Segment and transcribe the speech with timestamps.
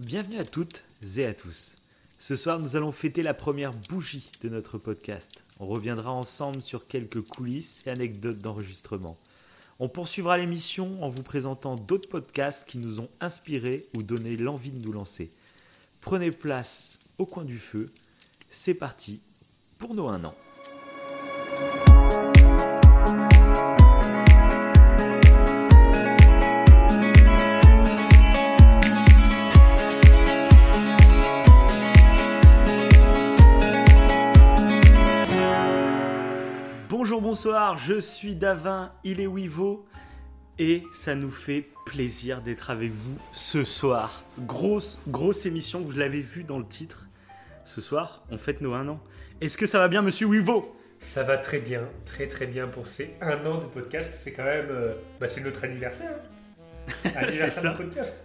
[0.00, 0.82] Bienvenue à toutes
[1.18, 1.76] et à tous.
[2.18, 5.44] Ce soir, nous allons fêter la première bougie de notre podcast.
[5.58, 9.18] On reviendra ensemble sur quelques coulisses et anecdotes d'enregistrement.
[9.78, 14.70] On poursuivra l'émission en vous présentant d'autres podcasts qui nous ont inspirés ou donné l'envie
[14.70, 15.28] de nous lancer.
[16.00, 17.90] Prenez place au coin du feu.
[18.48, 19.20] C'est parti
[19.76, 20.34] pour nos un an.
[37.30, 39.86] Bonsoir, je suis Davin, il est Wivo
[40.58, 44.24] et ça nous fait plaisir d'être avec vous ce soir.
[44.40, 47.06] Grosse, grosse émission, vous l'avez vu dans le titre.
[47.62, 49.00] Ce soir, on fête nos un an.
[49.40, 50.74] Est-ce que ça va bien, monsieur Wivo?
[50.98, 54.12] Ça va très bien, très très bien pour ces un an de podcast.
[54.16, 56.10] C'est quand même, euh, bah, c'est notre anniversaire.
[57.04, 57.10] hein.
[57.14, 57.72] Anniversaire ça.
[57.74, 58.24] de podcast.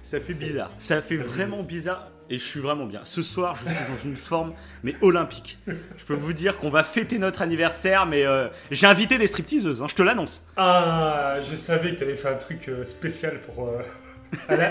[0.00, 0.70] Ça fait bizarre.
[0.78, 2.12] Ça fait vraiment bizarre.
[2.30, 3.00] Et je suis vraiment bien.
[3.04, 5.58] Ce soir, je suis dans une forme, mais olympique.
[5.66, 9.82] Je peux vous dire qu'on va fêter notre anniversaire, mais euh, j'ai invité des stripteaseuses,
[9.82, 10.44] hein, je te l'annonce.
[10.56, 13.82] Ah, je savais que tu avais fait un truc euh, spécial pour euh,
[14.48, 14.70] à la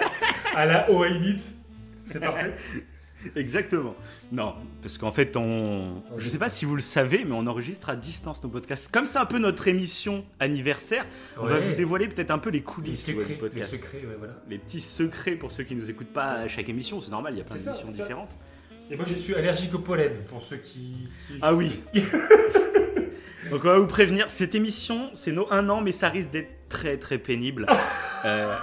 [0.56, 0.88] à la.
[2.06, 2.54] C'est parfait.
[3.36, 3.96] Exactement.
[4.32, 6.02] Non, parce qu'en fait, on.
[6.18, 8.92] Je sais pas si vous le savez, mais on enregistre à distance nos podcasts.
[8.92, 11.06] Comme c'est un peu notre émission anniversaire,
[11.40, 13.72] on va vous dévoiler peut-être un peu les Les coulisses vois, secrets, du les podcast.
[13.72, 14.34] secrets, ouais, voilà.
[14.50, 17.38] Les petits secrets pour ceux qui nous écoutent pas à chaque émission, c'est normal, il
[17.38, 18.36] y a plein d'émissions différentes.
[18.92, 21.08] Et moi, je suis allergique au pollen pour ceux qui.
[21.28, 21.80] qui- Ah oui.
[23.50, 26.50] Donc on va vous prévenir, cette émission, c'est nos un an, mais ça risque d'être
[26.70, 27.66] très très pénible.
[28.26, 28.56] Euh,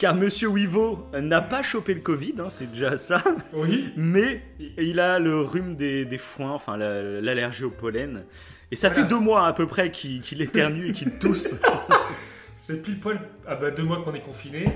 [0.00, 3.92] car Monsieur Wivo n'a pas chopé le Covid, hein, c'est déjà ça, Oui.
[3.96, 4.42] mais
[4.78, 8.24] il a le rhume des, des foins, enfin la- l'allergie au pollen.
[8.72, 9.02] Et ça Voilà.
[9.04, 11.50] fait deux mois à peu près qu'il qu'il éternue et qu'il tousse.
[12.54, 13.20] C'est pile poil.
[13.46, 14.68] Ah bah deux mois qu'on est confiné.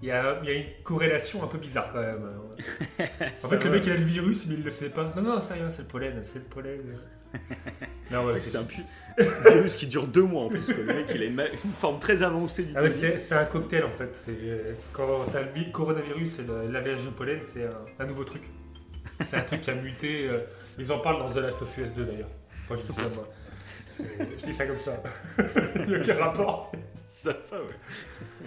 [0.00, 2.28] Il y a, il y a une corrélation un peu bizarre quand même.
[3.44, 5.10] En fait, le mec il a le virus, mais il le sait pas.
[5.16, 6.80] Non, non, ça rien, c'est le pollen, c'est le pollen.
[8.10, 8.80] Non, ouais, C'est c'est un pu-
[9.50, 10.68] virus qui dure deux mois en plus.
[10.68, 11.42] Le mec, il a une,
[11.76, 14.10] forme très avancée du Ah ouais, c'est un cocktail en fait.
[14.14, 18.24] C'est euh, quand t'as le vi- coronavirus et l'allergie au pollen, c'est un, un nouveau
[18.24, 18.42] truc.
[19.24, 20.28] C'est un truc qui a muté.
[20.28, 20.38] euh,
[20.78, 22.28] ils en parlent dans The Last of Us 2 d'ailleurs.
[22.64, 23.28] Enfin, je dis ça moi.
[24.38, 25.02] Je dis ça comme ça.
[25.76, 26.72] Il n'y a aucun rapport.
[27.08, 28.46] Ça va, ouais.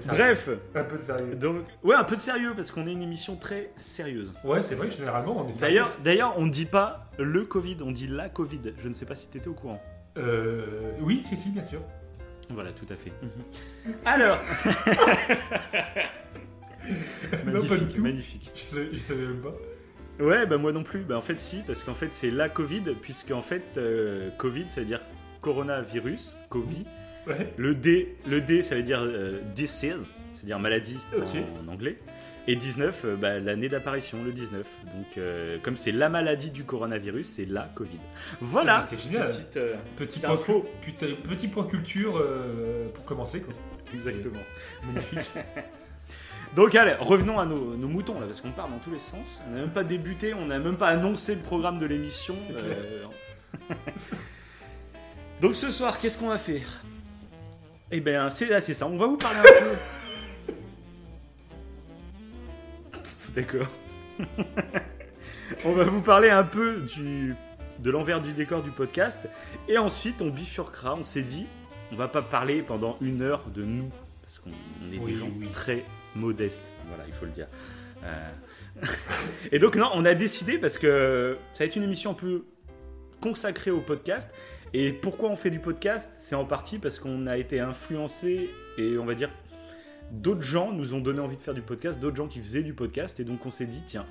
[0.00, 0.06] C'est.
[0.08, 1.34] Bref, Un peu de sérieux.
[1.34, 4.32] donc ouais, un peu de sérieux parce qu'on est une émission très sérieuse.
[4.44, 5.74] Ouais, c'est vrai, généralement on est sérieux.
[5.74, 8.60] D'ailleurs, d'ailleurs, on ne dit pas le Covid, on dit la Covid.
[8.78, 9.80] Je ne sais pas si tu étais au courant.
[10.18, 11.80] Euh, oui, si, si, bien sûr.
[12.50, 13.12] Voilà, tout à fait.
[14.04, 14.38] Alors,
[17.46, 18.02] Non, pas du magnifique, tout.
[18.02, 18.50] magnifique.
[18.54, 19.54] Je savais, je savais même pas.
[20.22, 21.00] Ouais, bah moi non plus.
[21.00, 24.66] Bah en fait si, parce qu'en fait c'est la Covid, puisque en fait euh, Covid,
[24.68, 25.00] ça veut dire
[25.40, 26.84] coronavirus, Covid.
[27.26, 27.52] Ouais.
[27.56, 31.98] Le D, le D, ça veut dire euh, disease, c'est-à-dire maladie en, en anglais.
[32.48, 34.66] Et 19, euh, bah, l'année d'apparition, le 19.
[34.86, 38.00] Donc, euh, comme c'est la maladie du coronavirus, c'est la Covid.
[38.40, 38.78] Voilà.
[38.78, 39.28] Ah, c'est génial.
[39.28, 39.58] Petite,
[39.96, 40.66] Petit point, info.
[40.80, 42.20] putain, petit point culture
[42.94, 43.54] pour commencer quoi.
[43.94, 44.40] exactement.
[44.84, 45.30] Magnifique.
[46.56, 49.40] Donc, allez, revenons à nos, nos moutons là, parce qu'on part dans tous les sens.
[49.48, 52.34] On n'a même pas débuté, on n'a même pas annoncé le programme de l'émission.
[55.40, 56.82] Donc, ce soir, qu'est-ce qu'on va faire?
[57.92, 58.86] Eh bien, c'est assez ça.
[58.86, 60.54] On va vous parler un peu.
[63.34, 63.66] D'accord.
[65.66, 67.34] on va vous parler un peu du,
[67.80, 69.28] de l'envers du décor du podcast.
[69.68, 70.94] Et ensuite, on bifurquera.
[70.94, 71.46] On s'est dit,
[71.92, 73.90] on va pas parler pendant une heure de nous.
[74.22, 75.48] Parce qu'on on est Oui, des gens oui.
[75.52, 76.64] très modestes.
[76.88, 77.48] Voilà, il faut le dire.
[78.04, 78.28] Euh,
[79.52, 82.44] Et donc, non, on a décidé parce que ça va être une émission un peu
[83.20, 84.30] consacrée au podcast.
[84.74, 86.10] Et pourquoi on fait du podcast?
[86.14, 89.28] C'est en partie parce qu'on a été influencé et on va dire
[90.10, 92.72] d'autres gens nous ont donné envie de faire du podcast, d'autres gens qui faisaient du
[92.72, 93.20] podcast.
[93.20, 94.06] Et donc on s'est dit, tiens,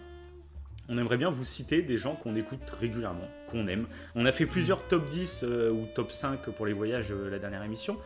[0.87, 3.87] on aimerait bien vous citer des gens qu'on écoute régulièrement, qu'on aime.
[4.13, 7.39] On a fait plusieurs top 10 euh, ou top 5 pour les voyages euh, la
[7.39, 7.97] dernière émission.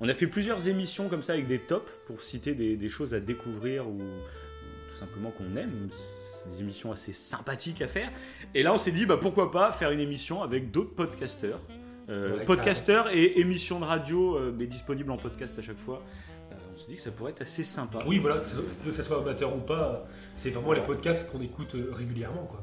[0.00, 3.20] On a fait plusieurs émissions comme ça avec des tops pour citer des, choses à
[3.20, 5.88] découvrir ou, ou tout simplement qu'on aime.
[5.92, 8.10] C'est des émissions assez sympathiques à faire.
[8.54, 11.60] Et là, on s'est dit, bah, pourquoi pas faire une émission avec d'autres podcasteurs.
[12.10, 16.02] Euh, Ouais, podcasteurs et émissions de radio, euh, mais disponibles en podcast à chaque fois.
[16.50, 18.00] Euh, on s'est dit que ça pourrait être assez sympa.
[18.06, 18.38] Oui, voilà,
[18.84, 20.04] que ce, soit amateur ou pas,
[20.34, 22.60] c'est vraiment les podcasts qu'on écoute régulièrement quoi.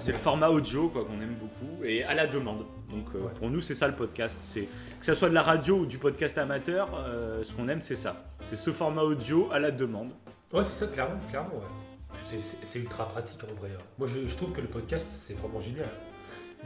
[0.00, 2.64] C'est le format audio quoi qu'on aime beaucoup et à la demande.
[2.90, 3.30] Donc euh, Ouais.
[3.38, 4.38] pour nous c'est ça le podcast.
[4.40, 4.66] C'est
[4.98, 7.94] que ça soit de la radio ou du podcast amateur, euh, ce qu'on aime c'est
[7.94, 8.16] ça.
[8.46, 10.10] C'est ce format audio à la demande.
[10.52, 11.54] Ouais, c'est ça, clairement, clairement.
[11.54, 12.40] Ouais.
[12.64, 13.70] C'est- ultra pratique en vrai.
[13.76, 13.82] hein.
[13.98, 15.88] Moi, je, je trouve que le podcast, c'est vraiment génial.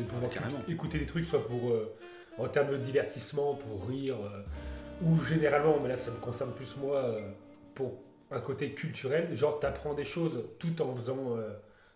[0.01, 0.59] De pouvoir Carrément.
[0.69, 1.95] écouter des trucs, soit pour euh,
[2.39, 4.43] en termes de divertissement, pour rire, euh,
[5.03, 7.21] ou généralement, mais là, ça me concerne plus moi, euh,
[7.75, 8.01] pour
[8.31, 11.37] un côté culturel, genre tu apprends des choses tout en faisant,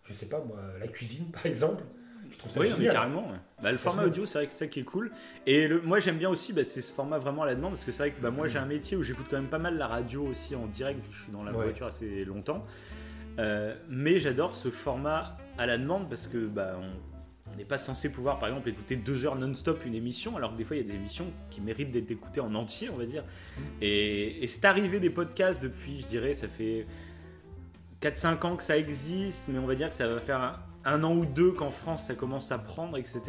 [0.03, 1.83] je sais pas moi, la cuisine par exemple.
[2.31, 3.27] Je trouve ça Oui, mais carrément.
[3.29, 3.37] ouais.
[3.61, 4.11] Bah, le format génial.
[4.11, 5.11] audio, c'est vrai que c'est ça qui est cool.
[5.45, 7.85] Et le, moi, j'aime bien aussi, bah, c'est ce format vraiment à la demande, parce
[7.85, 9.77] que c'est vrai que bah, moi, j'ai un métier où j'écoute quand même pas mal
[9.77, 11.63] la radio aussi en direct, vu que je suis dans la Ouais.
[11.65, 12.65] voiture assez longtemps.
[13.39, 17.14] Euh, mais j'adore ce format à la demande parce que bah, on
[17.55, 20.57] on n'est pas censé pouvoir, par exemple, écouter deux heures non-stop une émission, alors que
[20.57, 23.05] des fois, il y a des émissions qui méritent d'être écoutées en entier, on va
[23.05, 23.23] dire.
[23.81, 26.85] Et, et c'est arrivé des podcasts depuis, je dirais, ça fait
[28.01, 31.15] 4-5 ans que ça existe, mais on va dire que ça va faire un, an
[31.15, 33.21] ou deux qu'en France, ça commence à prendre, etc.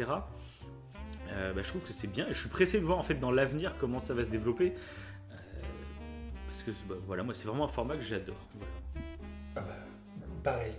[1.31, 3.31] Euh, bah, je trouve que c'est bien je suis pressé de voir en fait dans
[3.31, 4.73] l'avenir comment ça va se développer
[5.31, 5.35] Euh,
[6.47, 8.39] parce que bah, voilà moi c'est vraiment un format que j'adore.
[9.55, 9.75] Ah bah,
[10.43, 10.73] pareil.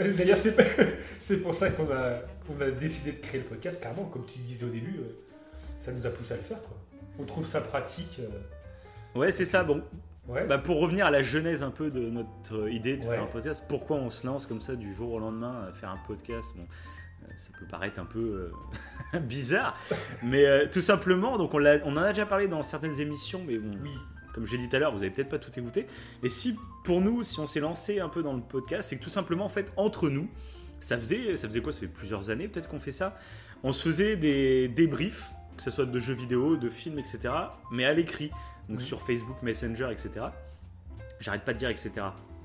[0.00, 0.56] Euh, D'ailleurs, c'est
[1.20, 4.38] c'est pour ça qu'on a, qu'on a décidé de créer le podcast, carrément, comme tu
[4.40, 5.12] disais au début, euh,
[5.78, 6.60] ça nous a poussé à le faire.
[6.62, 6.76] Quoi.
[7.18, 8.20] On trouve ça pratique.
[8.20, 9.82] euh, ouais c'est ça bon
[10.26, 10.44] ouais.
[10.46, 13.14] Bah, pour revenir à la genèse un peu de notre idée de Ouais.
[13.14, 15.90] faire un podcast, pourquoi on se lance comme ça du jour au lendemain à faire
[15.90, 16.48] un podcast?
[16.56, 16.66] Bon,
[17.38, 18.50] ça peut paraître un peu
[19.14, 19.78] euh, bizarre,
[20.24, 23.42] mais euh, tout simplement, donc on, l'a- on en a déjà parlé dans certaines émissions,
[23.46, 23.90] mais bon, oui.
[24.34, 25.86] Comme j'ai dit tout à l'heure, vous avez peut-être pas tout écouté.
[26.22, 29.02] Et si pour nous, si on s'est lancé un peu dans le podcast, c'est que
[29.04, 30.28] tout simplement, en fait, entre nous,
[30.80, 31.72] ça faisait, ça faisait quoi?
[31.72, 33.16] Ça fait plusieurs années peut-être qu'on fait ça.
[33.62, 37.32] On se faisait des débriefs, que ce soit de jeux vidéo, de films, etc.
[37.70, 38.30] Mais à l'écrit,
[38.68, 40.26] donc sur Facebook, Messenger, etc.
[41.20, 41.90] J'arrête pas de dire etc.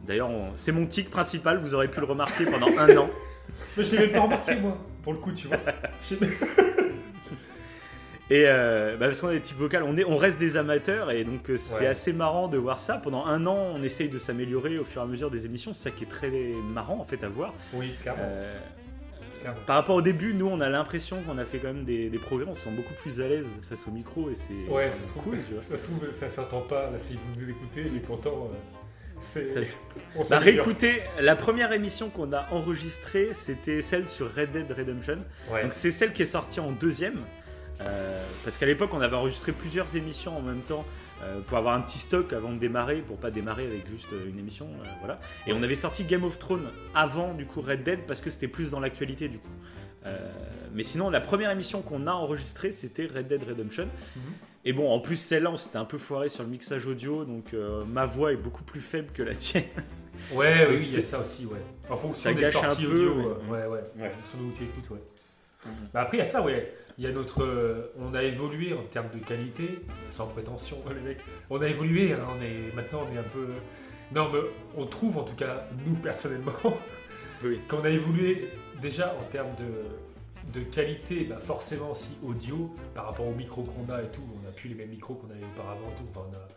[0.06, 1.58] D'ailleurs, on- c'est mon tic principal.
[1.60, 3.10] Vous aurez pu le remarquer pendant un an.
[3.78, 5.58] Mais je l'ai même pas remarqué, moi, pour le coup, tu vois.
[8.32, 11.10] Et euh, bah, parce qu'on a des tics vocales, on, est, on reste des amateurs
[11.12, 11.88] et donc euh, c'est Ouais.
[11.88, 12.98] assez marrant de voir ça.
[12.98, 15.74] Pendant un an, on essaye de s'améliorer au fur et à mesure des émissions.
[15.74, 17.54] C'est ça qui est très marrant en fait à voir.
[17.74, 18.22] Oui, clairement.
[18.24, 18.60] Euh,
[19.42, 19.60] clairement.
[19.66, 22.18] par rapport au début, nous on a l'impression qu'on a fait quand même des, des
[22.20, 22.46] progrès.
[22.48, 25.08] On se sent beaucoup plus à l'aise face au micro et c'est Ouais, ça se
[25.08, 25.38] trouve, cool.
[25.48, 25.64] Tu vois.
[25.64, 28.56] ça se trouve, ça s'entend pas là si vous nous écoutez, mais pourtant, euh.
[29.22, 29.42] Ça
[30.16, 35.18] on Bah, réécoutez, la première émission qu'on a enregistrée, c'était celle sur Red Dead Redemption.
[35.52, 35.64] Ouais.
[35.64, 37.18] Donc c'est celle qui est sortie en deuxième.
[37.82, 40.86] Euh, parce qu'à l'époque, on avait enregistré plusieurs émissions en même temps
[41.24, 44.28] euh, pour avoir un petit stock avant de démarrer, pour pas démarrer avec juste euh,
[44.30, 44.68] une émission.
[45.00, 45.20] voilà.
[45.48, 48.48] Et on avait sorti Game of Thrones avant du coup Red Dead parce que c'était
[48.48, 49.48] plus dans l'actualité du coup.
[50.74, 53.86] Mais sinon, la première émission qu'on a enregistrée, c'était Red Dead Redemption.
[54.16, 54.22] Mhm.
[54.66, 57.54] Et bon, en plus, celle-là, on s'était un peu foiré sur le mixage audio, donc
[57.88, 59.64] ma voix est beaucoup plus faible que la tienne.
[60.34, 61.62] Ouais, oui, il y a ça aussi, ouais.
[61.90, 63.84] En fonction Ça des gâche un sorties peu, audio, mais- euh, ouais, ouais.
[64.04, 64.08] Ouais.
[64.08, 65.00] En fonction de où tu écoutes, ouais.
[65.94, 66.74] Bah après, il y a ça, ouais.
[67.00, 67.44] Il y a notre.
[67.44, 69.80] euh, on a évolué en termes de qualité,
[70.12, 71.20] sans prétention, les mecs.
[71.50, 73.48] On a évolué, hein, on est, maintenant on est un peu.
[74.14, 74.40] Non, mais
[74.76, 76.52] on trouve en tout cas, nous personnellement,
[77.44, 77.58] Oui.
[77.70, 78.50] qu'on a évolué
[78.82, 83.90] déjà en termes de, de qualité, bah forcément aussi audio, par rapport aux micros qu'on
[83.94, 84.24] a et tout.
[84.38, 86.08] On n'a plus les mêmes micros qu'on avait auparavant et tout.
[86.14, 86.48] Enfin, on a-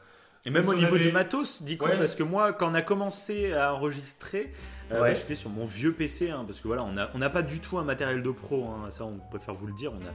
[0.45, 1.99] Et même Si au niveau avait- du matos, dis quoi Ouais.
[1.99, 4.53] Parce que moi, quand on a commencé à enregistrer,
[4.91, 4.99] Ouais.
[5.01, 7.61] bah, j'étais sur mon vieux PC, hein, parce que voilà, on n'a on pas du
[7.61, 10.13] tout un matériel de pro, hein, ça on préfère vous le dire, on a-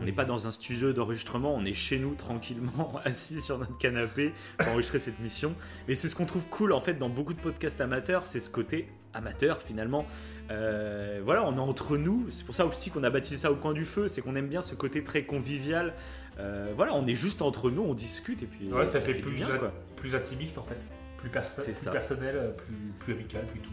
[0.00, 3.76] on n'est pas dans un studio d'enregistrement, on est chez nous tranquillement, assis sur notre
[3.78, 5.54] canapé pour enregistrer cette mission.
[5.88, 8.50] Mais c'est ce qu'on trouve cool en fait dans beaucoup de podcasts amateurs, c'est ce
[8.50, 10.06] côté amateur finalement.
[10.50, 13.56] Euh, voilà, on est entre nous, c'est pour ça aussi qu'on a baptisé ça au
[13.56, 15.94] coin du feu, c'est qu'on aime bien ce côté très convivial.
[16.38, 19.32] Euh, voilà, on est juste entre nous, on discute et puis Ouais, ça, fait, plus,
[19.32, 19.72] bien, quoi.
[19.96, 20.78] plus intimiste en fait.
[21.18, 23.70] Plus, perso- plus personnel, euh, plus, plus amical, plus tout.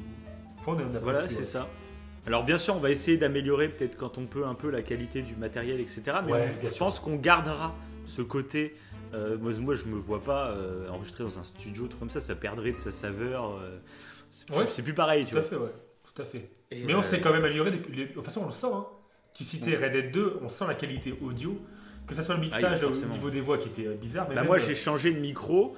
[0.68, 1.46] On Voilà, c'est ouais.
[1.46, 1.68] ça.
[2.26, 5.22] Alors bien sûr, on va essayer d'améliorer peut-être quand on peut un peu la qualité
[5.22, 6.02] du matériel, etc.
[6.26, 6.78] Mais Ouais, on- bien je sûr.
[6.80, 7.74] pense qu'on gardera
[8.06, 8.76] ce côté.
[9.14, 12.20] euh, moi, moi, je me vois pas euh, enregistrer dans un studio, tout comme ça,
[12.20, 13.52] ça perdrait de sa saveur.
[13.52, 13.80] euh,
[14.30, 14.66] c'est plus, Ouais.
[14.68, 15.50] c'est plus pareil, tu Tout à vois.
[15.50, 15.72] fait, ouais.
[16.14, 16.50] Tout à fait.
[16.72, 17.96] Et, Mais on euh, s'est quand même amélioré depuis.
[17.96, 18.68] les- De toute façon, on le sent.
[18.74, 18.86] Hein.
[19.34, 21.58] Tu citais Red Dead 2, on sent la qualité audio.
[22.06, 24.26] Que ce soit le mixage Ah oui, au niveau des voix qui était euh, bizarre.
[24.30, 25.76] Mais bah, même, moi, euh, j'ai changé de micro.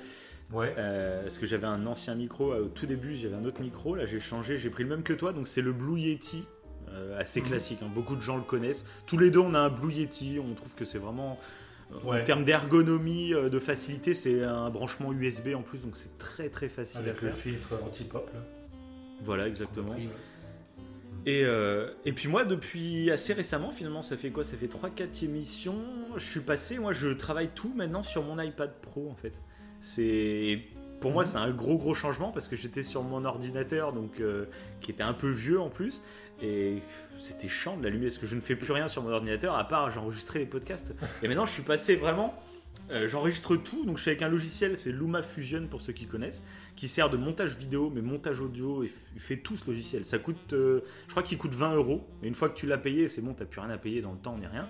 [0.51, 0.73] Ouais.
[0.77, 3.93] euh, parce que j'avais un ancien micro euh, au tout début, j'avais un autre micro.
[3.95, 5.31] Là, j'ai changé, j'ai pris le même que toi.
[5.33, 6.43] Donc, c'est le Blue Yeti.
[6.91, 7.47] euh, assez Mhm.
[7.47, 7.91] classique, hein.
[7.93, 8.83] beaucoup de gens le connaissent.
[9.05, 10.39] Tous les deux, on a un Blue Yeti.
[10.43, 11.37] On trouve que c'est vraiment
[12.05, 16.67] En termes d'ergonomie, de facilité, c'est un branchement USB en plus, donc c'est très très
[16.69, 18.29] facile Avec à le filtre anti-pop.
[18.33, 18.39] là.
[19.21, 19.87] Voilà, exactement.
[19.89, 20.13] Compris, ouais.
[21.25, 24.43] Et, euh, et puis moi, depuis assez récemment, finalement, ça fait quoi?
[24.43, 25.79] Ça fait 3-4 émissions.
[26.15, 29.33] Je suis passé, moi, je travaille tout maintenant sur mon iPad Pro, en fait.
[29.81, 30.61] C'est
[30.99, 31.29] pour moi, Mhm.
[31.29, 34.45] c'est un gros gros changement parce que j'étais sur mon ordinateur, donc euh,
[34.81, 36.03] qui était un peu vieux en plus,
[36.41, 36.79] et
[37.19, 39.65] c'était chiant de l'allumer parce que je ne fais plus rien sur mon ordinateur à
[39.67, 40.93] part j'enregistrais les podcasts.
[41.23, 42.33] Et maintenant, je suis passé vraiment.
[42.91, 46.05] euh, J'enregistre tout, donc je suis avec un logiciel, c'est Luma Fusion pour ceux qui
[46.05, 46.43] connaissent,
[46.75, 50.03] qui sert de montage vidéo, mais montage audio, et il fait tout ce logiciel.
[50.03, 52.77] Ça coûte, euh, je crois qu'il coûte 20 euros, mais une fois que tu l'as
[52.77, 54.67] payé, c'est bon, t'as plus rien à payer dans le temps ni rien.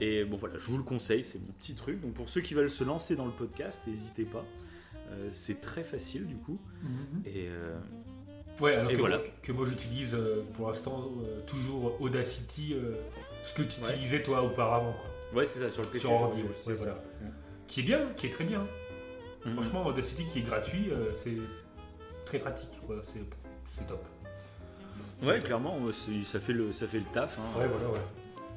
[0.00, 2.00] Et bon voilà, je vous le conseille, c'est mon petit truc.
[2.00, 4.44] Donc pour ceux qui veulent se lancer dans le podcast, n'hésitez pas.
[5.10, 6.58] Euh, c'est très facile du coup.
[7.26, 7.78] Et euh,
[8.60, 9.16] Ouais, alors Et que, voilà.
[9.18, 11.10] moi, que moi j'utilise euh, pour l'instant
[11.46, 12.74] toujours Audacity,
[13.42, 13.90] ce que tu Ouais.
[13.90, 15.38] utilisais toi auparavant, quoi.
[15.38, 16.00] ouais, c'est ça sur le PC.
[16.00, 16.74] Sur ordi, ouais.
[17.66, 18.66] Qui est bien, qui est très bien.
[19.46, 19.52] Mhm.
[19.54, 21.36] Franchement, Audacity qui est gratuit, c'est
[22.26, 22.96] très pratique, quoi.
[23.04, 24.04] C'est top.
[25.22, 25.44] Ouais, top.
[25.44, 25.78] clairement,
[26.24, 27.38] ça fait le, ça fait le taf.
[27.38, 27.58] hein.
[27.58, 28.00] Ouais, voilà, ouais.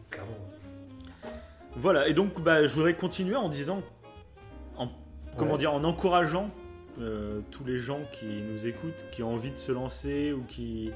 [0.10, 0.38] Clairement.
[1.76, 3.82] Voilà, et donc bah, je voudrais continuer en disant,
[4.78, 4.90] en,
[5.38, 5.58] comment Ouais.
[5.58, 6.52] dire, en encourageant
[7.00, 10.92] euh, tous les gens qui nous écoutent, qui ont envie de se lancer ou qui,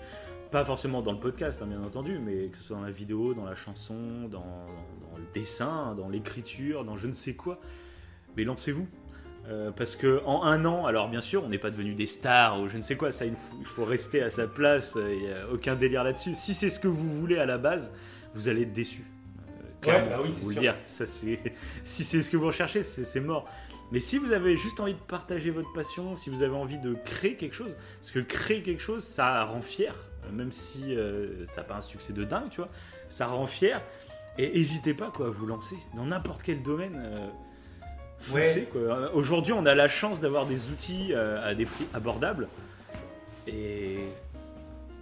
[0.52, 3.34] pas forcément dans le podcast, hein, bien entendu, mais que ce soit dans la vidéo,
[3.34, 3.96] dans la chanson,
[4.30, 7.60] dans, dans le dessin, dans l'écriture, dans je ne sais quoi,
[8.36, 8.88] mais lancez-vous.
[9.50, 12.60] Euh, parce que en un an, alors bien sûr, on n'est pas devenu des stars
[12.62, 15.20] ou je ne sais quoi, ça il faut, il faut rester à sa place, il
[15.22, 16.36] n'y a aucun délire là-dessus.
[16.36, 17.92] Si c'est ce que vous voulez à la base,
[18.34, 19.06] vous allez être déçu.
[19.88, 20.76] Bah oui, vous le dire.
[20.86, 21.06] Ça.
[21.84, 23.50] Si c'est ce que vous recherchez, c'est, mort.
[23.92, 26.94] Mais si vous avez juste envie de partager votre passion, si vous avez envie de
[27.06, 31.46] créer quelque chose, parce que créer quelque chose, ça rend fier, euh, même si euh,
[31.48, 32.70] ça n'a pas un succès de dingue, tu vois,
[33.10, 33.82] ça rend fier.
[34.38, 36.96] Et n'hésitez pas quoi, à vous lancer dans n'importe quel domaine.
[37.02, 37.28] euh,
[38.20, 38.70] foncez, Ouais.
[38.72, 39.14] quoi.
[39.16, 42.48] Aujourd'hui, on a la chance d'avoir des outils euh, à des prix abordables.
[43.48, 44.00] Et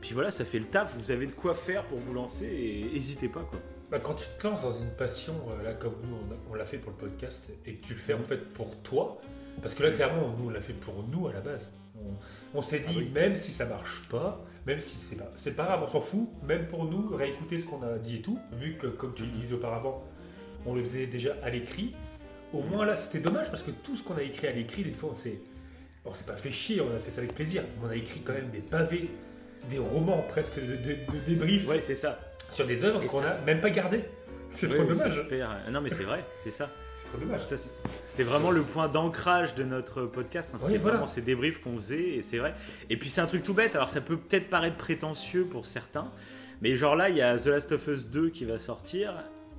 [0.01, 0.96] puis voilà, ça fait le taf.
[0.98, 3.60] Vous avez de quoi faire pour vous lancer et n'hésitez pas quoi.
[3.92, 6.18] Bah, quand tu te lances dans une passion, euh, là, comme nous,
[6.50, 8.22] on, l'a fait pour le podcast, et que tu le fais Mhm.
[8.22, 9.22] en fait pour toi,
[9.62, 11.68] parce que là, clairement, nous, on l'a fait pour nous à la base.
[11.98, 13.10] On, on s'est dit, Ah oui.
[13.13, 16.27] même si ça marche pas, même si c'est pas, c'est pas grave, on s'en fout,
[16.44, 19.30] même pour nous, réécouter ce qu'on a dit et tout, vu que, comme tu le
[19.32, 20.04] disais auparavant,
[20.65, 21.94] on le faisait déjà à l'écrit.
[22.54, 24.92] Au moins là, c'était dommage parce que tout ce qu'on a écrit à l'écrit, des
[24.94, 25.39] fois, on s'est,
[26.06, 27.63] on s'est pas fait chier, on a fait ça avec plaisir.
[27.84, 29.10] On a écrit quand même des pavés,
[29.70, 32.20] des romans presque de, de, de débriefs Ouais, c'est ça.
[32.55, 34.03] Sur des œuvres qu'on n'a même pas gardées.
[34.51, 35.21] C'est trop dommage.
[35.71, 36.69] Non, mais c'est vrai, c'est ça.
[36.97, 37.41] C'est trop dommage.
[38.05, 40.51] C'était vraiment le point d'ancrage de notre podcast.
[40.53, 40.57] hein.
[40.59, 40.97] C'était Oui, voilà.
[40.97, 42.53] vraiment ces débriefs qu'on faisait, et c'est vrai.
[42.89, 43.75] Et puis c'est un truc tout bête.
[43.75, 46.09] Alors ça peut peut-être paraître prétentieux pour certains,
[46.62, 49.13] mais genre là, il y a The Last of Us 2 qui va sortir.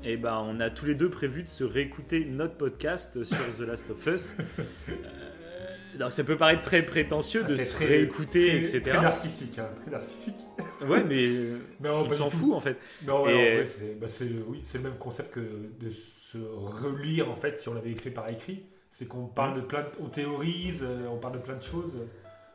[0.04, 3.60] Et ben, on a tous les deux prévu de se réécouter notre podcast sur The
[3.60, 4.34] Last of Us.
[4.88, 8.80] Euh, donc ça peut paraître très prétentieux de Ah, c'est se très- réécouter, Très- etc.
[8.82, 10.34] Très narcissique, hein, très narcissique.
[10.88, 12.76] Ouais, mais euh, Non, on s'en fout en fait.
[13.06, 16.38] Non, ouais, Et- en vrai, c'est bah, c'est- oui, le même concept que de se
[16.38, 18.64] relire en fait si on l'avait fait par écrit.
[18.90, 21.92] C'est qu'on parle de plein, de- on théorise, euh, on parle de plein de choses.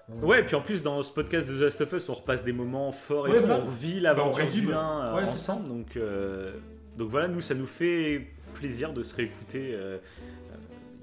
[0.10, 2.14] On- Ouais, et puis en plus, dans ce podcast de The Last of Us, on
[2.16, 3.58] repasse des moments forts et Ouais, voilà.
[3.62, 4.66] on revit Bah, on l'aventure résume.
[4.68, 5.68] du 1 Ouais, c'est ensemble.
[5.68, 6.54] Donc, euh,
[6.98, 9.74] donc voilà, nous, ça nous fait plaisir de se réécouter.
[9.74, 9.98] euh, euh,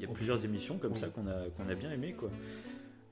[0.00, 0.98] Il y a plusieurs émissions comme Oui.
[0.98, 2.14] ça qu'on a, qu'on a bien aimé.
[2.18, 2.30] Quoi.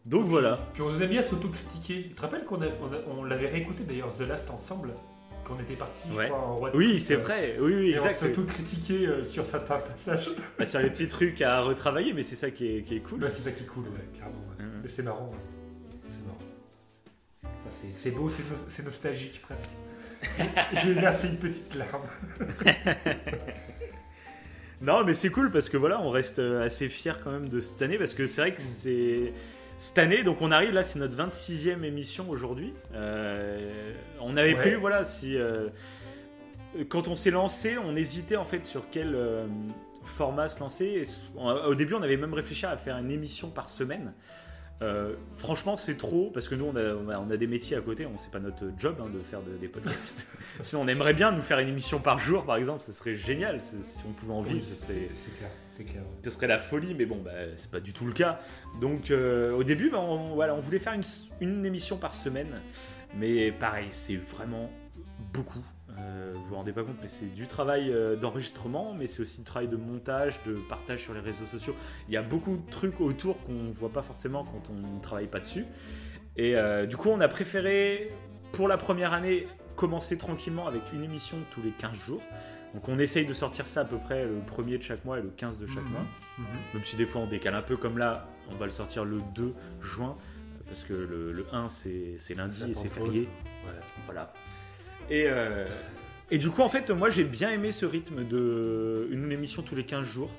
[0.07, 0.59] Donc voilà.
[0.73, 2.05] Puis on aime bien s'autocritiquer.
[2.09, 4.93] Tu te rappelles qu'on a- on, a- on l'avait réécouté d'ailleurs The Last ensemble
[5.45, 6.27] quand on était parti, je Ouais.
[6.29, 7.57] crois, en road Oui, trip, c'est euh, vrai.
[7.61, 8.15] Oui, oui, Et on exact.
[8.35, 10.31] s'autocritiquait euh, sur certains passages.
[10.59, 13.19] Bah, sur les petits trucs à retravailler, mais c'est ça qui est, qui est cool.
[13.21, 14.43] Bah, c'est ça qui est cool, ouais, clairement.
[14.59, 14.65] ouais.
[14.65, 14.81] Mhm.
[14.83, 15.31] Mais c'est marrant.
[15.31, 15.99] ouais.
[16.13, 16.39] C'est marrant.
[17.71, 19.69] C'est- C'est beau, c'est no- c'est nostalgique presque.
[20.83, 22.03] Je vais verser une petite larme.
[24.83, 27.61] Non, mais c'est cool parce que voilà, on reste euh, assez fiers quand même de
[27.61, 29.33] cette année parce que c'est vrai que c'est
[29.79, 32.73] cette année, donc on arrive là, c'est notre 26e émission aujourd'hui.
[32.95, 34.61] Euh, on avait Ouais.
[34.61, 35.69] prévu, voilà, si euh,
[36.89, 39.47] quand on s'est lancé, on hésitait en fait sur quel euh,
[40.05, 40.85] format se lancer.
[40.85, 44.13] Et Au début, on avait même réfléchi à faire une émission par semaine.
[45.39, 47.81] Franchement, c'est trop parce que nous, on a, on a, on a des métiers à
[47.81, 48.05] côté.
[48.05, 50.27] On c'est pas notre job hein, de faire de- des podcasts.
[50.61, 52.83] Sinon, on aimerait bien nous faire une émission par jour, par exemple.
[52.83, 54.59] Ce serait génial si on pouvait en vivre.
[54.59, 55.51] Oui, c'est clair,
[56.23, 58.41] ce serait la folie, mais bon, bah, c'est pas du tout le cas.
[58.81, 60.95] Donc, euh, au début, bah, on, voulait faire
[61.41, 62.61] une, émission par semaine,
[63.17, 64.71] mais pareil, c'est vraiment
[65.33, 65.65] beaucoup.
[65.99, 69.39] Euh, vous vous rendez pas compte, mais c'est du travail euh, d'enregistrement, mais c'est aussi
[69.39, 71.75] du travail de montage, de partage sur les réseaux sociaux.
[72.09, 75.29] Il y a beaucoup de trucs autour qu'on voit pas forcément quand on ne travaille
[75.29, 75.65] pas dessus.
[76.37, 76.55] Et
[76.87, 78.13] du coup, on a préféré,
[78.53, 82.23] pour la première année, commencer tranquillement avec une émission tous les 15 jours.
[82.77, 85.23] Donc on essaye de sortir ça à peu près le premier de chaque mois et
[85.23, 85.91] le 15 de chaque Mhm.
[85.93, 86.03] mois.
[86.75, 89.19] Même si des fois on décale un peu comme là, on va le sortir le
[89.35, 90.15] 2 juin,
[90.67, 93.29] parce que le, le 1 c'est lundi Ça et c'est férié.
[94.05, 94.33] Voilà.
[95.11, 95.67] Et, euh,
[96.31, 99.75] et du coup, en fait, moi j'ai bien aimé ce rythme de une émission tous
[99.75, 100.31] les 15 jours.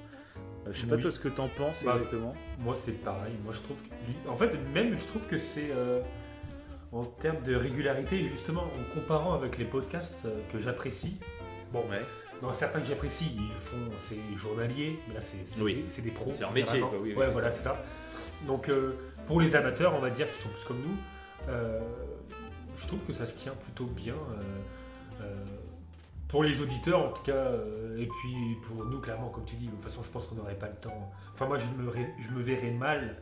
[0.67, 2.35] Euh, je sais pas toi ce que t'en penses Bah, exactement.
[2.59, 3.33] Moi, c'est pareil.
[3.43, 4.29] Moi, je trouve que.
[4.29, 5.71] En fait, même, je trouve que c'est.
[5.71, 6.01] euh,
[6.91, 11.17] en termes de régularité, justement, en comparant avec les podcasts que j'apprécie.
[11.73, 12.01] Bon, Ouais.
[12.41, 13.77] Dans certains que j'apprécie, ils font.
[14.01, 15.85] C'est journalier, mais là, c'est Oui.
[16.03, 16.31] des, pros.
[16.31, 17.83] C'est leur métier, quoi, oui, oui, ouais, voilà, c'est ça.
[18.45, 18.93] Donc, euh,
[19.27, 20.97] pour les amateurs, on va dire, qui sont plus comme nous,
[21.49, 21.79] euh,
[22.77, 24.15] je trouve que ça se tient plutôt bien.
[25.21, 25.43] euh,
[26.27, 27.51] pour les auditeurs, en tout cas,
[27.97, 30.59] et puis pour nous, clairement, comme tu dis, de toute façon, je pense qu'on n'aurait
[30.59, 31.09] pas le temps.
[31.33, 31.89] Enfin, moi, je me,
[32.19, 33.15] je me verrais mal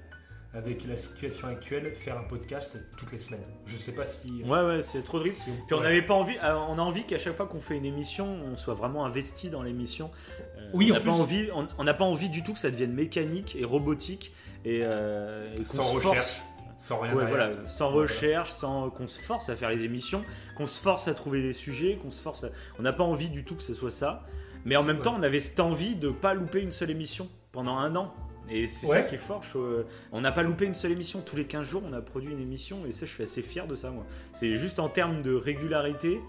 [0.56, 3.44] avec la situation actuelle, faire un podcast toutes les semaines.
[3.66, 4.42] Je sais pas si.
[4.46, 5.36] Ouais, ouais, c'est trop rythme.
[5.36, 5.84] si Puis on ouais.
[5.84, 8.56] n'avait pas envie, euh, on a envie qu'à chaque fois qu'on fait une émission, on
[8.56, 10.12] soit vraiment investi dans l'émission.
[10.58, 12.94] Euh, Oui, on n'a pas envie, on n'a pas envie du tout que ça devienne
[12.94, 14.34] mécanique et robotique
[14.64, 16.42] et, euh, et Sans se recherche, force.
[16.80, 17.14] sans rien.
[17.14, 20.24] Ouais, voilà, sans recherche, sans qu'on se force à faire les émissions,
[20.56, 22.46] qu'on se force à trouver des sujets, qu'on se force.
[22.46, 22.50] À...
[22.80, 24.24] On n'a pas envie du tout que ce soit ça,
[24.64, 25.04] mais en même vrai.
[25.04, 28.14] temps, on avait cette envie de pas louper une seule émission pendant un an.
[28.50, 29.42] Et c'est ça qui est fort.
[29.44, 31.22] je- On n'a pas loupé une seule émission.
[31.22, 32.86] Tous les 15 jours, on a produit une émission.
[32.88, 34.06] Et ça, je suis assez fier de ça, moi.
[34.34, 36.20] C'est juste en termes de régularité.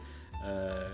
[0.45, 0.89] euh,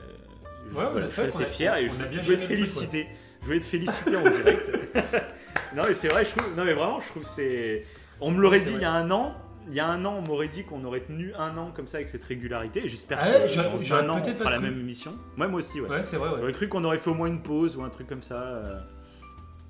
[0.71, 3.07] je- Ouais, voilà, ouais, je suis assez fier et je, voulais te truc, féliciter.
[3.41, 4.71] Je voulais te féliciter en direct.
[5.77, 6.55] non, mais c'est vrai, je trouve.
[6.57, 7.85] Non, mais vraiment, je trouve que c'est.
[8.21, 8.75] On me l'aurait dit vrai.
[8.77, 9.35] il y a un an.
[9.69, 11.99] Il y a un an, on m'aurait dit qu'on aurait tenu un an comme ça
[11.99, 12.83] avec cette régularité.
[12.87, 15.15] J'espère Ah ouais, que dans un an, on fera la même émission.
[15.39, 15.89] Ouais, moi aussi, ouais.
[15.89, 16.31] Ouais, c'est vrai.
[16.31, 16.37] ouais.
[16.41, 18.85] J'aurais cru qu'on aurait fait au moins une pause ou un truc comme ça.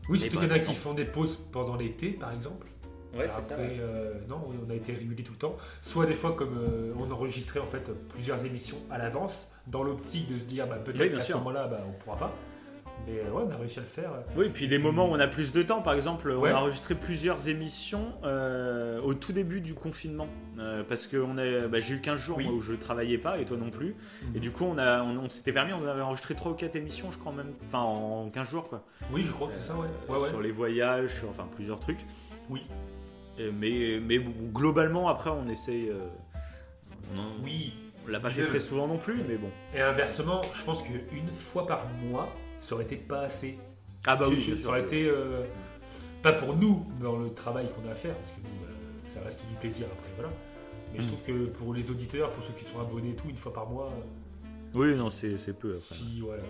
[0.09, 2.67] Oui, surtout qu'il y en a qui font des pauses pendant l'été, par exemple.
[3.15, 5.57] Ouais, Après, euh, non, oui, on a été régulier tout le temps.
[5.83, 10.33] Soit des fois, comme euh, on enregistrait en fait plusieurs émissions à l'avance, dans l'optique
[10.33, 12.33] de se dire bah, Oui, peut-être bien qu'à ce moment-là, bah, on pourra pas.
[13.07, 14.11] Mais euh, ouais, on a réussi à le faire.
[14.37, 16.95] Oui, puis des moments où on a plus de temps, par exemple, on a enregistré
[16.95, 21.17] plusieurs émissions euh, au tout début du confinement, Euh, parce que
[21.67, 22.45] bah, j'ai eu 15 jours Oui.
[22.45, 23.97] moi, où je travaillais pas et toi non plus,
[24.35, 26.77] et du coup on a, on, on s'était permis, on avait enregistré 3 ou 4
[26.77, 29.75] émissions, je crois même, enfin en 15 jours quoi, Oui, je crois que c'est ça,
[29.75, 29.89] ouais.
[30.09, 30.29] ouais, ouais.
[30.29, 31.99] sur les voyages, sur, enfin plusieurs trucs.
[32.51, 32.63] Oui.
[33.39, 34.19] Et- mais, mais
[34.53, 35.91] globalement après on essaye,
[37.17, 37.73] on, Oui.
[38.07, 39.49] on l'a pas fait très souvent non plus, mais bon.
[39.75, 42.29] Et inversement, je pense qu'une fois par mois,
[42.63, 43.59] ça aurait été pas assez.
[44.07, 45.43] Ah bah Je- oui, je- ça aurait été euh,
[46.23, 48.73] pas pour nous dans le travail qu'on a à faire, parce que nous, euh,
[49.05, 50.31] ça reste du plaisir après, voilà.
[50.95, 51.09] Mais je Mm.
[51.09, 53.69] trouve que pour les auditeurs, pour ceux qui sont abonnés et tout, une fois par
[53.69, 55.81] mois, euh, Oui, non, c'est peu après.
[55.81, 56.43] si, voilà.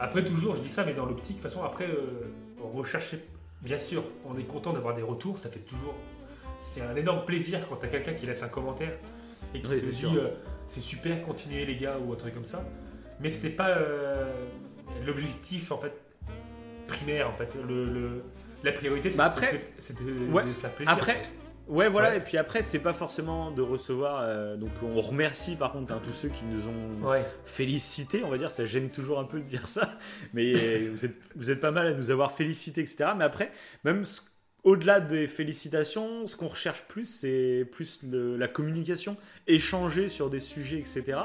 [0.00, 2.30] Après, toujours, je dis ça, mais dans l'optique, de toute façon, après, euh,
[2.62, 3.24] rechercher.
[3.62, 5.94] Bien sûr, on est content d'avoir des retours, ça fait toujours.
[6.58, 8.96] C'est un énorme plaisir quand t'as quelqu'un qui laisse un commentaire
[9.54, 10.28] et qui Oui, te dit euh,
[10.68, 12.64] c'est super, continuez les gars, ou un truc comme ça.
[13.20, 14.32] Mais c'était pas euh,
[15.06, 15.92] l'objectif, en fait,
[16.86, 17.56] primaire, en fait.
[17.66, 18.22] Le, le-
[18.64, 20.42] la priorité, c'était Bah après- c'était de Ouais.
[20.86, 21.26] Après,
[21.68, 22.16] ouais, voilà, Ouais.
[22.16, 24.20] et puis après, c'est pas forcément de recevoir.
[24.22, 27.24] euh, donc, on remercie par contre hein, tous ceux qui nous ont Ouais.
[27.44, 29.96] félicité, on va dire, ça gêne toujours un peu de dire ça,
[30.34, 30.52] mais
[30.92, 33.10] vous êtes, vous êtes pas mal à nous avoir félicité, etc.
[33.16, 33.52] Mais après,
[33.84, 34.22] même ce-
[34.64, 40.40] au-delà des félicitations, ce qu'on recherche plus, c'est plus le- la communication, échanger sur des
[40.40, 41.16] sujets, etc.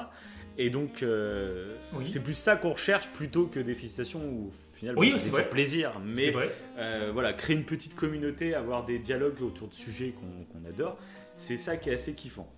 [0.58, 2.06] Et donc, euh, Oui.
[2.06, 5.50] c'est plus ça qu'on recherche plutôt que des félicitations où finalement Oui, ça c'est vrai.
[5.50, 6.00] plaisir.
[6.06, 6.52] Mais vrai.
[6.78, 10.98] euh, voilà, créer une petite communauté, avoir des dialogues autour de sujets qu'on adore,
[11.38, 12.52] c'est ça qui est assez kiffant.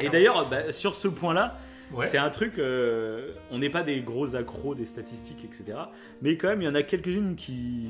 [0.00, 1.58] Et d'ailleurs, bah, sur ce point-là,
[1.92, 2.06] Ouais.
[2.08, 5.78] c'est un truc, euh, on n'est pas des gros accros des statistiques, etc.
[6.22, 7.88] Mais quand même, il y en a quelques-unes qui,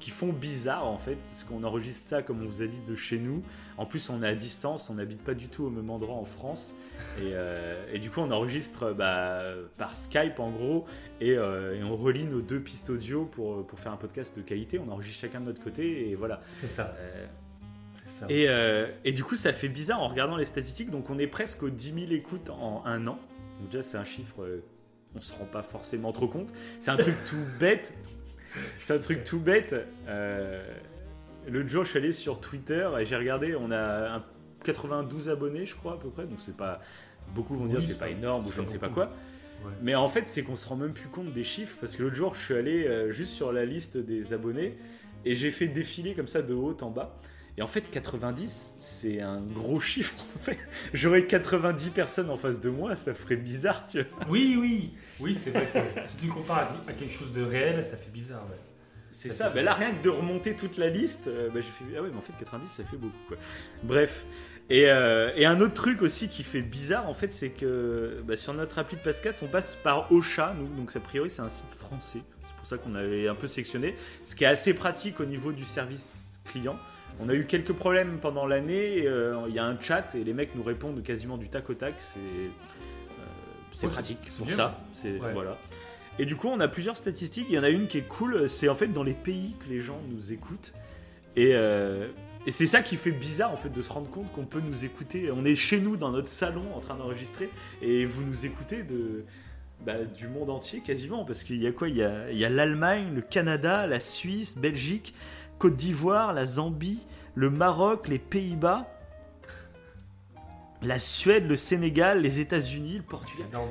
[0.00, 2.96] qui font bizarre en fait, parce qu'on enregistre ça, comme on vous a dit, de
[2.96, 3.42] chez nous.
[3.76, 6.24] En plus, on est à distance, on n'habite pas du tout au même endroit en
[6.24, 6.74] France.
[7.18, 9.42] Et, euh, et du coup, on enregistre bah,
[9.78, 10.86] par Skype en gros,
[11.20, 14.42] et, euh, et on relie nos deux pistes audio pour, pour faire un podcast de
[14.42, 14.78] qualité.
[14.78, 16.40] On enregistre chacun de notre côté, et voilà.
[16.60, 16.94] C'est ça.
[16.98, 17.26] Euh,
[18.28, 20.90] et, euh, et du coup, ça fait bizarre en regardant les statistiques.
[20.90, 23.18] Donc, on est presque aux 10 000 écoutes en un an.
[23.60, 24.64] Donc, déjà, c'est un chiffre, euh,
[25.14, 26.52] on se rend pas forcément trop compte.
[26.78, 27.94] C'est un truc tout bête.
[28.76, 29.74] C'est un truc tout bête.
[30.08, 30.62] Euh,
[31.48, 33.54] L'autre jour, je suis allé sur Twitter et j'ai regardé.
[33.54, 34.24] On a un
[34.64, 36.26] 92 abonnés, je crois, à peu près.
[36.26, 36.80] Donc, c'est pas.
[37.34, 39.06] Beaucoup vont dire Oui, c'est c'est pas énorme ou je ne sais pas quoi.
[39.64, 39.72] Ouais.
[39.82, 42.16] Mais en fait, c'est qu'on se rend même plus compte des chiffres parce que l'autre
[42.16, 44.76] jour, je suis allé euh, juste sur la liste des abonnés
[45.24, 47.16] et j'ai fait défiler comme ça de haut en bas.
[47.58, 50.16] Et en fait, 90, c'est un gros chiffre.
[50.34, 50.58] En fait,
[50.94, 54.28] j'aurais 90 personnes en face de moi, ça ferait bizarre, tu vois.
[54.28, 57.96] Oui, oui, oui, c'est vrai que si tu compares à, quelque chose de réel, ça
[57.96, 58.44] fait bizarre.
[58.50, 58.56] Ouais.
[59.12, 61.84] C'est Ça Ben là, rien que de remonter toute la liste, euh, bah, j'ai fait
[61.96, 63.16] ah ouais, mais en fait 90, ça fait beaucoup.
[63.28, 63.36] Quoi.
[63.82, 64.24] Bref.
[64.70, 68.36] Et, euh, et un autre truc aussi qui fait bizarre, en fait, c'est que bah,
[68.36, 70.68] sur notre appli de podcast, on passe par Ocha, nous.
[70.68, 72.22] Donc a priori, c'est un site français.
[72.46, 73.96] C'est pour ça qu'on avait un peu sectionné.
[74.22, 76.78] Ce qui est assez pratique au niveau du service client.
[77.18, 79.02] On a eu quelques problèmes pendant l'année.
[79.06, 81.74] euh, Il y a un chat et les mecs nous répondent quasiment du tac au
[81.74, 81.94] tac.
[81.98, 82.50] C'est
[83.80, 84.80] c'est Ouais, pratique c'est pour bien, ça.
[84.92, 85.32] C'est Ouais.
[85.32, 85.56] voilà.
[86.18, 87.46] Et du coup, on a plusieurs statistiques.
[87.48, 88.48] Il y en a une qui est cool.
[88.48, 90.72] C'est en fait dans les pays que les gens nous écoutent.
[91.36, 92.08] Et, euh,
[92.46, 94.84] et c'est ça qui fait bizarre en fait de se rendre compte qu'on peut nous
[94.84, 95.30] écouter.
[95.30, 97.48] On est chez nous dans notre salon en train d'enregistrer
[97.80, 99.24] et vous nous écoutez de
[99.86, 101.88] bah, du monde entier quasiment parce qu'il y a quoi?
[101.88, 102.02] Il y
[102.44, 105.14] a l'Allemagne, le Canada, la Suisse, Belgique,
[105.58, 108.86] Côte d'Ivoire, la Zambie, le Maroc, les Pays-Bas,
[110.82, 113.70] la Suède, le Sénégal, les États-Unis, le Portugal C'est énorme.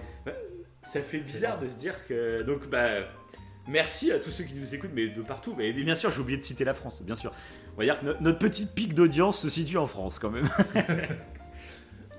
[0.84, 3.08] ça fait bizarre de se dire que donc bah
[3.67, 6.38] merci à tous ceux qui nous écoutent mais de partout mais bien sûr j'ai oublié
[6.38, 7.32] de citer la France bien sûr
[7.76, 10.50] On va dire que no- notre petite pic d'audience se situe en France quand même.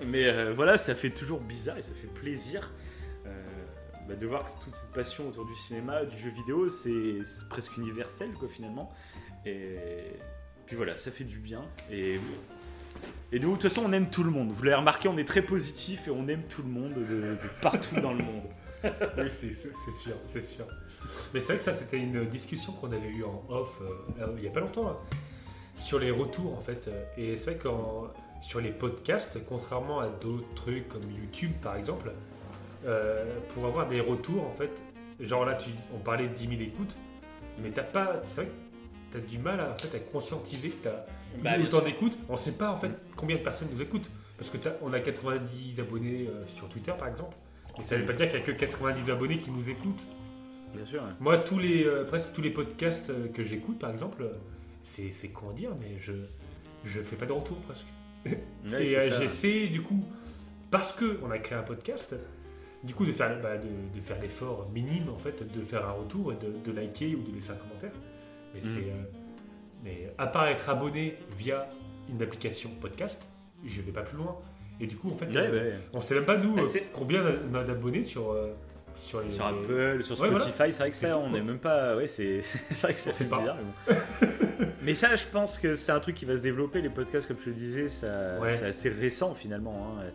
[0.07, 2.72] Mais euh, voilà, ça fait toujours bizarre et ça fait plaisir
[3.26, 3.31] euh,
[4.09, 7.46] bah, de voir que toute cette passion autour du cinéma, du jeu vidéo, c'est c'est
[7.50, 8.90] presque universel quoi finalement.
[9.44, 9.76] Et
[10.66, 11.62] puis voilà, ça fait du bien.
[11.90, 12.18] Et,
[13.32, 14.50] et de toute façon, on aime tout le monde.
[14.50, 18.00] Vous l'avez remarqué, on est très positif et on aime tout le monde de, partout
[18.00, 18.42] dans le monde.
[18.82, 20.66] Oui, c'est sûr, c'est sûr.
[21.32, 24.42] Mais c'est vrai que ça, c'était une discussion qu'on avait eue en off euh, il
[24.42, 24.96] n'y a pas longtemps, là,
[25.74, 26.90] sur les retours en fait.
[27.16, 27.68] Et c'est vrai que
[28.40, 32.12] sur les podcasts, contrairement à d'autres trucs comme YouTube par exemple,
[32.86, 34.70] euh, pour avoir des retours en fait,
[35.20, 36.96] genre là, tu, on parlait de 10 000 écoutes,
[37.62, 38.52] mais t'as pas, c'est vrai que
[39.12, 41.04] t'as du mal à, en fait, à conscientiser que t'as
[41.42, 42.18] Bah, autant d'écoutes.
[42.28, 44.10] On sait pas en fait combien de personnes nous écoutent.
[44.36, 47.36] Parce que on a 90 abonnés euh, sur Twitter par exemple.
[47.78, 50.04] Et ça veut pas dire qu'il y a que 90 abonnés qui nous écoutent.
[50.74, 51.02] Bien sûr.
[51.20, 54.24] Moi, tous les, euh, presque tous les podcasts euh, que j'écoute, par exemple,
[54.82, 56.12] c'est c'est con à dire, mais je
[56.84, 57.86] je fais pas de retour presque.
[58.26, 60.04] Ouais, et euh, j'essaie du coup,
[60.70, 62.14] parce que on a créé un podcast,
[62.84, 65.92] du coup de faire, bah, de, de faire l'effort minime en fait, de faire un
[65.92, 67.92] retour et de, de liker ou de laisser un commentaire.
[68.54, 68.62] Mais Mm.
[68.62, 69.02] c'est, euh,
[69.84, 71.68] mais à part être abonné via
[72.08, 73.22] une application podcast,
[73.64, 74.36] je vais pas plus loin.
[74.80, 75.78] Et du coup, en fait, Ouais, euh, ouais.
[75.92, 78.52] on sait même pas nous Ah, euh, combien on a d'abonnés sur euh,
[78.96, 80.44] sur les Sur Apple, sur Ouais, voilà.
[80.44, 81.96] Spotify, c'est vrai que ça, fou, on n'est même pas.
[81.96, 82.40] Ouais, c'est
[82.70, 83.56] c'est vrai que ça On fait bizarre.
[83.88, 84.66] Mais, bon.
[84.82, 86.80] Mais ça, je pense que c'est un truc qui va se développer.
[86.80, 88.56] Les podcasts, comme je le disais, ça, Ouais.
[88.56, 89.94] c'est assez récent finalement.
[89.98, 90.02] hein.
[90.04, 90.10] Euh,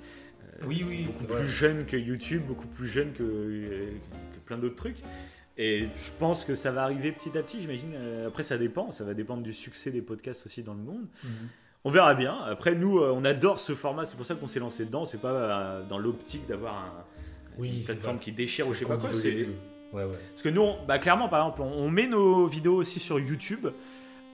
[0.67, 1.45] Oui, oui, beaucoup plus vrai.
[1.45, 4.97] jeune que YouTube, beaucoup plus jeune que, que plein d'autres trucs.
[5.57, 7.93] Et je pense que ça va arriver petit à petit, j'imagine.
[7.95, 8.91] Euh, Après, ça dépend.
[8.91, 11.07] Ça va dépendre du succès des podcasts aussi dans le monde.
[11.23, 11.29] Mhm.
[11.85, 12.35] On verra bien.
[12.43, 14.05] Après, nous, euh, on adore ce format.
[14.05, 15.05] C'est pour ça qu'on s'est lancé dedans.
[15.05, 17.03] C'est pas euh, dans l'optique d'avoir un,
[17.57, 19.09] Oui, une plateforme qui déchire ou je sais pas quoi.
[19.11, 20.17] Ouais, ouais.
[20.31, 23.17] parce que nous, on- bah, clairement, par exemple, on, on met nos vidéos aussi sur
[23.19, 23.67] YouTube.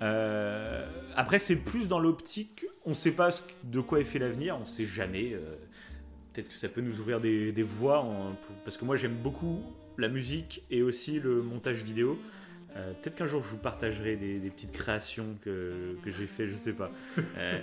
[0.02, 4.18] Euh, après, c'est plus dans l'optique, on ne sait pas ce- de quoi est fait
[4.20, 5.34] l'avenir, on ne sait jamais.
[5.34, 5.56] euh,
[6.34, 9.16] Peut-être que ça peut nous ouvrir des, des voies, en- pour- parce que moi j'aime
[9.16, 9.62] beaucoup
[9.98, 12.20] la musique et aussi le montage vidéo.
[12.76, 16.48] Euh, Peut-être qu'un jour je vous partagerai des, des petites créations que, que j'ai fait,
[16.48, 16.90] je sais pas.
[17.38, 17.60] Euh,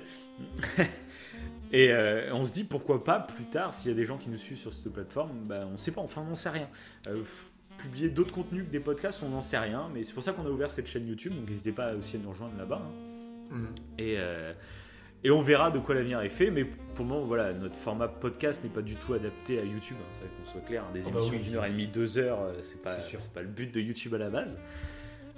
[1.72, 4.28] et euh, on se dit pourquoi pas plus tard, s'il y a des gens qui
[4.28, 6.68] nous suivent sur cette plateforme, bah, on sait pas, enfin on n'en sait rien.
[7.78, 10.44] Publier d'autres contenus que des podcasts, on n'en sait rien, mais c'est pour ça qu'on
[10.44, 12.82] a ouvert cette chaîne YouTube, donc n'hésitez pas aussi à nous rejoindre là-bas.
[12.84, 13.54] hein.
[13.54, 13.68] Mhm.
[13.98, 14.18] Et,
[15.24, 18.08] et on verra de quoi l'avenir est fait, mais pour le moment, voilà, notre format
[18.08, 19.96] podcast n'est pas du tout adapté à YouTube.
[20.00, 21.40] hein, c'est vrai qu'on soit clair, hein, des Ah bah émissions oui.
[21.42, 24.14] d'une heure et demie, deux heures, euh, c'est pas, C'est pas le but de YouTube
[24.14, 24.58] à la base.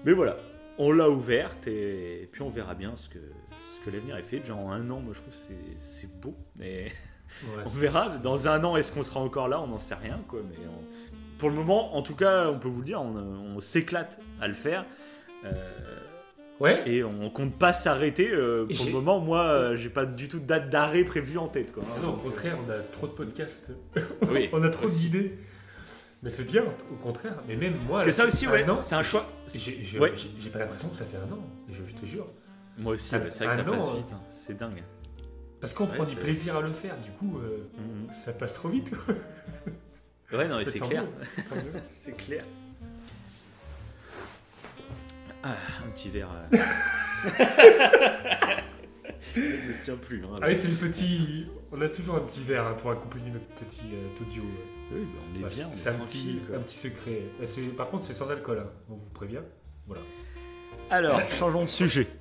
[0.05, 0.37] Mais voilà,
[0.79, 4.41] on l'a ouverte et, puis on verra bien ce que, ce que l'avenir est fait.
[4.41, 6.87] Déjà en un an, moi je trouve que c'est- c'est beau, mais
[7.45, 8.17] Ouais, on verra.
[8.19, 9.61] Dans un an, est-ce qu'on sera encore là?
[9.61, 10.41] On n'en sait rien, quoi.
[10.51, 10.85] Mais on-
[11.39, 14.49] pour le moment, en tout cas, on peut vous le dire, on, on s'éclate à
[14.49, 14.85] le faire.
[15.45, 15.53] Euh,
[16.61, 16.83] Ouais.
[16.87, 18.31] et on compte pas s'arrêter.
[18.31, 21.49] euh, pour le moment, moi, euh, j'ai pas du tout de date d'arrêt prévue en
[21.49, 21.73] tête.
[21.73, 21.83] Quoi.
[21.97, 23.73] Ah non, au contraire, on a trop de podcasts.
[24.31, 25.39] Oui, on a trop d'idées.
[26.23, 27.37] Mais c'est bien, au contraire.
[27.49, 28.01] Mais même moi.
[28.01, 29.27] Parce que ça aussi, ouais, an, c'est un choix.
[29.55, 30.13] j'ai Ouais.
[30.53, 31.41] pas l'impression que ça fait un an.
[31.71, 32.27] Je, je te jure.
[32.77, 34.13] Moi aussi, c'est vrai que ça un passe an, vite.
[34.13, 34.21] hein.
[34.31, 34.83] C'est dingue.
[35.63, 36.97] Parce qu'on Ouais, prend du c'est- plaisir à le faire.
[36.99, 38.13] Du coup, euh, Mhm.
[38.25, 38.91] ça passe trop vite.
[38.91, 39.15] quoi.
[40.39, 41.05] Ouais, non, mais c'est Tant clair.
[41.89, 42.45] C'est clair.
[45.43, 45.55] Ah,
[45.87, 46.29] un petit verre.
[46.53, 46.59] euh.
[49.37, 50.25] Il ne se tient plus.
[50.25, 50.39] hein, là.
[50.43, 51.47] Ah oui, c'est le petit.
[51.73, 54.43] On a toujours un petit verre hein, pour accompagner notre petit euh, audio.
[54.93, 56.37] Oui, bah, on est bien, on est c'est un tranquille.
[56.39, 56.57] petit, quoi.
[56.57, 57.23] un petit secret.
[57.41, 58.59] Euh, c'est- Par contre, c'est sans alcool.
[58.59, 59.43] hein, On vous prévient.
[59.87, 60.03] Voilà.
[60.91, 62.09] Alors, changeons de sujet.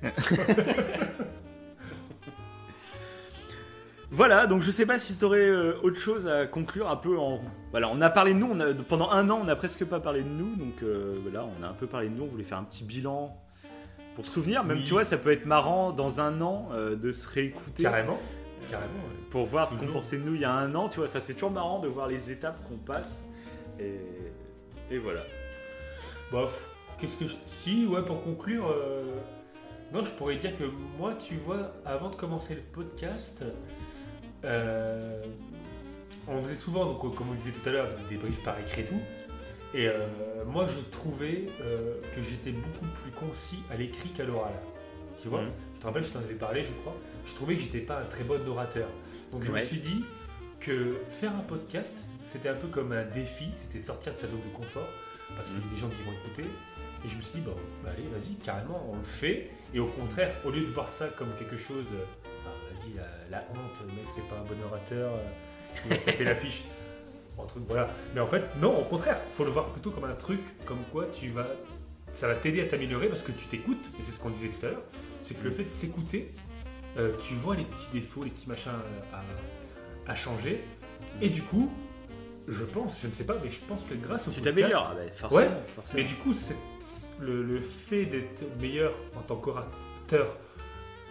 [4.10, 5.50] voilà, donc je sais pas si tu aurais
[5.82, 7.40] autre chose à conclure un peu en.
[7.70, 10.00] Voilà, on a parlé de nous, on a- pendant un an, on n'a presque pas
[10.00, 12.42] parlé de nous, donc euh, voilà, on a un peu parlé de nous, on voulait
[12.44, 13.36] faire un petit bilan
[14.16, 14.64] pour se souvenir.
[14.64, 14.84] Même, Oui.
[14.84, 18.18] tu vois, ça peut être marrant dans un an euh, de se réécouter Carrément.
[18.68, 18.92] Carrément.
[18.94, 19.24] ouais.
[19.30, 21.06] pour voir ce qu'on pensait de nous il y a un an, tu vois.
[21.06, 23.24] Enfin, c'est toujours marrant de voir les étapes qu'on passe.
[23.78, 24.00] Et,
[24.90, 25.20] et voilà.
[26.32, 26.68] Bof.
[26.98, 27.36] Qu'est-ce que je...
[27.46, 29.02] Si, ouais, pour conclure, euh,
[29.94, 30.64] non, je pourrais dire que
[30.98, 33.42] moi, tu vois, avant de commencer le podcast,
[34.44, 35.22] euh,
[36.28, 38.82] on faisait souvent, donc, euh, comme on disait tout à l'heure, des débriefs par écrit
[38.82, 39.00] et tout.
[39.74, 40.06] Et euh,
[40.46, 44.52] moi, je trouvais euh, que j'étais beaucoup plus concis à l'écrit qu'à l'oral.
[45.22, 45.42] Tu vois?
[45.42, 45.50] Mhm.
[45.76, 46.96] Je te rappelle, je t'en avais parlé, je crois.
[47.26, 48.88] Je trouvais que j'étais pas un très bon orateur.
[49.32, 49.60] Donc, je Ouais.
[49.60, 50.04] me suis dit
[50.58, 54.40] que faire un podcast, c'était un peu comme un défi, c'était sortir de sa zone
[54.40, 54.88] de confort,
[55.36, 56.48] parce qu'il y a des gens qui vont écouter.
[57.04, 59.50] Et je me suis dit, bon, bah, allez, vas-y, carrément, on le fait.
[59.72, 61.86] Et au contraire, au lieu de voir ça comme quelque chose,
[62.96, 66.64] la, la honte, le mec, c'est pas un bon orateur, euh, il va taper l'affiche.
[67.42, 67.88] Un truc, voilà.
[68.14, 71.06] Mais en fait, non, au contraire, faut le voir plutôt comme un truc, comme quoi
[71.06, 71.46] tu vas.
[72.12, 74.66] Ça va t'aider à t'améliorer parce que tu t'écoutes, et c'est ce qu'on disait tout
[74.66, 74.82] à l'heure.
[75.22, 76.34] c'est que le fait de s'écouter,
[76.98, 79.16] euh, tu vois les petits défauts, les petits machins euh,
[80.06, 80.60] à, à changer.
[81.22, 81.70] Et du coup,
[82.46, 84.94] je pense, je ne sais pas, mais je pense que grâce au Tu t'améliores, ah
[84.96, 85.40] bah, forcément.
[85.40, 86.02] Ouais, forcément.
[86.02, 86.34] Mais du coup,
[87.20, 90.36] le fait d'être meilleur en tant qu'orateur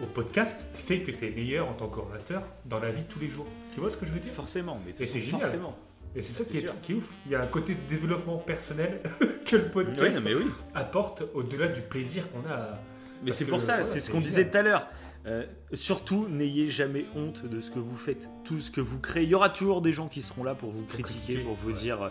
[0.02, 3.18] au podcast fait que tu es meilleur en tant qu'orateur dans la vie de tous
[3.20, 3.46] les jours.
[3.74, 4.32] Tu vois ce que je veux dire?
[4.32, 5.40] Forcément, mais c'est génial.
[5.42, 5.76] Forcément.
[6.16, 6.74] Et c'est ça qui est, sûr.
[6.82, 7.12] qui est ouf.
[7.26, 9.00] Il y a un côté de développement personnel
[9.46, 10.50] que le podcast Oui, non, mais oui.
[10.74, 12.78] apporte au-delà du plaisir qu'on a.
[13.24, 14.88] Mais c'est pour ça, voilà, c'est ce qu'on disait tout à l'heure.
[15.26, 19.24] Euh, surtout, n'ayez jamais honte de ce que vous faites, tout ce que vous créez.
[19.24, 21.78] Il y aura toujours des gens qui seront là pour vous critiquer, pour vous ouais.
[21.78, 22.02] dire.
[22.02, 22.08] euh,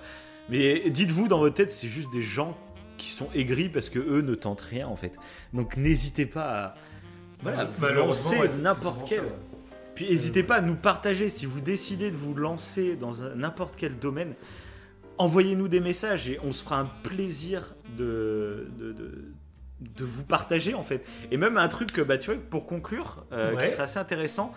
[0.49, 2.55] Mais dites-vous dans votre tête, c'est juste des gens
[2.97, 5.17] qui sont aigris parce que eux ne tentent rien en fait.
[5.53, 6.75] Donc n'hésitez pas à
[7.41, 9.19] voilà, vous ouais, c'est n'importe quel.
[9.19, 9.25] ça.
[9.95, 13.97] Puis n'hésitez pas à nous partager si vous décidez de vous lancer dans n'importe quel
[13.99, 14.33] domaine.
[15.17, 19.33] Envoyez-nous des messages et on se fera un plaisir de, de, de,
[19.81, 21.03] de vous partager en fait.
[21.31, 23.65] Et même un truc, que, bah, tu vois, pour conclure, euh, Ouais.
[23.65, 24.53] qui serait assez intéressant,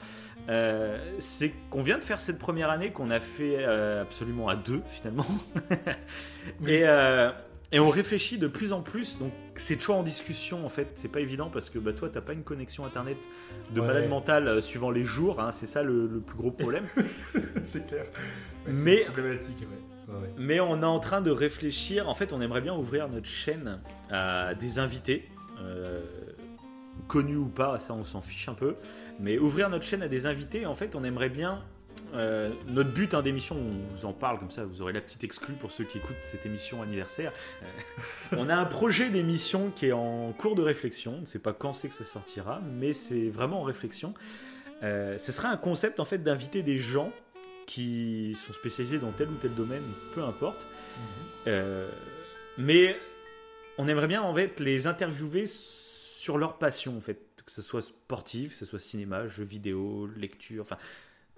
[0.49, 4.55] euh, c'est qu'on vient de faire cette première année qu'on a fait euh, absolument à
[4.57, 5.27] deux finalement.
[6.61, 6.73] Oui.
[6.75, 6.85] et,
[7.73, 9.19] et on réfléchit de plus en plus.
[9.19, 10.93] Donc c'est toujours en discussion en fait.
[10.95, 13.17] C'est pas évident parce que bah, toi, t'as pas une connexion internet
[13.75, 13.87] de Ouais.
[13.87, 15.41] malade mental euh, suivant les jours.
[15.41, 16.85] hein, c'est ça le, le plus gros problème.
[17.65, 18.05] c'est clair.
[18.67, 20.29] Ouais, Mais- problématique, ouais.
[20.37, 22.09] Mais on est en train de réfléchir.
[22.09, 23.81] En fait, on aimerait bien ouvrir notre chaîne
[24.11, 25.29] à des invités,
[25.61, 26.03] euh,
[27.09, 28.75] connus ou pas, ça on s'en fiche un peu.
[29.21, 31.63] Mais ouvrir notre chaîne à des invités, en fait, on aimerait bien.
[32.15, 35.25] Euh, notre but hein, d'émission, on vous en parle comme ça, vous aurez la petite
[35.25, 37.33] exclue pour ceux qui écoutent cette émission anniversaire.
[37.63, 37.67] Euh,
[38.37, 41.15] on a un projet d'émission qui est en cours de réflexion.
[41.17, 44.15] On ne sait pas quand c'est que ça sortira, mais c'est vraiment en réflexion.
[44.83, 47.13] Euh, ce sera un concept en fait d'inviter des gens
[47.67, 50.67] qui sont spécialisés dans tel ou tel domaine, peu importe.
[51.47, 51.91] Euh,
[52.59, 52.97] mais
[53.79, 57.83] on aimerait bien en fait les interviewer sur leur passion en fait, que ce soit
[57.83, 60.79] sportif, que ce soit cinéma, jeux vidéo, lecture, enfin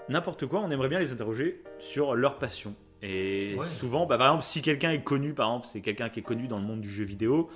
[0.09, 0.61] n'importe quoi.
[0.61, 2.75] On aimerait bien les interroger sur leur passion.
[3.03, 3.67] Et Ouais.
[3.67, 6.49] souvent, bah, par exemple, si quelqu'un est connu, par exemple, c'est quelqu'un qui est connu
[6.49, 7.51] dans le monde du jeu vidéo,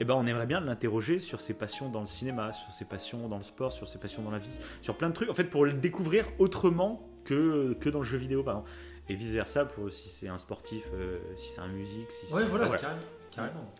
[0.00, 3.28] et ben on aimerait bien l'interroger sur ses passions dans le cinéma, sur ses passions
[3.28, 4.48] dans le sport, sur ses passions dans la vie,
[4.82, 8.18] sur plein de trucs, en fait, pour le découvrir autrement que, que dans le jeu
[8.18, 8.70] vidéo, par exemple.
[9.08, 12.34] Et vice versa, pour si c'est un sportif, euh, si c'est un musique, si c'est-
[12.34, 12.88] Ouais, voilà, Enfin,
[13.30, 13.70] carrément.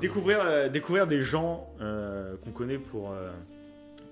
[0.00, 3.30] Découvrir, euh, découvrir des gens euh, qu'on connaît pour euh,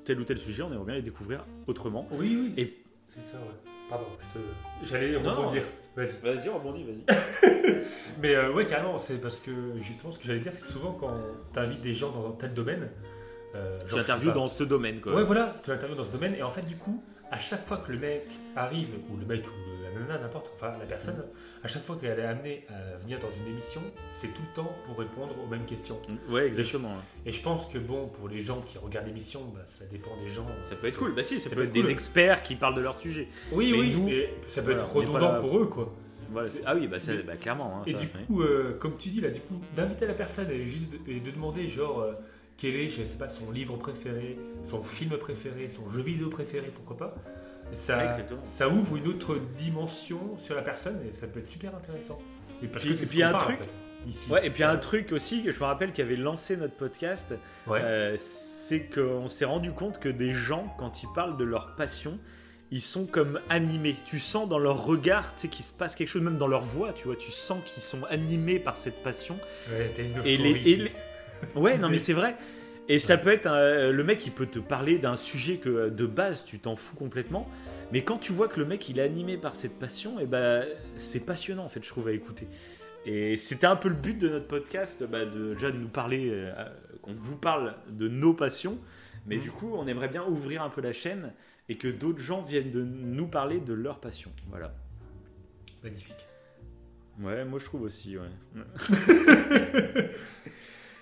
[0.05, 2.07] tel ou tel sujet, on aimerait bien les découvrir autrement.
[2.13, 2.63] Oui, oui.
[2.63, 2.82] Et-
[3.15, 3.71] c'est- ça, ouais.
[3.89, 4.45] Pardon, je te...
[4.91, 5.63] j'allais rebondir.
[5.95, 6.19] Vas-y.
[6.23, 7.83] Vas-y, rebondis, vas-y.
[8.23, 9.51] Mais euh, ouais, carrément, c'est parce que
[9.83, 11.13] justement, ce que j'allais dire, c'est que souvent, quand
[11.53, 12.89] tu invites des gens dans tel domaine,
[13.55, 15.15] euh, Tu genre, je interviews sais pas, dans ce domaine, quoi.
[15.15, 17.77] Ouais, voilà, tu interviews dans ce domaine, et en fait, du coup, à chaque fois
[17.79, 21.25] que le mec arrive, ou le mec, ou la nana, n'importe, enfin la personne,
[21.63, 23.81] à chaque fois qu'elle est amenée à venir dans une émission,
[24.13, 25.99] c'est tout le temps pour répondre aux mêmes questions.
[26.29, 26.93] Ouais, exactement.
[27.27, 30.29] Et je pense que bon, pour les gens qui regardent l'émission, bah, ça dépend des
[30.29, 30.47] gens.
[30.63, 31.15] Ça peut être cool.
[31.15, 33.29] Bah si, ça, Ça peut, peut être être des experts qui parlent de leur sujet.
[33.53, 35.93] Oui, Mais oui, nous, mais ça peut voilà, être redondant là- pour eux, quoi.
[36.31, 37.79] Voilà, ah oui, bah, ça, bah, clairement.
[37.79, 40.51] hein, Et ça, du coup, euh, comme tu dis là, du coup, d'inviter la personne
[40.51, 42.13] et juste de, et de demander genre euh,
[42.57, 46.69] quel est, je sais pas, son livre préféré, son film préféré, son jeu vidéo préféré,
[46.75, 47.15] pourquoi pas.
[47.75, 48.41] Ça, Ouais, exactement.
[48.45, 52.19] ça ouvre une autre dimension sur la personne et ça peut être super intéressant.
[52.63, 54.31] Et parce Puis- que un truc- en fait, ici.
[54.31, 57.35] Ouais, et puis un truc aussi que je me rappelle qui avait lancé notre podcast,
[57.67, 57.81] Ouais.
[57.83, 62.19] euh, c'est qu'on s'est rendu compte que des gens, quand ils parlent de leur passion,
[62.71, 63.97] ils sont comme animés.
[64.05, 66.63] Tu sens dans leur regard, tu sais, qu'il se passe quelque chose, même dans leur
[66.63, 69.39] voix, tu vois, tu sens qu'ils sont animés par cette passion.
[69.71, 70.93] Ouais, une Et les, et les-
[71.55, 72.37] Ouais, non mais c'est vrai.
[72.89, 75.91] Et ça peut être un- le mec, il peut te parler d'un sujet que euh,
[75.91, 77.49] de base tu t'en fous complètement,
[77.93, 80.67] mais quand tu vois que le mec il est animé par cette passion, et ben
[80.97, 82.47] c'est passionnant en fait, je trouve à écouter.
[83.07, 86.29] Et c'était un peu le but de notre podcast, bah, de déjà de nous parler,
[86.31, 86.53] euh,
[87.03, 88.79] qu'on vous parle de nos passions,
[89.27, 89.43] mais Mhm.
[89.43, 91.33] du coup on aimerait bien ouvrir un peu la chaîne
[91.69, 94.31] et que d'autres gens viennent de nous parler de leur passion.
[94.51, 94.75] Voilà.
[95.85, 96.27] Magnifique.
[97.21, 98.17] Ouais, moi je trouve aussi.
[98.19, 98.27] Ouais.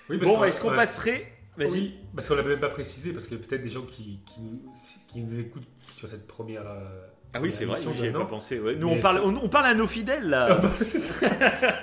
[0.09, 0.77] Oui, Bon, qu'on- est-ce qu'on ouais.
[0.77, 1.25] passerait
[1.61, 1.71] Vas-y.
[1.71, 4.63] Oui, parce qu'on l'a même pas précisé, parce que peut-être des gens qui, qui, nous-
[5.09, 6.63] qui nous écoutent sur cette première.
[6.67, 7.01] euh,
[7.33, 8.59] Ah oui, c'est vrai, j'y ai pas pensé.
[8.59, 8.75] ouais.
[8.77, 10.55] Nous, Mais on parle, on, on parle à nos fidèles, Ah là.
[10.57, 11.15] bah, c'est ça.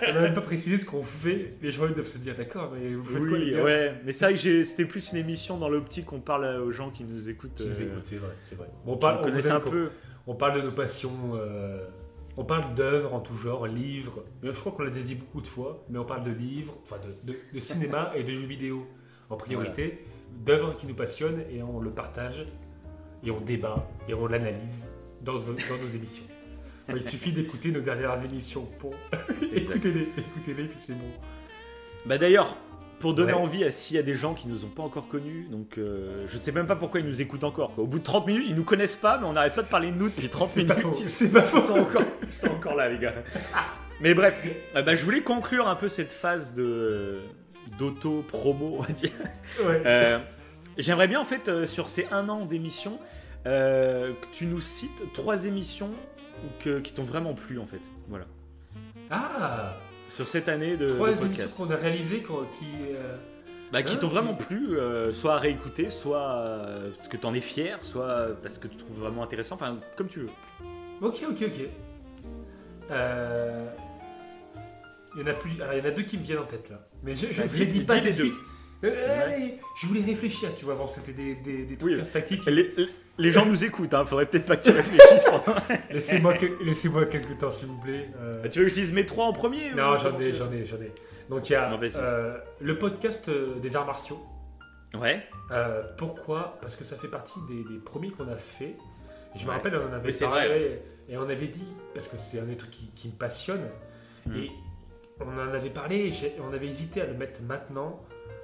[0.10, 1.54] On n'a même pas précisé ce qu'on fait.
[1.62, 3.96] Les gens ils doivent se dire d'accord, mais vous faites quoi les oui, gars ouais.
[4.04, 7.04] Mais c'est vrai que c'était plus une émission dans l'optique qu'on parle aux gens qui
[7.06, 7.54] nous écoutent.
[7.56, 8.68] Qui nous euh, écoutent, c'est vrai, c'est vrai.
[8.86, 9.72] On parle, on vous un quoi.
[9.72, 9.90] peu.
[10.28, 11.12] On parle de nos passions.
[11.36, 11.86] euh,
[12.40, 14.24] on parle d'œuvres en tout genre, livres.
[14.44, 15.84] Mais je crois qu'on l'a déjà dit beaucoup de fois.
[15.90, 18.86] Mais on parle de livres, enfin de, de- de cinéma et de jeux vidéo
[19.30, 20.04] en priorité,
[20.46, 22.46] d'œuvres qui nous passionnent et on le partage
[23.24, 24.88] et on débat et on l'analyse
[25.22, 25.40] dans, dans
[25.84, 26.24] nos émissions.
[26.96, 28.66] Il suffit d'écouter nos dernières émissions.
[28.80, 28.94] Pour...
[29.54, 31.10] Écoutez-les, écoutez-les, puis c'est bon.
[32.06, 32.56] Bah d'ailleurs,
[33.00, 33.40] pour donner Ouais.
[33.40, 35.48] envie à s'il y a des gens qui nous ont pas encore connus.
[35.52, 37.76] Donc, euh, je sais même pas pourquoi ils nous écoutent encore.
[37.76, 37.84] quoi.
[37.84, 39.92] Au bout de 30 minutes, ils nous connaissent pas, mais on n'arrête pas de parler
[39.92, 40.76] de nous depuis 30 C'est minutes.
[40.76, 41.60] pas faux, Ils, c'est pas ils faux.
[41.60, 43.14] sont encore, ils sont encore là, les gars.
[44.00, 44.42] Mais bref,
[44.76, 47.20] euh, bah, je voulais conclure un peu cette phase de
[47.78, 49.12] d'auto-promo, on va dire.
[49.66, 49.82] Ouais.
[49.86, 50.20] Euh,
[50.78, 53.00] J'aimerais bien, en fait, euh, sur ces un an d'émissions,
[53.48, 55.90] euh, que tu nous cites trois émissions
[56.60, 57.82] que- qui t'ont vraiment plu, en fait.
[58.10, 58.26] Voilà.
[59.10, 59.76] Ah
[60.10, 61.56] Sur cette année de, Trois de podcast.
[61.58, 62.66] qu'on a réalisées qui.
[63.72, 64.78] Bah, qui Ah, t'ont vraiment plu,
[65.12, 66.62] soit à réécouter, soit
[66.96, 70.20] parce que t'en es fier, soit parce que tu trouves vraiment intéressant, enfin comme tu
[70.22, 70.30] veux.
[71.02, 71.62] Ok, ok, ok.
[72.92, 73.68] Euh,
[75.18, 75.60] Il y en a plus.
[75.62, 76.88] alors, il y en a deux qui me viennent en tête là.
[77.04, 78.24] Mais je, je, Bah, je les dis pas les tout de deux.
[78.26, 78.36] suite.
[78.84, 79.58] Euh, Ouais.
[79.82, 82.10] je voulais réfléchir, tu vois, avant c'était des, des, des trucs Oui.
[82.12, 82.46] tactiques.
[82.46, 82.72] Les,
[83.18, 85.28] les gens nous écoutent, hein, faudrait peut-être pas que tu réfléchisses.
[85.28, 85.58] pendant-
[85.90, 88.08] Laissez-moi que- laissez-moi quelques temps, s'il vous plaît.
[88.20, 90.66] Euh, tu veux que je dise mes trois en premier Non, j'en ai, j'en ai,
[90.68, 90.92] j'en ai.
[91.30, 94.24] Donc il y a Non, euh, le podcast des arts martiaux.
[94.94, 95.26] Ouais,
[95.98, 96.58] pourquoi?
[96.62, 98.76] Parce que ça fait partie des, des premiers qu'on a fait.
[99.36, 102.08] Et je me rappelle, on en avait Oui, parlé vrai, et on avait dit, parce
[102.08, 103.68] que c'est un des trucs qui, qui me passionne,
[104.26, 104.36] Mm.
[104.36, 104.52] et
[105.20, 106.14] on en avait parlé et
[106.48, 108.02] on avait hésité à le mettre maintenant,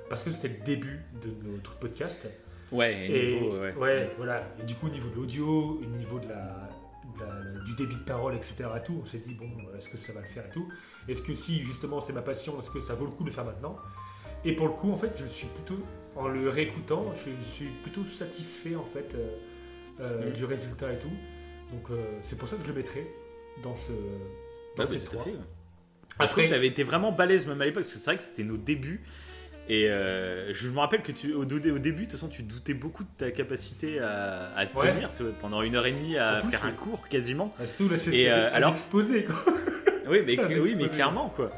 [0.10, 2.28] parce que c'était le début de notre podcast.
[2.72, 4.12] ouais, et Et niveau, ouais.
[4.18, 4.44] voilà.
[4.60, 6.70] Et du coup, au niveau de l'audio, au niveau de la,
[7.16, 9.98] de la- du débit de parole, etc., et tout, on s'est dit, bon, est-ce que
[9.98, 10.68] ça va le faire et tout?
[11.08, 13.34] Est-ce que si, justement, c'est ma passion, est-ce que ça vaut le coup de le
[13.34, 13.78] faire maintenant?
[14.46, 15.82] Et pour le coup, en fait, je suis plutôt,
[16.16, 19.38] en le réécoutant, je suis plutôt satisfait, en fait, euh,
[20.02, 20.34] euh, Mm.
[20.34, 21.12] du résultat et tout.
[21.72, 23.08] Donc, euh, c'est pour ça que je le mettrai
[23.64, 23.92] dans ce.
[24.76, 25.24] Dans Ah, ces mais tout à trois.
[25.26, 25.36] fait.
[26.20, 28.44] Après, que t'avais été vraiment balèze même à l'époque, parce que c'est vrai que c'était
[28.44, 29.02] nos débuts.
[29.70, 32.74] Et euh, je me rappelle que tu, au, au début, de toute façon, tu doutais
[32.74, 34.92] beaucoup de ta capacité à, à Ouais.
[34.94, 37.54] tenir toi, pendant une heure et demie à plus, faire un cours quasiment.
[37.58, 39.44] bah, c'est tout, là, c'est Et, euh, alors exposé, quoi.
[40.10, 41.50] Oui, mais, oui, mais clairement, quoi.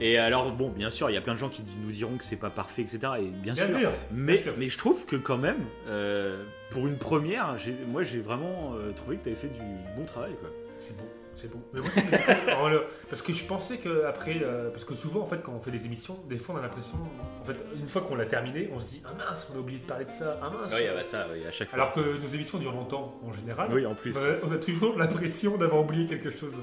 [0.00, 2.24] Et alors, bon, bien sûr, il y a plein de gens qui nous diront que
[2.24, 2.98] c'est pas parfait, etc.
[3.18, 3.78] Et bien, Bien sûr.
[3.78, 3.92] sûr.
[4.10, 4.54] Mais, bien sûr.
[4.56, 9.18] mais je trouve que quand même, euh, pour une première, moi j'ai vraiment euh, trouvé
[9.18, 9.60] que tu avais fait du
[9.94, 10.32] bon travail.
[10.40, 10.48] Quoi.
[10.80, 11.04] C'est bon,
[11.40, 11.60] c'est bon.
[11.72, 15.42] Mais moi, le- parce que je pensais que après, euh, parce que souvent en fait,
[15.42, 16.98] quand on fait des émissions, des fois on a l'impression,
[17.40, 19.78] en fait, une fois qu'on l'a terminé, on se dit ah mince, on a oublié
[19.80, 20.72] de parler de ça, ah mince.
[20.74, 21.78] Oui, bah ça, oui, à chaque fois.
[21.80, 24.16] Alors que nos émissions durent longtemps en général, oui, en plus.
[24.16, 26.54] on, a, on a toujours l'impression d'avoir oublié quelque chose.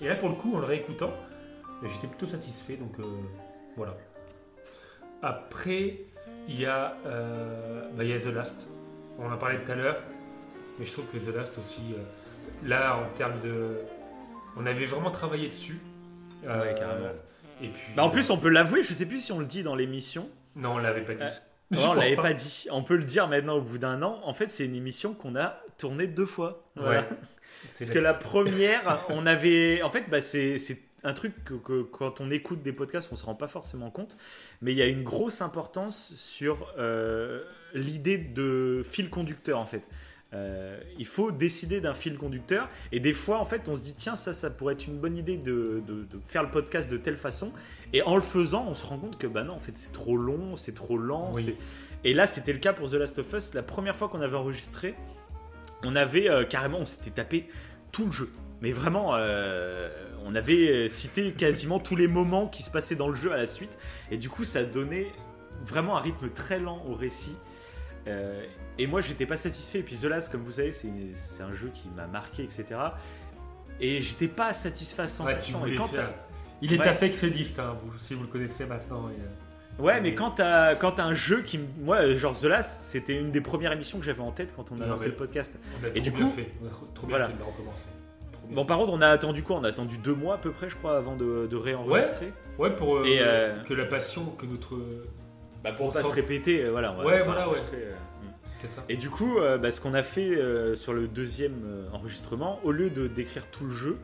[0.00, 1.12] Et là, pour le coup, en le réécoutant,
[1.84, 2.76] j'étais plutôt satisfait.
[2.76, 3.04] Donc euh,
[3.76, 3.96] voilà.
[5.22, 5.98] Après,
[6.48, 8.66] il y a, euh, bah, il y a The Last.
[9.18, 9.96] On en a parlé tout à l'heure,
[10.78, 12.02] mais je trouve que The Last aussi, euh,
[12.66, 13.76] là, en termes de,
[14.56, 15.80] on avait vraiment travaillé dessus.
[16.44, 17.08] Euh, Ouais, carrément.
[17.62, 17.92] Et puis.
[17.94, 20.28] Bah, en plus, on peut l'avouer, je sais plus si on le dit dans l'émission.
[20.56, 21.22] non, on l'avait pas dit.
[21.22, 22.66] Euh, on l'avait pas dit.
[22.70, 24.20] On peut le dire maintenant au bout d'un an.
[24.24, 26.64] En fait, c'est une émission qu'on a tournée deux fois.
[26.76, 27.02] Voilà.
[27.02, 27.08] Ouais.
[27.68, 29.82] C'est Parce que la première, on avait.
[29.82, 33.16] En fait, bah, c'est c'est un truc que, que quand on écoute des podcasts, on
[33.16, 34.16] se rend pas forcément compte.
[34.62, 39.86] Mais il y a une grosse importance sur euh, l'idée de fil conducteur, en fait.
[40.32, 42.68] Euh, il faut décider d'un fil conducteur.
[42.92, 45.16] Et des fois, en fait, on se dit tiens, ça, ça pourrait être une bonne
[45.16, 47.52] idée de, de- de faire le podcast de telle façon.
[47.92, 50.16] Et en le faisant, on se rend compte que bah non, en fait, c'est trop
[50.16, 51.32] long, c'est trop lent.
[51.34, 51.56] Oui.
[52.04, 53.54] Et là, c'était le cas pour The Last of Us.
[53.54, 54.94] La première fois qu'on avait enregistré,
[55.82, 57.48] on avait euh, carrément, on s'était tapé
[57.90, 58.30] tout le jeu.
[58.62, 59.90] Mais vraiment, euh,
[60.24, 63.46] on avait cité quasiment tous les moments qui se passaient dans le jeu à la
[63.46, 63.78] suite.
[64.10, 65.06] Et du coup, ça donnait
[65.64, 67.34] vraiment un rythme très lent au récit.
[68.06, 68.44] Euh,
[68.82, 69.80] et moi, j'étais pas satisfait.
[69.80, 72.64] Et puis The Last, comme vous savez, c'est un jeu qui m'a marqué, etc.
[73.80, 75.24] Et j'étais pas satisfait à 100%.
[75.24, 76.14] Ouais, tu et voulais quand faire- t'as-
[76.62, 76.84] Il est Ouais.
[76.84, 79.08] perfectionniste, hein, vous, si vous le connaissez maintenant.
[79.08, 81.58] et, Ouais, mais quand t'as un jeu qui.
[81.80, 84.74] Moi, genre The Last, c'était une des premières émissions que j'avais en tête quand on
[84.80, 85.54] a Non, lancé le podcast.
[85.80, 86.50] On a Et trop du bien coup- fait.
[86.62, 87.28] On a trop- bien Voilà.
[87.28, 87.84] fait de recommencer.
[88.50, 89.56] Bon, par contre, on a attendu quoi?
[89.56, 92.32] On a attendu deux mois à peu près, je crois, avant de, de réenregistrer.
[92.58, 94.74] Ouais, pour euh, Et, euh, que la passion, que notre.
[95.64, 96.92] Bah, pour On pas sent- se répéter, euh, voilà.
[96.92, 97.56] on va- Ouais, voilà, ouais.
[98.68, 98.84] Ça.
[98.88, 102.60] Et du coup, euh, bah, ce qu'on a fait euh, sur le deuxième euh, enregistrement,
[102.64, 103.96] au lieu de décrire tout le jeu,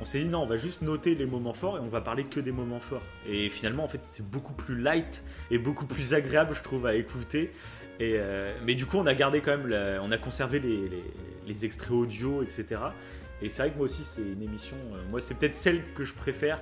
[0.00, 2.24] on s'est dit non, on va juste noter les moments forts et on va parler
[2.24, 3.02] que des moments forts.
[3.28, 6.94] Et finalement, en fait, c'est beaucoup plus light et beaucoup plus agréable, je trouve, à
[6.94, 7.52] écouter.
[8.00, 8.18] Et,
[8.64, 11.04] mais du coup, on a gardé quand même, la- on a conservé les, les-
[11.46, 12.80] les extraits audio, etc.
[13.40, 14.76] Et c'est vrai que moi aussi, c'est une émission.
[15.10, 16.60] moi, c'est peut-être celle que je préfère.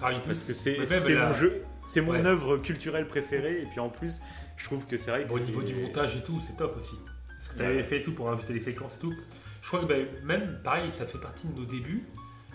[0.00, 0.26] Parmi tous.
[0.26, 0.76] parce que c'est
[1.14, 2.26] la- mon jeu, c'est mon Ouais.
[2.26, 3.60] œuvre culturelle préférée.
[3.62, 4.20] Et puis en plus,
[4.56, 6.94] je trouve que c'est vrai que Au niveau du montage et tout, c'est top aussi.
[7.40, 7.66] Ce que tu Ouais.
[7.66, 9.14] avais fait et tout pour rajouter les séquences et tout.
[9.62, 12.04] Je crois que ben, même, pareil, ça fait partie de nos débuts.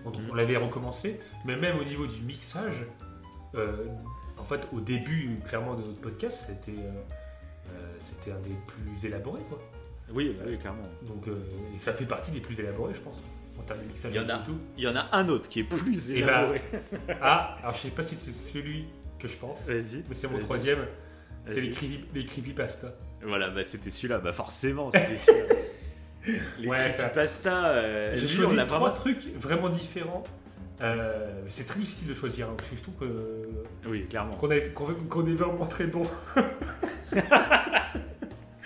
[0.04, 0.30] Donc, Mhm.
[0.32, 1.20] On l'avait recommencé.
[1.46, 2.86] Mais même au niveau du mixage,
[3.56, 3.86] euh,
[4.38, 6.92] en fait, au début, clairement, de notre podcast, c'était euh,
[7.72, 9.42] euh, c'était un des plus élaborés.
[9.50, 9.60] Quoi.
[10.12, 10.82] Oui, bah oui, clairement.
[11.06, 11.36] Donc, euh,
[11.76, 13.22] et ça fait partie des plus élaborés, je pense,
[13.60, 14.38] en termes de mixage Il y en et a.
[14.40, 14.58] tout.
[14.78, 16.62] Il y en a un autre qui est plus Et bah, élaboré.
[17.22, 18.86] Ah, alors je sais pas si c'est celui
[19.20, 19.62] que je pense.
[19.68, 20.04] Vas-y.
[20.10, 20.80] Mais c'est mon troisième.
[21.48, 21.62] C'est Vas-y.
[21.66, 22.94] les, creepy, les creepypasta.
[23.24, 25.56] Voilà, bah c'était celui-là, bah forcément, c'était celui-là.
[26.60, 28.94] Les Ouais, ça- pasta, euh, J'ai choisi on a trois vraiment.
[28.94, 30.24] trucs vraiment différents.
[30.82, 32.48] Euh, c'est très difficile de choisir.
[32.50, 33.42] hein, parce que je trouve que
[33.88, 34.36] Oui, clairement.
[34.36, 36.06] qu'on a été- qu'on qu'on est vraiment très bon.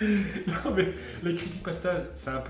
[0.00, 0.88] non mais
[1.22, 2.02] les creepypasta,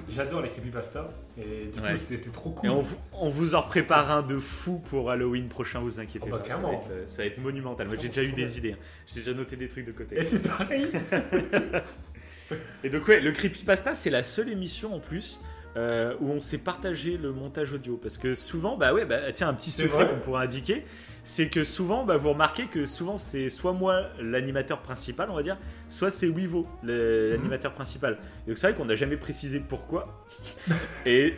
[0.09, 2.71] j'adore les creepypasta et du coup c'était c'était trop Et cool.
[2.71, 6.33] on, vous- on vous en prépare un de fou pour Halloween prochain, vous inquiétez Oh
[6.33, 6.45] bah, pas.
[6.49, 7.87] Ça va, être, euh, ça va être monumental.
[7.89, 8.73] Moi j'ai déjà eu des idées.
[8.73, 8.79] hein.
[9.07, 10.19] J'ai déjà noté des trucs de côté.
[10.19, 10.87] Et c'est pareil.
[12.85, 15.41] Et donc ouais, le Creepypasta, c'est la seule émission en plus
[15.77, 17.97] euh, où on s'est partagé le montage audio.
[17.97, 20.85] Parce que souvent, bah ouais, bah tiens, un petit secret qu'on pourrait indiquer,
[21.25, 25.43] c'est que souvent, bah, vous remarquez que souvent c'est soit moi l'animateur principal, on va
[25.43, 25.57] dire,
[25.89, 28.19] soit c'est Wivo le- l'animateur principal.
[28.47, 30.25] Et donc c'est vrai qu'on n'a jamais précisé pourquoi.
[31.07, 31.35] Et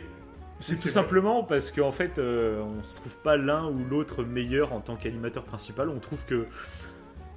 [0.59, 4.73] c'est tout simplement parce qu'en fait, euh, on se trouve pas l'un ou l'autre meilleur
[4.73, 5.87] en tant qu'animateur principal.
[5.89, 6.45] On trouve que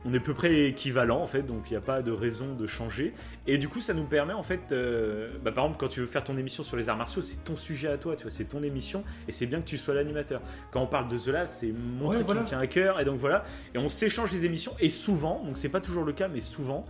[0.04, 2.54] on est à peu près équivalent en fait, donc il n'y a pas de raison
[2.54, 3.12] de changer.
[3.46, 6.06] Et du coup, ça nous permet en fait, euh, bah, par exemple, quand tu veux
[6.06, 8.44] faire ton émission sur les arts martiaux, c'est ton sujet à toi, tu vois, c'est
[8.46, 10.40] ton émission, et c'est bien que tu sois l'animateur.
[10.70, 12.40] Quand on parle de The Last, c'est mon Ouais, truc voilà.
[12.40, 13.44] qui me tient à cœur, et donc voilà,
[13.74, 16.86] et on s'échange les émissions, et souvent, donc c'est pas toujours le cas, mais souvent,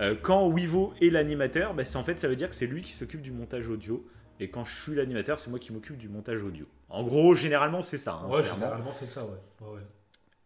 [0.00, 2.82] euh, quand Wivo est l'animateur, bah, c'est en fait, ça veut dire que c'est lui
[2.82, 4.04] qui s'occupe du montage audio.
[4.40, 6.66] Et quand je suis l'animateur, c'est moi qui m'occupe du montage audio.
[6.88, 8.14] En gros, généralement, c'est ça.
[8.24, 9.30] hein, Ouais, généralement c'est ça, ouais.
[9.60, 9.80] ouais, ouais.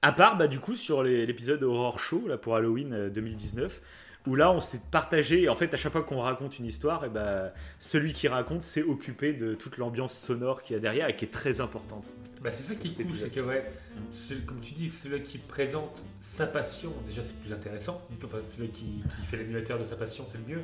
[0.03, 3.83] À part, bah, du coup, sur l'épisode Horror Show, là, pour Halloween euh, 2019,
[4.29, 7.05] où là, on s'est partagé, et en fait, à chaque fois qu'on raconte une histoire,
[7.05, 11.09] et bah, celui qui raconte s'est occupé de toute l'ambiance sonore qu'il y a derrière,
[11.09, 12.09] et qui est très importante.
[12.41, 13.69] Bah, c'est ça qui est cool, c'est que ouais,
[14.13, 18.01] celui- comme tu dis, celui qui présente sa passion, déjà c'est plus intéressant.
[18.25, 20.63] Enfin, celui qui, qui fait l'animateur de sa passion, c'est le mieux.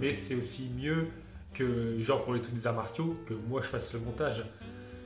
[0.00, 1.08] Mais c'est aussi mieux
[1.54, 4.44] que, genre pour les trucs des arts martiaux, que moi je fasse le montage.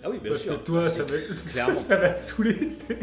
[0.04, 1.12] Ah oui, Parce que toi, ça va,
[1.52, 1.74] clairement.
[1.74, 2.54] ça va te saouler.
[2.68, 2.98] tu sais.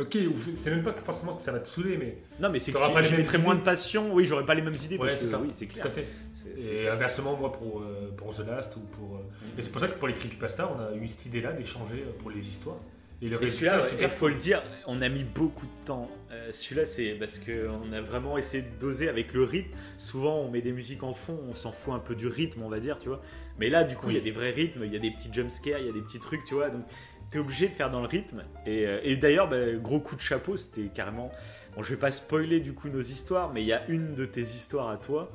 [0.00, 2.58] Ok, ou- c'est même pas que forcément que ça va te saouler, mais Non, mais
[2.58, 3.44] c'est que T'auras pas les je mêmes mettrais idées.
[3.44, 5.38] moins de passion, oui, j'aurais pas les mêmes idées, Ouais, parce que c'est ça.
[5.40, 5.86] oui, c'est tout clair.
[5.86, 6.06] à fait.
[6.32, 6.94] C'est- c'est Et clair.
[6.94, 9.16] inversement, moi pour, euh, pour The Last ou pour.
[9.16, 12.04] euh, Et c'est pour ça que pour les creepypasta, on a eu cette idée-là d'échanger
[12.06, 12.78] euh, pour les histoires.
[13.20, 15.84] Et le Et résultat, celui-là, super il faut le dire, on a mis beaucoup de
[15.84, 16.10] temps.
[16.32, 19.76] Euh, celui-là, c'est parce qu'on a vraiment essayé de doser avec le rythme.
[19.98, 22.68] Souvent, on met des musiques en fond, on s'en fout un peu du rythme, on
[22.68, 23.22] va dire, tu vois.
[23.58, 25.32] Mais là, du coup, il y a des vrais rythmes, il y a des petits
[25.32, 26.70] jumpscares, il y a des petits trucs, tu vois.
[26.70, 26.84] Donc,
[27.30, 28.44] t'es obligé de faire dans le rythme.
[28.66, 31.30] Et, euh, et d'ailleurs, bah, gros coup de chapeau, c'était carrément.
[31.76, 34.24] Bon, je vais pas spoiler du coup nos histoires, mais il y a une de
[34.26, 35.30] tes histoires à toi.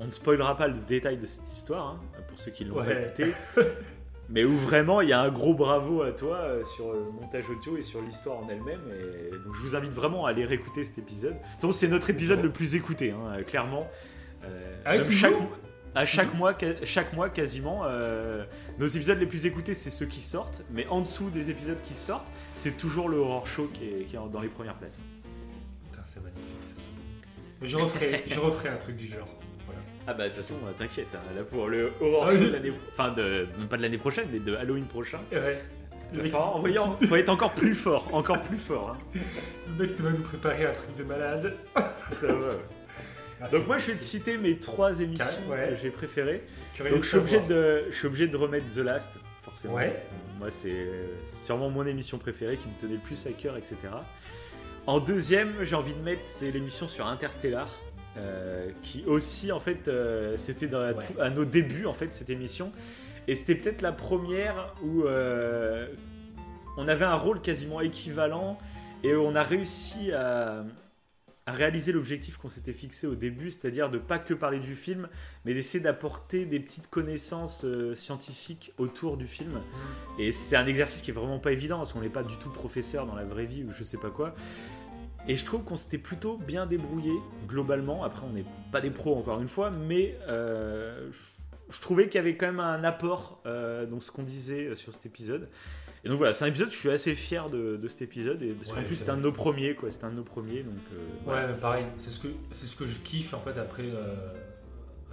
[0.00, 2.86] On ne spoilera pas le détail de cette histoire, hein, pour ceux qui l'ont pas
[2.86, 3.04] Ouais.
[3.16, 3.32] écouté.
[4.28, 7.44] Mais où vraiment il y a un gros bravo à toi euh, sur le montage
[7.50, 8.80] audio et sur l'histoire en elle-même.
[8.90, 11.32] Et donc je vous invite vraiment à aller réécouter cet épisode.
[11.34, 13.86] De toute façon, c'est notre épisode le plus écouté, hein, euh, clairement.
[14.44, 15.34] Euh, Ah même chaque,
[15.94, 18.44] à chaque mois, chaque mois quasiment, euh,
[18.78, 20.62] nos épisodes les plus écoutés, c'est ceux qui sortent.
[20.72, 24.16] Mais en dessous des épisodes qui sortent, c'est toujours le horror show qui est, qui
[24.16, 25.00] est en- dans les premières places.
[25.90, 26.48] Putain, c'est magnifique,
[27.62, 29.28] je referai, je referai un truc du genre.
[29.66, 29.80] Voilà.
[30.06, 32.48] Ah bah de toute façon, euh, t'inquiète, hein, là pour le horror Ah show de
[32.48, 35.20] l'année, enfin de, même pas de l'année prochaine, mais de Halloween prochain.
[35.30, 35.62] Ouais.
[36.10, 38.96] Le va mec, falloir envoyer en- faut être encore plus fort, encore plus fort.
[39.14, 39.18] hein.
[39.78, 41.54] le mec va nous préparer un truc de malade.
[42.10, 42.52] Ça va.
[43.42, 43.50] Ouais.
[43.58, 45.68] Donc moi je vais te citer mes trois émissions Ouais.
[45.70, 46.42] que j'ai préférées.
[46.74, 49.10] Curieux Donc je suis obligé de, je suis obligé de remettre The Last,
[49.42, 49.74] forcément.
[49.74, 50.02] Ouais.
[50.38, 50.86] Moi c'est
[51.44, 53.76] sûrement mon émission préférée qui me tenait le plus à cœur, etc.
[54.86, 57.68] En deuxième, j'ai envie de mettre c'est l'émission sur Interstellar.
[58.18, 60.92] euh, qui aussi en fait euh, c'était Ouais.
[61.20, 62.70] à nos débuts en fait cette émission
[63.26, 65.86] et c'était peut-être la première où euh,
[66.76, 68.58] on avait un rôle quasiment équivalent
[69.02, 70.62] et on a réussi à
[71.46, 75.08] réaliser l'objectif qu'on s'était fixé au début, c'est-à-dire de pas que parler du film,
[75.44, 79.60] mais d'essayer d'apporter des petites connaissances euh, scientifiques autour du film.
[80.18, 82.50] Et c'est un exercice qui est vraiment pas évident parce qu'on n'est pas du tout
[82.50, 84.34] professeur dans la vraie vie ou je sais pas quoi.
[85.26, 87.12] Et je trouve qu'on s'était plutôt bien débrouillé
[87.46, 88.04] globalement.
[88.04, 91.10] Après, on n'est pas des pros encore une fois, mais euh,
[91.70, 94.92] je, trouvais qu'il y avait quand même un apport euh, dans ce qu'on disait sur
[94.92, 95.48] cet épisode.
[96.04, 98.52] Et donc voilà, c'est un épisode, je suis assez fier de, de cet épisode, et,
[98.54, 99.90] parce qu'en Ouais, plus c'est c'était un de nos premiers, quoi.
[99.90, 101.30] C'était un de nos premiers, donc euh.
[101.30, 103.84] Ouais, mais pareil, c'est ce, que, c'est ce que je kiffe en fait après.
[103.84, 104.16] euh,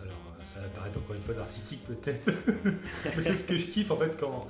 [0.01, 2.31] alors, ça va paraître encore une fois narcissique peut-être,
[3.05, 4.47] mais c'est ce que je kiffe en fait quand,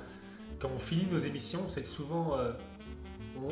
[0.58, 2.52] quand on finit nos émissions, c'est que souvent euh,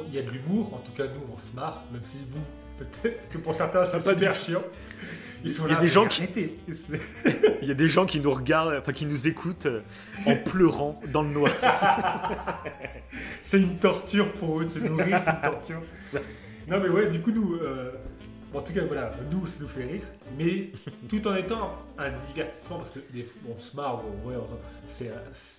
[0.07, 2.41] il y a de l'humour, en tout cas nous on se marre, même si vous,
[2.79, 4.63] peut-être que pour certains c'est Pas super chiant.
[5.45, 6.23] Ils sont Il y a là, des gens qui-
[7.63, 9.83] Il y a des gens qui nous regardent, enfin qui nous écoutent euh,
[10.27, 11.53] en pleurant dans le noir.
[13.43, 15.81] C'est une torture pour eux de se nourrir, c'est une torture.
[16.69, 17.93] Non mais ouais, du coup nous, euh,
[18.53, 20.03] en tout cas voilà, nous ça nous fait rire,
[20.37, 20.71] mais
[21.09, 24.37] tout en étant un divertissement parce que des fois, on se marre, bon, ouais,
[24.87, 25.11] c'est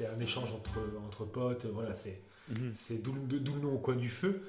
[0.05, 2.71] un, échange entre, entre potes, voilà, c'est Mhm.
[2.73, 4.41] c'est d'où le nom au coin du feu.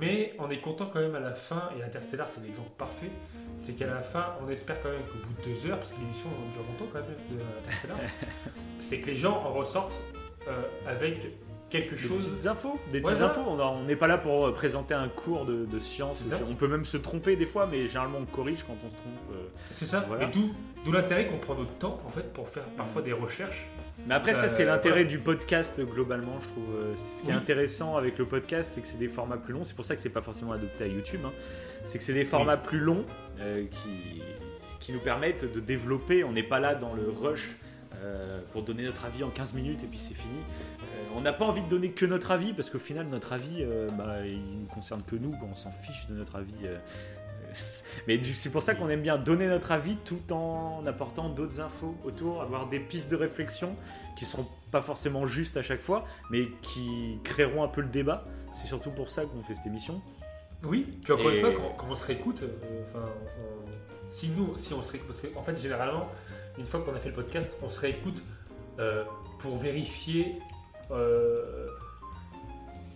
[0.00, 3.10] Mais on est content quand même à la fin, et Interstellar c'est l'exemple parfait,
[3.56, 5.98] c'est qu'à la fin, on espère quand même qu'au bout de deux heures, parce que
[6.00, 7.96] l'émission dure longtemps quand même, Interstellar,
[8.80, 10.00] c'est que les gens en ressortent
[10.48, 11.26] euh, avec
[11.70, 12.28] quelque Des chose.
[12.28, 13.42] petites infos, des petites infos.
[13.46, 16.20] On n'est pas là pour euh, présenter un cours de, de science.
[16.48, 19.12] On peut même se tromper des fois, mais généralement on corrige quand on se trompe.
[19.32, 19.46] euh.
[19.72, 20.24] C'est ça, Voilà.
[20.24, 20.50] et d'où
[20.84, 23.68] d'où l'intérêt qu'on prend notre temps en fait pour faire parfois des recherches.
[24.06, 25.08] Mais après, ça, Euh, c'est l'intérêt voilà.
[25.10, 26.74] du podcast globalement, je trouve.
[26.74, 29.64] Euh, Ce qui est intéressant avec le podcast, c'est que c'est des formats plus longs.
[29.64, 31.20] C'est pour ça que c'est pas forcément adopté à YouTube.
[31.24, 31.32] hein.
[31.84, 33.04] C'est que c'est des formats plus longs
[33.40, 34.22] euh, qui,
[34.80, 36.24] qui nous permettent de développer.
[36.24, 37.56] On n'est pas là dans le rush
[38.02, 40.38] euh, pour donner notre avis en 15 minutes et puis c'est fini.
[40.38, 40.84] Euh,
[41.16, 43.64] on n'a pas envie de donner que notre avis parce qu'au final, notre avis,
[43.98, 45.34] bah, il ne concerne que nous.
[45.50, 46.54] On s'en fiche de notre avis.
[48.08, 51.94] mais c'est pour ça qu'on aime bien donner notre avis tout en apportant d'autres infos
[52.04, 53.74] autour, avoir des pistes de réflexion
[54.16, 58.24] qui seront pas forcément justes à chaque fois, mais qui créeront un peu le débat.
[58.52, 60.00] C'est surtout pour ça qu'on fait cette émission.
[60.62, 63.04] Oui, puis encore Et- une fois, quand, quand on se réécoute, euh, enfin,
[63.38, 66.08] on- si nous, si on se réécoute, parce qu'en fait, généralement,
[66.58, 68.22] une fois qu'on a fait le podcast, on se réécoute
[68.78, 69.04] euh,
[69.38, 70.36] pour vérifier,
[70.90, 71.68] euh,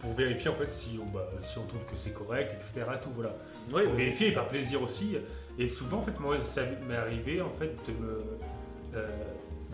[0.00, 2.86] pour vérifier en fait si on, bah, si on trouve que c'est correct, etc.
[3.02, 3.34] Tout voilà.
[3.72, 5.16] Oui, Pour vérifier et par plaisir aussi.
[5.58, 8.24] Et souvent, en fait, moi, ça m'est arrivé en fait de me,
[8.96, 9.06] euh,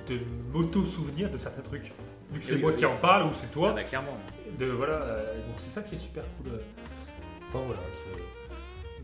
[0.09, 0.19] de
[0.53, 1.93] m'auto-souvenir de certains trucs.
[2.33, 2.79] Vu que c'est Oui, moi oui.
[2.79, 4.17] qui en parle ou c'est toi, bah, clairement.
[4.59, 6.59] de voilà euh, donc c'est ça qui est super cool euh.
[7.49, 7.81] enfin voilà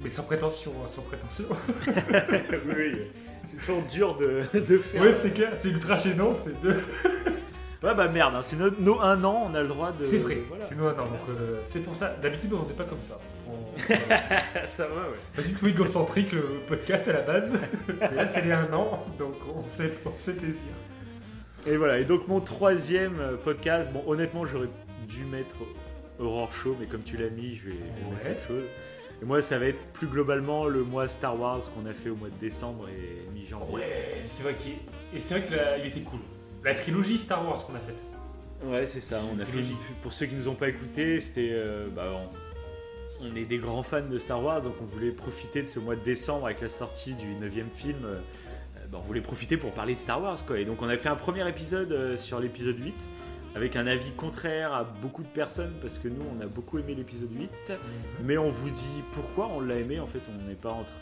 [0.03, 1.45] mais sans prétention hein, sans prétention
[1.87, 3.01] oui, oui.
[3.45, 5.03] C'est toujours dur de, de faire.
[5.03, 6.75] ouais c'est clair c'est ultra gênant c'est de...
[7.83, 10.03] Ouais, bah merde, hein, c'est nos, nos un an, on a le droit de.
[10.05, 10.65] c'est vrai Voilà.
[10.65, 13.19] c'est nous un an donc euh, c'est pour ça d'habitude on n'est pas comme ça
[13.49, 13.53] on,
[14.65, 15.17] ça va, ouais.
[15.35, 17.53] pas du tout égocentrique le podcast à la base
[18.01, 20.61] mais là c'est les un an donc on se fait, on se fait plaisir
[21.67, 24.69] Et voilà, et donc mon troisième euh, podcast, bon honnêtement j'aurais
[25.09, 25.57] dû mettre
[26.19, 28.31] Aurore Show, mais comme tu l'as mis, je vais mettre Ouais.
[28.33, 28.65] autre chose.
[29.21, 32.17] Et moi ça va être plus globalement le mois Star Wars qu'on a fait au
[32.17, 33.75] mois de décembre et mi-janvier.
[33.75, 34.73] ouais c'est vrai qu'il
[35.15, 36.21] et c'est vrai que là, il était cool
[36.65, 38.03] la trilogie Star Wars qu'on a faite
[38.65, 39.21] Ouais, c'est ça.
[39.35, 41.51] On a fait une- Pour ceux qui nous ont pas écouté, c'était.
[41.53, 42.29] euh, bah, on,
[43.21, 45.97] on est des grands fans de Star Wars, donc on voulait profiter de ce mois
[45.97, 48.05] de décembre avec la sortie du 9 film.
[48.05, 48.21] euh,
[48.91, 50.59] bah, on voulait profiter pour parler de Star Wars, quoi.
[50.59, 53.09] Et donc on a fait un premier épisode euh, sur l'épisode 8,
[53.55, 56.95] avec un avis contraire à beaucoup de personnes, parce que nous, on a beaucoup aimé
[56.95, 57.73] l'épisode 8.
[58.23, 60.95] Mais on vous dit pourquoi on l'a aimé, en fait, on n'est pas en train.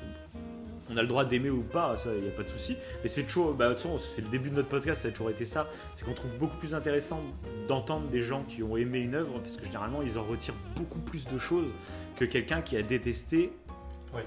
[0.90, 2.76] On a le droit d'aimer ou pas, ça, il n'y a pas de souci.
[3.02, 5.10] Mais c'est toujours, bah, de toute façon, c'est le début de notre podcast, ça a
[5.10, 5.68] toujours été ça.
[5.94, 7.22] C'est qu'on trouve beaucoup plus intéressant
[7.68, 11.00] d'entendre des gens qui ont aimé une œuvre, parce que généralement, ils en retirent beaucoup
[11.00, 11.70] plus de choses
[12.16, 13.52] que quelqu'un qui a détesté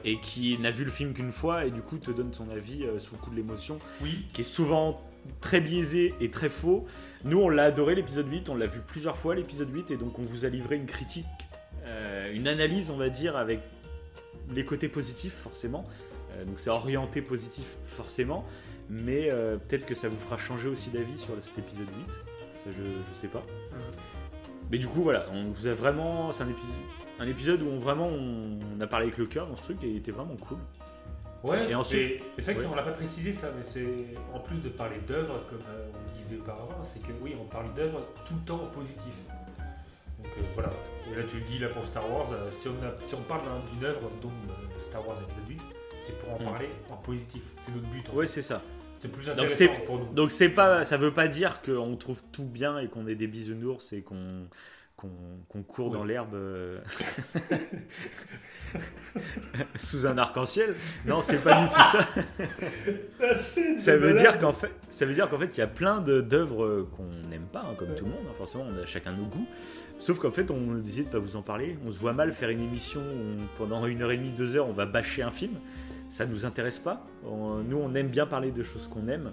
[0.04, 2.84] et qui n'a vu le film qu'une fois et du coup te donne son avis
[2.84, 5.02] euh, sous le coup de l'émotion, oui qui est souvent
[5.42, 6.86] très biaisé et très faux.
[7.26, 10.20] Nous, on l'a adoré l'épisode 8, on l'a vu plusieurs fois l'épisode 8, et donc
[10.20, 11.26] on vous a livré une critique,
[11.84, 13.60] euh, une analyse, on va dire, avec
[14.54, 15.86] les côtés positifs, forcément.
[16.34, 18.46] Euh, donc c'est orienté positif, forcément,
[18.90, 19.30] mais
[19.68, 22.12] peut-être que ça vous fera changer aussi d'avis sur cet épisode 8.
[22.56, 23.44] Ça, je, je sais pas.
[24.72, 26.32] Mais du coup, voilà, on vous a vraiment.
[26.32, 26.76] C'est un épisode,
[27.20, 29.84] un épisode où on vraiment on, on a parlé avec le cœur dans ce truc
[29.84, 30.58] et il était vraiment cool.
[31.44, 32.68] Ouais, Et ensuite- c'est vrai Ouais.
[32.70, 33.86] qu'on l'a pas précisé ça, mais c'est
[34.34, 37.74] en plus de parler d'œuvres, comme euh, on disait auparavant, c'est que oui, on parle
[37.76, 39.14] d'œuvres tout le temps en positif.
[40.18, 40.70] Donc euh, voilà,
[41.12, 43.22] et là tu le dis là pour Star Wars, euh, si, on a- si on
[43.22, 45.62] parle d'un- d'une œuvre, donc euh, Star Wars épisode 8,
[46.00, 46.44] c'est pour en Mm.
[46.52, 47.42] parler en positif.
[47.62, 48.10] C'est notre but.
[48.10, 48.62] en Ouais, c'est ça.
[48.96, 50.06] C'est plus Donc intéressant c'est pour nous.
[50.14, 53.28] donc c'est pas ça veut pas dire qu'on trouve tout bien et qu'on est des
[53.28, 54.48] bisounours et qu'on
[54.98, 56.80] qu'on court dans l'herbe euh,
[59.76, 60.74] sous un arc-en-ciel.
[61.06, 62.08] Non, c'est pas du tout ça.
[63.78, 66.64] Ça veut dire qu'en fait, ça veut dire qu'en fait, il y a plein d'œuvres
[66.66, 67.96] euh, qu'on n'aime pas, hein, comme Ouais.
[67.96, 68.22] tout le monde.
[68.28, 68.34] hein.
[68.38, 69.48] Forcément, on a chacun nos goûts.
[70.00, 71.78] Sauf qu'en fait, on décide de pas vous en parler.
[71.86, 74.56] On se voit mal faire une émission où on- pendant une heure et demie, deux
[74.56, 75.54] heures, on va bâcher un film.
[76.10, 77.06] Ça nous intéresse pas.
[77.26, 79.32] On- nous, on aime bien parler de choses qu'on aime.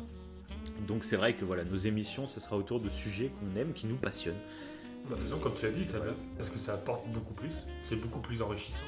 [0.89, 3.87] Donc c'est vrai que voilà, nos émissions, ça sera autour de sujets qu'on aime, qui
[3.87, 4.35] nous passionnent.
[5.05, 7.35] Bah, de toute façon, comme tu as dit, ça va, parce que ça apporte beaucoup
[7.35, 8.85] plus, c'est beaucoup plus enrichissant.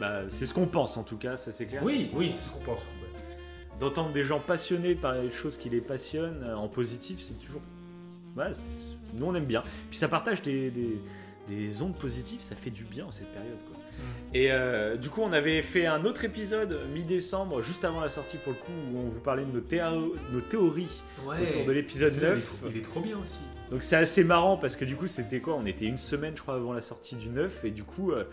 [0.00, 1.82] Bah, c'est ce qu'on pense en tout cas, ça c'est clair.
[1.84, 2.80] Oui, oui, c'est ce qu'on pense.
[2.80, 3.36] ouais.
[3.80, 7.60] D'entendre des gens passionnés par les choses qui les passionnent euh, en positif, c'est toujours.
[8.36, 8.50] Ouais,
[9.14, 9.62] nous on aime bien.
[9.90, 10.98] Puis ça partage des, des,
[11.48, 13.58] des ondes positives, ça fait du bien en cette période.
[13.70, 13.76] Quoi.
[14.34, 18.36] Et euh, du coup, on avait fait un autre épisode mi-décembre, juste avant la sortie
[18.38, 21.02] pour le coup, où on vous parlait de nos, théo- nos théories
[21.48, 22.58] autour de l'épisode Celui-là, il est 9.
[22.60, 23.38] trop- Il est trop bien aussi.
[23.70, 25.54] Donc c'est assez marrant parce que du coup, c'était quoi?
[25.54, 28.24] On était une semaine, je crois, avant la sortie du 9, et du coup, euh,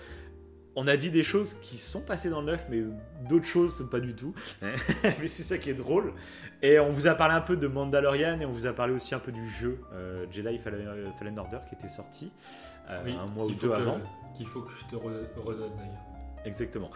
[0.76, 2.82] on a dit des choses qui sont passées dans le neuf, mais
[3.30, 4.34] d'autres choses pas du tout.
[4.62, 6.14] mais c'est ça qui est drôle.
[6.62, 9.14] Et on vous a parlé un peu de Mandalorian et on vous a parlé aussi
[9.14, 10.88] un peu du jeu euh, Jedi Fallen,
[11.20, 12.32] Fallen Order qui était sorti
[12.90, 13.98] euh, Oui, un mois ou deux que- avant.
[14.36, 16.02] Qu'il faut que je te re- redonne d'ailleurs.
[16.46, 16.92] Exactement.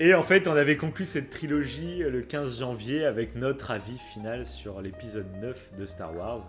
[0.00, 4.46] et en fait, on avait conclu cette trilogie le 15 janvier avec notre avis final
[4.46, 6.46] sur l'épisode 9 de Star Wars.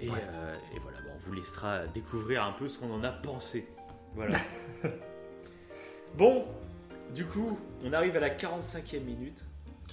[0.00, 0.16] Et, Ouais.
[0.18, 3.66] euh, et voilà, bon, on vous laissera découvrir un peu ce qu'on en a pensé.
[4.14, 4.36] Voilà.
[6.16, 6.46] bon,
[7.14, 9.44] du coup, on arrive à la 45e minute.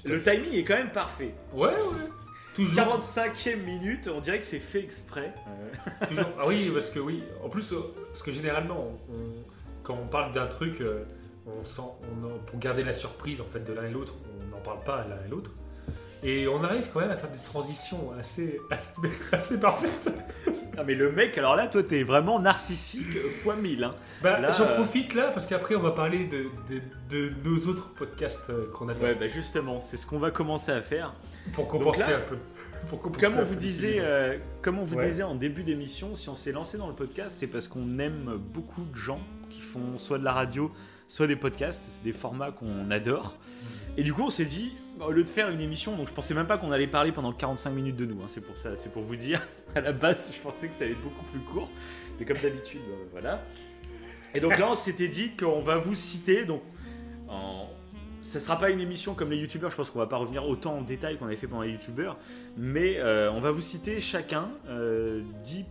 [0.06, 1.34] Le timing est quand même parfait.
[1.54, 1.76] Ouais, ouais.
[2.54, 2.80] Toujours.
[3.02, 5.34] 45e minute, on dirait que c'est fait exprès.
[6.08, 6.26] toujours.
[6.40, 7.22] Ah oui, parce que oui.
[7.44, 9.44] En plus, euh, parce que généralement, on- on-
[9.86, 11.04] quand on parle d'un truc, euh,
[11.48, 14.14] on sent, on, pour garder la surprise en fait de l'un et l'autre,
[14.52, 15.52] on n'en parle pas l'un et l'autre.
[16.24, 18.94] Et on arrive quand même à faire des transitions assez, assez,
[19.32, 20.10] assez parfaites.
[20.78, 23.84] Ah, mais le mec, alors là, toi, t'es vraiment narcissique fois 1000.
[23.84, 23.96] Hein.
[24.24, 27.90] Bah, J'en euh, profite là parce qu'après on va parler de, de, de nos autres
[27.94, 31.14] podcasts euh, qu'on a Ouais, bah justement, c'est ce qu'on va commencer à faire.
[31.54, 32.38] pour compenser là, un peu.
[32.90, 35.08] Pour compenser Comme on vous disait, euh, comme on vous Ouais.
[35.10, 38.38] disait en début d'émission, si on s'est lancé dans le podcast, c'est parce qu'on aime
[38.54, 39.20] beaucoup de gens
[39.56, 40.72] qui font soit de la radio,
[41.08, 41.84] soit des podcasts.
[41.88, 43.38] C'est des formats qu'on adore.
[43.98, 46.14] Et du coup, on s'est dit, bah, au lieu de faire une émission, donc je
[46.14, 48.22] pensais même pas qu'on allait parler pendant 45 minutes de nous.
[48.22, 49.42] hein, c'est pour ça, c'est pour vous dire.
[49.76, 51.70] À la base, je pensais que ça allait être beaucoup plus court,
[52.18, 53.44] mais comme d'habitude, euh, voilà.
[54.34, 56.62] Et donc là, on s'était dit qu'on va vous citer, donc
[57.28, 57.68] en...
[58.22, 60.78] ça sera pas une émission comme les youtubeurs, je pense qu'on va pas revenir autant
[60.78, 62.18] en détail qu'on avait fait pendant les youtubeurs,
[62.56, 65.66] mais euh, on va vous citer chacun euh, 10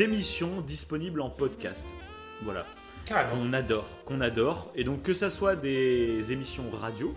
[0.00, 1.84] émissions disponibles en podcast.
[2.44, 2.66] Voilà,
[3.06, 3.30] Carrément.
[3.42, 4.70] qu'on adore, qu'on adore.
[4.74, 7.14] Et donc que ça soit des émissions radio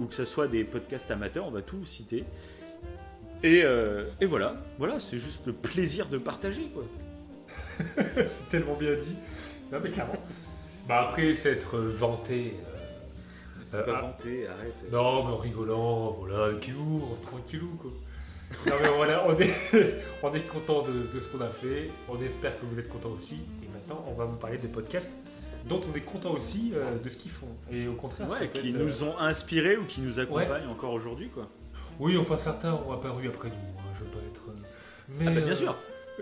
[0.00, 2.24] ou que ça soit des podcasts amateurs, on va tout citer.
[3.42, 6.84] Et, euh, et voilà, voilà, c'est juste le plaisir de partager quoi.
[8.24, 9.16] c'est tellement bien dit.
[9.72, 10.14] Non mais clairement.
[10.88, 12.54] Bah après, c'est être vanté.
[12.58, 14.00] euh, C'est Euh, pas ah.
[14.02, 14.90] vanté, arrête.
[14.92, 17.90] Non, mais en rigolant, voilà, humour, tranquillou, quoi.
[18.66, 19.50] Non, mais voilà, on est,
[20.22, 21.90] on est content de, de ce qu'on a fait.
[22.08, 23.36] On espère que vous êtes contents aussi.
[24.08, 25.12] On va vous parler des podcasts
[25.68, 27.46] dont on est content aussi euh, de ce qu'ils font.
[27.70, 30.92] Et au contraire, Ouais, qui être, euh, nous ont inspirés ou qui nous accompagnent encore
[30.92, 31.48] aujourd'hui quoi.
[32.00, 33.54] Oui, enfin, certains ont apparu après nous.
[33.54, 34.42] hein, je veux pas être.
[34.48, 34.52] euh,
[35.08, 35.76] Mais, Ah bah, bien sûr.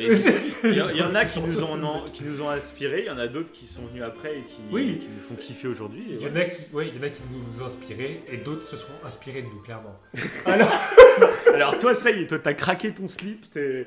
[0.64, 3.00] Il y, en- il y en a qui nous ont, en- qui nous ont inspirés,
[3.00, 4.98] il y en a d'autres qui sont venus après et qui, Oui.
[5.00, 6.04] qui nous font kiffer aujourd'hui.
[6.10, 8.36] Il y, en a qui, ouais, il y en a qui nous ont inspirés et
[8.36, 9.98] d'autres se seront inspirés de nous, clairement.
[10.44, 10.70] Alors,
[11.54, 13.84] Alors toi, ça y est, toi t'as craqué ton slip, je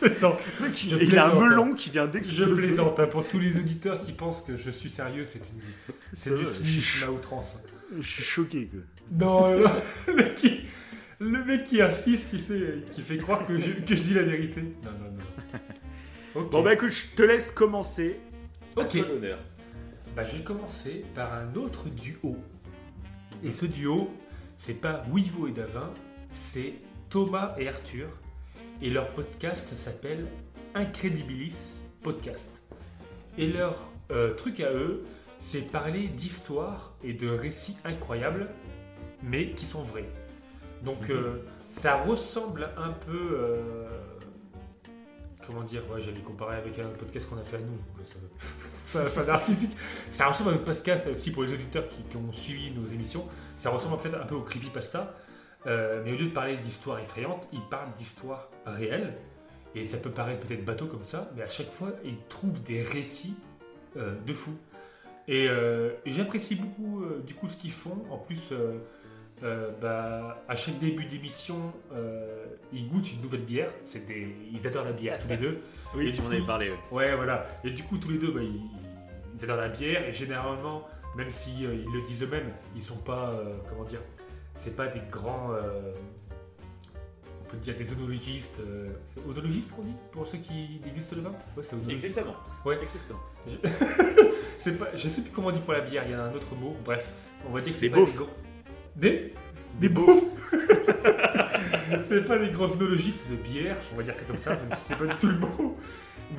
[0.00, 0.40] plaisante.
[0.74, 2.52] Je il a un melon qui vient Je d'exploser.
[2.52, 5.94] plaisante, hein, pour tous les auditeurs qui pensent que je suis sérieux, c'est une...
[6.14, 7.54] c'est du va, cynisme à outrance.
[8.00, 8.80] Je suis choqué quoi.
[9.10, 9.70] Non, non,
[10.14, 10.60] le qui,
[11.20, 14.22] le mec qui insiste, tu sais, qui fait croire que je, que je dis la
[14.22, 14.62] vérité.
[14.84, 16.44] Non, non, non.
[16.50, 18.20] Bon bah écoute, je te laisse commencer.
[18.76, 18.90] À Ok.
[18.92, 19.38] toi l'honneur.
[20.14, 22.36] Bah, je vais commencer par un autre duo.
[23.42, 24.10] Et ce duo,
[24.58, 25.90] c'est pas Wivo et Davin,
[26.30, 26.74] c'est
[27.10, 28.08] Thomas et Arthur.
[28.82, 30.26] Et leur podcast s'appelle
[30.74, 32.62] Incredibilis Podcast.
[33.36, 35.04] Et leur euh, truc à eux,
[35.40, 38.48] c'est parler d'histoires et de récits incroyables,
[39.22, 40.08] mais qui sont vrais.
[40.82, 41.16] Donc Mhm.
[41.16, 41.32] euh,
[41.68, 43.28] ça ressemble un peu...
[43.32, 43.86] euh,
[45.46, 47.66] comment dire Ouais, j'allais comparer avec un podcast qu'on a fait à nous.
[47.66, 48.16] donc ça-
[48.86, 49.76] ça va faire narcissique.
[50.10, 53.26] Ça ressemble à notre podcast aussi pour les auditeurs qui, qui ont suivi nos émissions.
[53.56, 55.14] Ça ressemble en fait un peu au creepypasta.
[55.66, 59.14] Euh, mais au lieu de parler d'histoires effrayantes, ils parlent d'histoires réelles.
[59.74, 62.80] Et ça peut paraître peut-être bateau comme ça, mais à chaque fois, ils trouvent des
[62.80, 63.34] récits
[63.96, 64.52] euh, de fou.
[65.26, 68.02] Et, euh, et j'apprécie beaucoup euh, du coup ce qu'ils font.
[68.10, 68.78] En plus, euh,
[69.42, 73.70] euh, bah, à chaque début d'émission, euh, ils goûtent une nouvelle bière.
[73.84, 74.34] C'est des...
[74.52, 75.58] Ils adorent la bière tous les deux.
[75.94, 76.70] Oui, Et tu m'en avais parlé.
[76.70, 76.76] ouais.
[76.92, 77.46] Ouais, voilà.
[77.64, 78.60] Et du coup, tous les deux, bah, ils,
[79.36, 80.06] ils adorent la bière.
[80.08, 80.86] Et généralement,
[81.16, 83.32] même si euh, ils le disent eux-mêmes, ils sont pas,
[83.68, 84.00] comment dire,
[84.54, 85.50] c'est pas des grands,
[87.40, 88.60] on peut dire des onologistes.
[89.14, 91.32] c'est onologistes qu'on dit pour ceux qui dégustent le vin?
[91.56, 92.04] Ouais, c'est onologiste.
[92.04, 92.36] Exactement.
[92.64, 92.78] Ouais.
[92.82, 93.20] Exactement.
[94.58, 96.02] C'est pas, je sais plus comment on dit pour la bière.
[96.04, 96.74] Il y a un autre mot.
[96.84, 97.08] Bref,
[97.48, 98.16] on va dire que c'est Des pas beaufs.
[98.16, 98.26] grands-
[98.98, 99.32] Des
[99.80, 100.24] des beaufs.
[102.04, 104.80] c'est pas des grands onologistes de bière, on va dire ça comme ça, même si
[104.86, 105.76] c'est pas du tout le mot.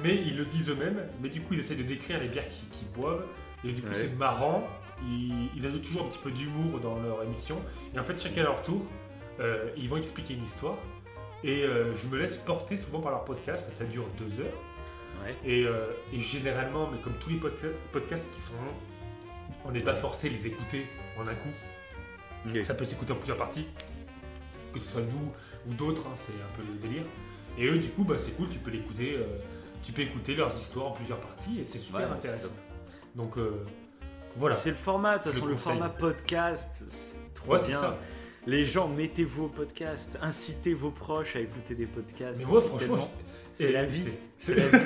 [0.03, 1.01] Mais ils le disent eux-mêmes.
[1.21, 3.25] Mais du coup, ils essaient de décrire les bières qu'ils boivent.
[3.63, 3.93] Et du coup, Ouais.
[3.93, 4.67] c'est marrant.
[5.03, 7.55] Ils, ils ajoutent toujours un petit peu d'humour dans leur émission.
[7.95, 8.85] Et en fait, chacun à leur tour,
[9.39, 10.77] euh, ils vont expliquer une histoire.
[11.43, 13.69] Et euh, je me laisse porter souvent par leur podcast.
[13.73, 14.53] Ça dure deux heures.
[15.23, 15.35] Ouais.
[15.45, 19.81] Et, euh, et généralement, mais comme tous les pod- podcasts qui sont longs, on n'est
[19.81, 20.85] pas forcé de les écouter
[21.17, 21.49] en un coup.
[22.63, 23.67] Ça peut s'écouter en plusieurs parties,
[24.73, 25.31] que ce soit nous
[25.69, 27.03] ou d'autres, hein, c'est un peu le délire.
[27.57, 29.25] Et eux, du coup, bah, c'est cool, tu peux l'écouter euh,
[29.83, 32.49] tu peux écouter leurs histoires en plusieurs parties et c'est super Ouais, intéressant.
[33.15, 33.65] Donc euh,
[34.35, 34.55] voilà.
[34.55, 36.83] C'est le format, de toute façon, le format podcast.
[36.89, 37.79] C'est trop Ouais, bien.
[37.79, 37.97] ça.
[38.47, 42.39] Les gens, mettez-vous au podcast, incitez vos proches à écouter des podcasts.
[42.39, 43.09] Mais moi, franchement,
[43.53, 44.09] c'est la vie.
[44.37, 44.85] c'est- la vie.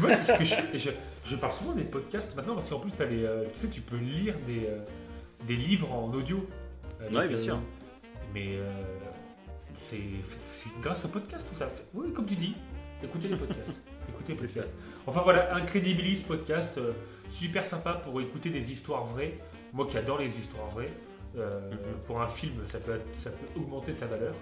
[0.00, 0.90] Moi, c'est ce que je Je,
[1.24, 3.80] je parle souvent des podcasts maintenant parce qu'en plus, t'as les, euh, tu sais, tu
[3.80, 4.78] peux lire des, euh,
[5.46, 6.46] des livres en audio.
[7.00, 7.58] Avec, Ouais, bien sûr.
[8.32, 8.70] Mais euh,
[9.76, 10.00] c'est
[10.82, 11.68] grâce au podcast tout ça.
[11.92, 12.54] Oui, comme tu dis,
[13.02, 13.80] écoutez les podcasts.
[14.08, 14.70] écoutez les podcasts.
[15.06, 16.92] Enfin voilà, Incredibilis podcast, euh,
[17.30, 19.38] super sympa pour écouter des histoires vraies.
[19.72, 20.92] Moi qui adore les histoires vraies.
[21.36, 21.76] euh, Mhm.
[22.06, 24.34] Pour un film, ça peut, ça peut augmenter sa valeur.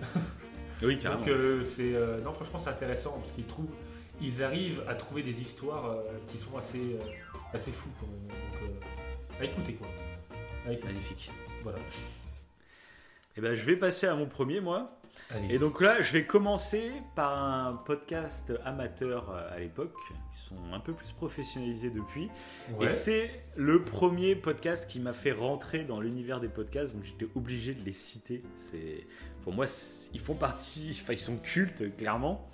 [0.82, 1.20] Oui, carrément.
[1.22, 3.70] Donc euh, c'est euh, non franchement c'est intéressant parce qu'ils trouvent
[4.20, 6.98] ils arrivent à trouver des histoires euh, qui sont assez euh,
[7.54, 8.28] assez fous quand même.
[8.28, 9.86] Donc euh, à écouter quoi.
[10.68, 10.92] À écouter.
[10.92, 11.30] Magnifique.
[11.66, 11.80] Voilà.
[13.36, 15.00] Et ben, je vais passer à mon premier, moi.
[15.30, 15.56] Allez.
[15.56, 19.96] Et donc là, je vais commencer par un podcast amateur euh, à l'époque.
[20.10, 22.30] Ils sont un peu plus professionnalisés depuis.
[22.78, 22.86] ouais.
[22.86, 27.26] Et c'est le premier podcast qui m'a fait rentrer dans l'univers des podcasts, donc j'étais
[27.34, 28.44] obligé de les citer.
[28.54, 29.04] C'est
[29.42, 29.64] pour moi,
[30.14, 32.48] ils font partie, enfin ils sont cultes clairement.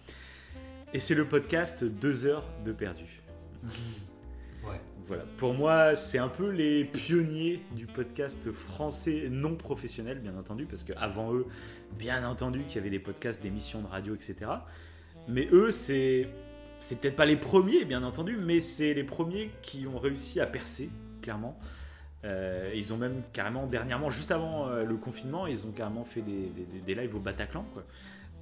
[0.94, 3.20] Et c'est le podcast 2 heures de perdu.
[5.06, 5.24] Voilà.
[5.36, 10.84] Pour moi, c'est un peu les pionniers du podcast français non professionnel, bien entendu, parce
[10.84, 11.46] qu'avant eux,
[11.98, 14.50] bien entendu qu'il y avait des podcasts, d'émissions de radio, etc.
[15.28, 16.28] Mais eux, c'est
[16.78, 20.46] c'est peut-être pas les premiers, bien entendu, mais c'est les premiers qui ont réussi à
[20.46, 20.90] percer,
[21.20, 21.56] clairement.
[22.24, 26.22] Euh, ils ont même carrément, dernièrement, juste avant euh, le confinement, ils ont carrément fait
[26.22, 27.64] des, des- des lives au Bataclan.
[27.72, 27.84] Quoi.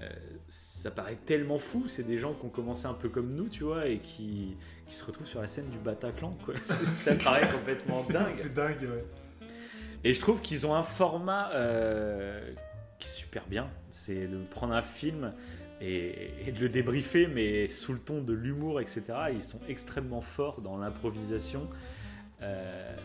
[0.00, 0.08] Euh,
[0.48, 3.64] ça paraît tellement fou, c'est des gens qui ont commencé un peu comme nous, tu
[3.64, 6.32] vois, et qui, qui se retrouvent sur la scène du Bataclan.
[6.44, 6.54] Quoi.
[6.86, 8.32] Ça paraît complètement dingue.
[8.34, 9.04] C'est dingue, ouais.
[10.02, 12.52] Et je trouve qu'ils ont un format euh,
[12.98, 13.68] qui est super bien.
[13.90, 15.34] C'est de prendre un film
[15.82, 19.02] et, et de le débriefer, mais sous le ton de l'humour, etc.
[19.32, 21.68] Ils sont extrêmement forts dans l'improvisation.
[22.42, 22.96] Euh,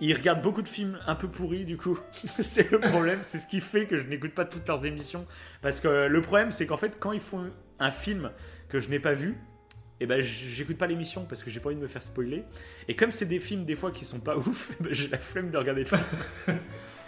[0.00, 1.98] ils regardent beaucoup de films un peu pourris, du coup.
[2.40, 3.18] c'est le problème.
[3.22, 5.26] C'est ce qui fait que je n'écoute pas toutes leurs émissions.
[5.62, 8.30] Parce que le problème, c'est qu'en fait, quand ils font un film
[8.68, 9.36] que je n'ai pas vu,
[10.02, 12.44] et ben j'écoute pas l'émission parce que j'ai pas envie de me faire spoiler.
[12.88, 15.18] Et comme c'est des films des fois qui sont pas ouf, eh ben, j'ai la
[15.18, 16.00] flemme de regarder le film.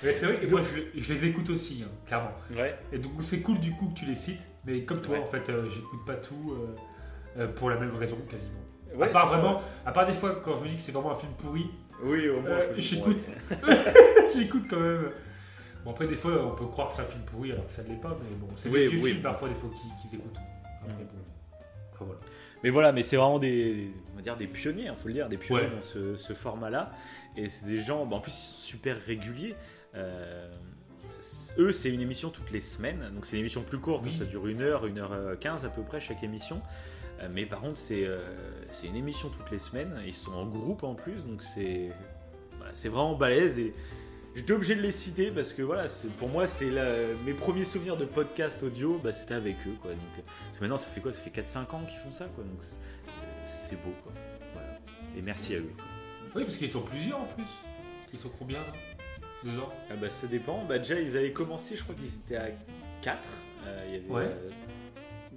[0.02, 2.32] Mais c'est vrai que moi je, le- je les écoute aussi, hein, clairement.
[2.54, 2.76] Ouais.
[2.92, 5.22] Et donc c'est cool du coup que tu les cites, mais comme toi Ouais.
[5.22, 8.58] en fait, euh, j'écoute pas tout euh, euh, pour la même raison quasiment.
[8.96, 9.60] Ouais, à part ça.
[9.86, 11.70] à part des fois quand je me dis que c'est vraiment un film pourri,
[12.02, 13.26] Oui, au moins, Euh, je me dis, j'écoute.
[13.50, 13.76] ouais.
[14.36, 15.10] j'écoute quand même.
[15.84, 17.82] Bon après des fois on peut croire que c'est un film pourri alors que ça
[17.82, 19.10] ne l'est pas, mais bon, c'est Oui, des vieux oui.
[19.10, 20.36] films parfois des fois qu'ils qu'ils écoutent.
[20.80, 21.18] Après bon,
[21.92, 22.20] enfin voilà.
[22.62, 25.28] Mais voilà, mais c'est vraiment des, on va dire des pionniers, il faut le dire,
[25.28, 25.70] des pionniers Ouais.
[25.74, 26.92] dans ce, ce format-là.
[27.36, 29.56] Et c'est des gens, bah, en plus, ils sont super réguliers.
[29.96, 30.48] Euh,
[31.18, 34.12] c- eux, c'est une émission toutes les semaines, donc c'est une émission plus courte, Oui.
[34.12, 36.62] ça dure une heure, une heure euh, quinze à peu près chaque émission.
[37.20, 38.20] Euh, mais par contre, c'est euh,
[38.70, 40.00] c'est une émission toutes les semaines.
[40.06, 41.90] Ils sont en groupe en plus, donc c'est
[42.58, 43.58] voilà, vraiment balèze.
[43.58, 43.72] Et
[44.34, 45.84] j'étais obligé de les citer parce que voilà,
[46.18, 46.70] pour moi, c'est
[47.24, 49.74] mes premiers souvenirs de podcast audio, bah, c'était avec eux.
[49.80, 49.92] Quoi.
[49.92, 51.12] Donc, euh, parce que maintenant, ça fait quoi?
[51.12, 52.44] Ça fait 4-5 ans qu'ils font ça, quoi.
[52.44, 52.62] Donc
[53.44, 54.12] c'est- beau, quoi.
[54.54, 54.78] Voilà.
[55.16, 55.70] Et merci à eux.
[55.76, 55.84] quoi.
[56.34, 57.44] Oui parce qu'ils sont plusieurs en plus.
[58.12, 58.72] Ils sont combien là?
[59.44, 60.64] Dedans Ah bah, ça dépend.
[60.64, 62.48] Bah, déjà, ils avaient commencé, je crois qu'ils étaient à
[63.02, 63.28] 4.
[63.88, 64.22] il y avait Ouais.
[64.24, 64.50] euh,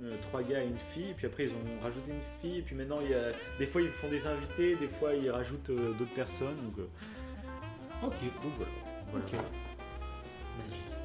[0.04, 2.76] euh, trois gars et une fille, puis après ils ont rajouté une fille, et puis
[2.76, 5.94] maintenant il y a des fois ils font des invités, des fois ils rajoutent euh,
[5.94, 8.16] d'autres personnes, donc, euh, Ok.
[8.44, 8.72] donc voilà.
[9.14, 10.96] Magnifique.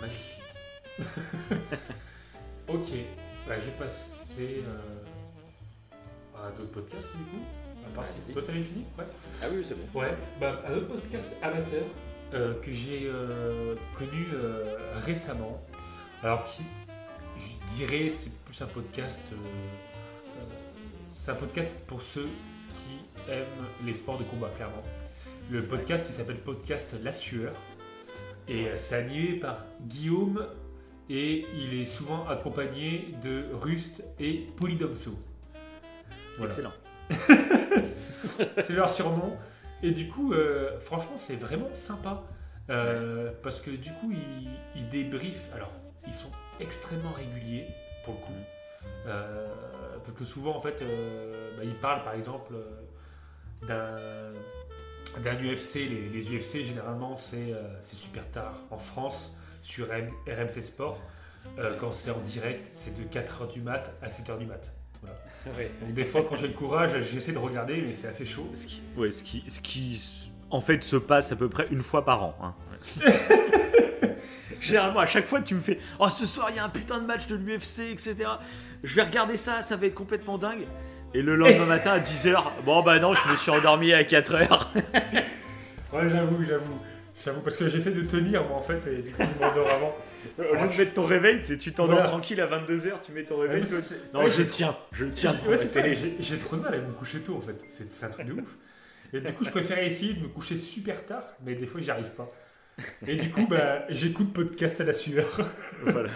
[0.00, 0.42] Magnifique.
[2.68, 2.88] ok.
[3.48, 4.62] Bah, je vais passer
[6.36, 7.42] à d'autres podcasts du coup.
[7.84, 8.84] À part si- Toi t'avais fini?
[8.98, 9.04] Ouais.
[9.42, 10.00] Ah oui, c'est bon.
[10.00, 10.14] Ouais.
[10.40, 11.82] Bah, un autre podcast amateur
[12.34, 13.10] euh, que j'ai
[13.98, 15.60] connu euh, récemment.
[16.22, 16.62] Alors qui,
[17.36, 19.20] je dirais, c'est plus un podcast.
[19.32, 20.44] euh, euh,
[21.12, 22.28] c'est un podcast pour ceux
[22.68, 24.82] qui aiment les sports de combat, clairement.
[25.50, 27.52] Le podcast, il s'appelle Podcast La Sueur.
[28.48, 30.46] Et euh, c'est animé par Guillaume.
[31.10, 35.12] Et il est souvent accompagné de Rust et Polydomso.
[36.38, 36.52] Voilà.
[36.52, 36.72] Excellent.
[38.62, 39.36] c'est leur surnom.
[39.82, 42.22] Et du coup, euh, franchement, c'est vraiment sympa.
[42.70, 45.50] Euh, parce que du coup, ils, ils débriefent.
[45.54, 45.72] Alors,
[46.06, 46.30] ils sont
[46.60, 47.66] extrêmement réguliers,
[48.04, 48.32] pour le coup.
[49.06, 49.48] Euh,
[50.04, 52.54] parce que souvent, en fait, euh, bah, ils parlent, par exemple,
[53.70, 54.32] euh,
[55.22, 55.74] d'un UFC.
[55.76, 58.54] Les, les UFC, généralement, c'est euh, c'est super tard.
[58.70, 60.98] En France, sur M- RMC Sport,
[61.58, 64.72] euh, quand c'est en direct, c'est de 4h du mat à 7h du mat.
[65.80, 68.48] Donc des fois, quand j'ai le courage, j'essaie de regarder, mais c'est assez chaud.
[68.54, 71.82] Ce qui, ouais, ce qui, ce qui en fait se passe à peu près une
[71.82, 72.34] fois par an.
[72.40, 72.54] hein.
[74.62, 76.98] Généralement, à chaque fois, tu me fais Oh, ce soir, il y a un putain
[77.00, 78.14] de match de l'UFC, etc.
[78.84, 80.66] Je vais regarder ça, ça va être complètement dingue.
[81.14, 84.66] Et le lendemain matin à 10h, bon bah non, je me suis endormi à 4h.
[85.92, 86.78] Ouais, j'avoue, j'avoue.
[87.22, 89.94] J'avoue, parce que j'essaie de tenir, moi, en fait, et du coup, je m'endors avant.
[90.38, 92.08] Au lieu de mettre ton réveil, tu sais, tu t'endors Voilà.
[92.08, 93.64] tranquille à 22h, tu mets ton réveil.
[94.14, 95.36] Non, ouais, je tiens, je tiens.
[95.46, 95.58] Ouais,
[96.20, 97.56] j'ai trop de mal à me coucher tôt, en fait.
[97.68, 98.56] C'est un truc de ouf.
[99.12, 101.90] Et du coup, je préférais essayer de me coucher super tard, mais des fois, j'y
[101.90, 102.32] arrive pas.
[103.06, 105.26] Et du coup, bah, j'écoute podcast à la sueur.
[105.84, 106.08] Voilà.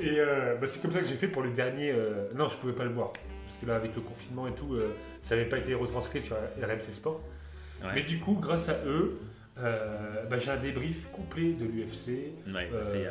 [0.00, 1.90] Et euh, bah, c'est comme ça que j'ai fait pour le dernier.
[1.92, 3.12] euh, Non, je pouvais pas le voir.
[3.46, 6.36] Parce que là, avec le confinement et tout, euh, ça n'avait pas été retranscrit sur
[6.36, 7.20] RMC Sport.
[7.82, 7.88] Ouais.
[7.94, 9.18] Mais du coup, grâce à eux,
[9.58, 12.32] euh, bah, j'ai un débrief complet de l'UFC.
[12.52, 13.06] Ouais, c'est,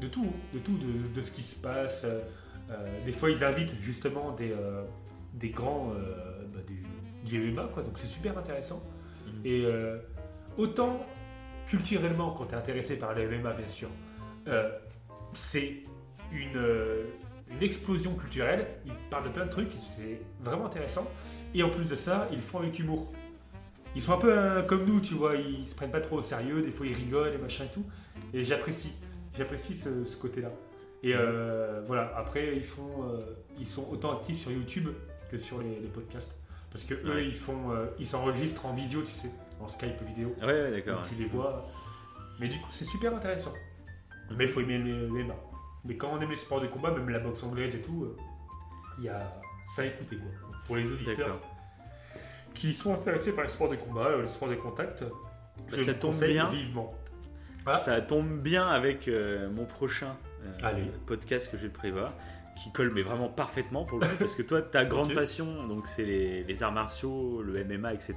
[0.00, 2.04] de tout, de tout, de, de ce qui se passe.
[2.04, 4.82] Euh, des fois, ils invitent justement des, euh,
[5.34, 6.82] des grands euh, bah, du,
[7.24, 7.82] du MMA, quoi.
[7.82, 8.82] Donc c'est super intéressant.
[9.26, 9.32] Mhm.
[9.44, 9.98] Et euh,
[10.56, 11.06] autant
[11.68, 13.88] culturellement, quand tu es intéressé par le MMA, bien sûr,
[14.46, 14.70] euh,
[15.34, 15.84] c'est
[16.32, 17.04] une, euh,
[17.50, 18.66] une explosion culturelle.
[18.86, 21.06] Ils parlent de plein de trucs, c'est vraiment intéressant.
[21.54, 23.12] Et en plus de ça, ils font avec humour.
[23.94, 26.22] Ils sont un peu euh, comme nous, tu vois, ils se prennent pas trop au
[26.22, 27.84] sérieux, des fois ils rigolent et machin et tout.
[28.34, 28.92] Et j'apprécie,
[29.36, 30.50] j'apprécie ce, ce côté-là.
[31.02, 33.20] Et euh, voilà, après ils font, euh,
[33.58, 34.88] ils sont autant actifs sur YouTube
[35.30, 36.34] que sur les, les podcasts.
[36.70, 40.34] Parce que eux, ils font, euh, ils s'enregistrent en visio, tu sais, en Skype vidéo.
[40.40, 41.02] Ouais, ouais, d'accord.
[41.08, 41.66] Tu les vois.
[42.40, 43.52] Mais du coup, c'est super intéressant.
[44.36, 45.34] Mais il faut aimer les les MMA.
[45.84, 48.16] Mais quand on aime les sports de combat, même la boxe anglaise et tout, euh,
[48.98, 49.32] il y a
[49.74, 50.30] ça à écouter quoi.
[50.66, 51.40] Pour les auditeurs
[52.54, 55.04] qui sont intéressés par les sports de combat, euh, les sports de contact,
[55.68, 56.48] je Bah, ça tombe bien.
[56.48, 56.94] vivement.
[57.66, 57.76] Ah.
[57.76, 60.90] Ça tombe bien avec euh, mon prochain euh, Allez.
[61.06, 62.12] podcast que je prévoir,
[62.56, 65.86] qui colle mais vraiment parfaitement pour le coup, parce que toi, ta grande passion, donc
[65.86, 68.14] c'est les, les arts martiaux, le MMA, etc.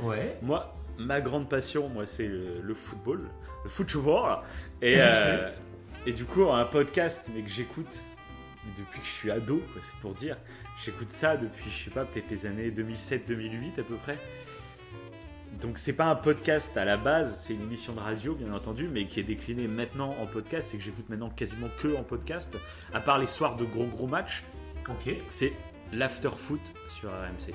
[0.00, 0.38] Ouais.
[0.42, 3.28] Moi, ma grande passion, moi, c'est le, le football,
[3.64, 4.38] le football.
[4.80, 5.50] Et, euh,
[6.06, 8.04] et du coup, un podcast, mais que j'écoute
[8.78, 10.36] depuis que je suis ado, quoi, c'est pour dire.
[10.84, 14.18] J'écoute ça depuis, je sais pas, peut-être les années 2007-2008 à peu près.
[15.60, 18.88] Donc c'est pas un podcast à la base, c'est une émission de radio bien entendu,
[18.88, 22.56] mais qui est déclinée maintenant en podcast et que j'écoute maintenant quasiment que en podcast,
[22.94, 24.44] à part les soirs de gros gros matchs,
[24.88, 25.14] Ok.
[25.28, 25.52] c'est
[25.92, 27.54] l'after foot sur RMC.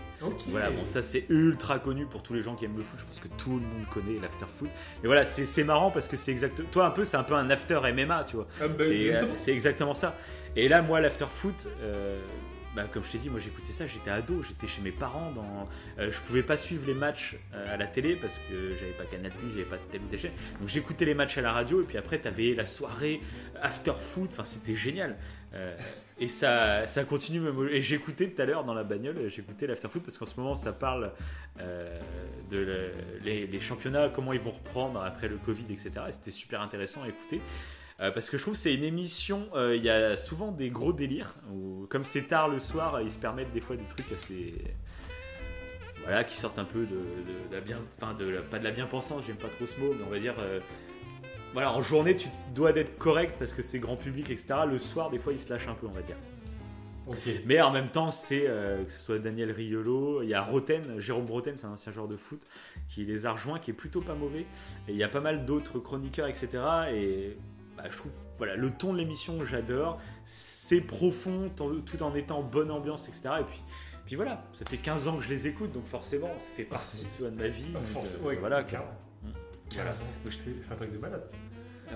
[0.49, 2.99] Voilà, bon, ça c'est ultra connu pour tous les gens qui aiment le foot.
[2.99, 4.69] Je pense que tout le monde connaît l'after foot.
[5.01, 6.61] Mais voilà, c'est marrant parce que c'est exact.
[6.71, 8.47] Toi, un peu, c'est un peu un after MMA, tu vois.
[8.61, 9.31] Ah, bah, C'est exactement.
[9.31, 10.15] euh, c'est exactement ça.
[10.55, 12.19] Et là, moi, l'after foot, euh,
[12.78, 15.32] bah, comme je t'ai dit, moi j'écoutais ça, j'étais ado, j'étais chez mes parents.
[15.32, 15.67] Dans,
[15.99, 19.03] euh, je pouvais pas suivre les matchs euh, à la télé parce que j'avais pas
[19.05, 20.32] Canal j'avais pas telle ou telle chaîne.
[20.59, 23.19] Donc j'écoutais les matchs à la radio et puis après, t'avais la soirée
[23.61, 24.30] after foot.
[24.32, 25.17] Enfin, c'était génial.
[25.53, 25.75] Euh,
[26.19, 27.67] et ça, ça continue même.
[27.71, 30.55] Et j'écoutais tout à l'heure dans la bagnole, j'écoutais l'after foot parce qu'en ce moment,
[30.55, 31.11] ça parle
[31.59, 31.99] euh,
[32.49, 32.91] de le-
[33.23, 35.91] les, les championnats, comment ils vont reprendre après le Covid, etc.
[36.07, 37.41] Et c'était super intéressant à écouter.
[38.00, 40.70] Euh, parce que je trouve que c'est une émission, euh, il y a souvent des
[40.70, 44.12] gros délires, où, comme c'est tard le soir, ils se permettent des fois des trucs
[44.12, 44.54] assez...
[46.04, 47.80] Voilà, qui sortent un peu de, de la bien...
[48.00, 50.20] Enfin, de la- pas de la bien-pensance, j'aime pas trop ce mot, mais on va
[50.20, 50.36] dire...
[50.39, 50.60] euh,
[51.54, 54.60] voilà, en journée, tu dois d'être correct parce que c'est grand public, etc.
[54.70, 56.18] Le soir, des fois, ils se lâchent un peu, on va dire.
[57.08, 57.28] Ok.
[57.45, 61.00] Mais en même temps, c'est euh, que ce soit Daniel Riolo, il y a Roten,
[61.00, 62.45] Jérôme Roten, c'est un ancien joueur de foot,
[62.89, 64.45] qui les a rejoints, qui est plutôt pas mauvais.
[64.88, 66.48] Et il y a pas mal d'autres chroniqueurs, etc.
[66.93, 67.38] Et
[67.78, 69.99] bah, je trouve, voilà, le ton de l'émission, j'adore.
[70.25, 71.49] C'est profond,
[71.86, 73.30] tout en étant en bonne ambiance, etc.
[73.39, 73.63] Et puis,
[74.05, 77.05] puis voilà, ça fait 15 ans que je les écoute, donc forcément, ça fait partie
[77.15, 77.65] tu vois, de ma vie.
[77.75, 78.88] Ah, donc, euh, ouais, voilà, clairement.
[79.73, 79.91] Voilà.
[79.91, 81.23] C'est un truc de malade.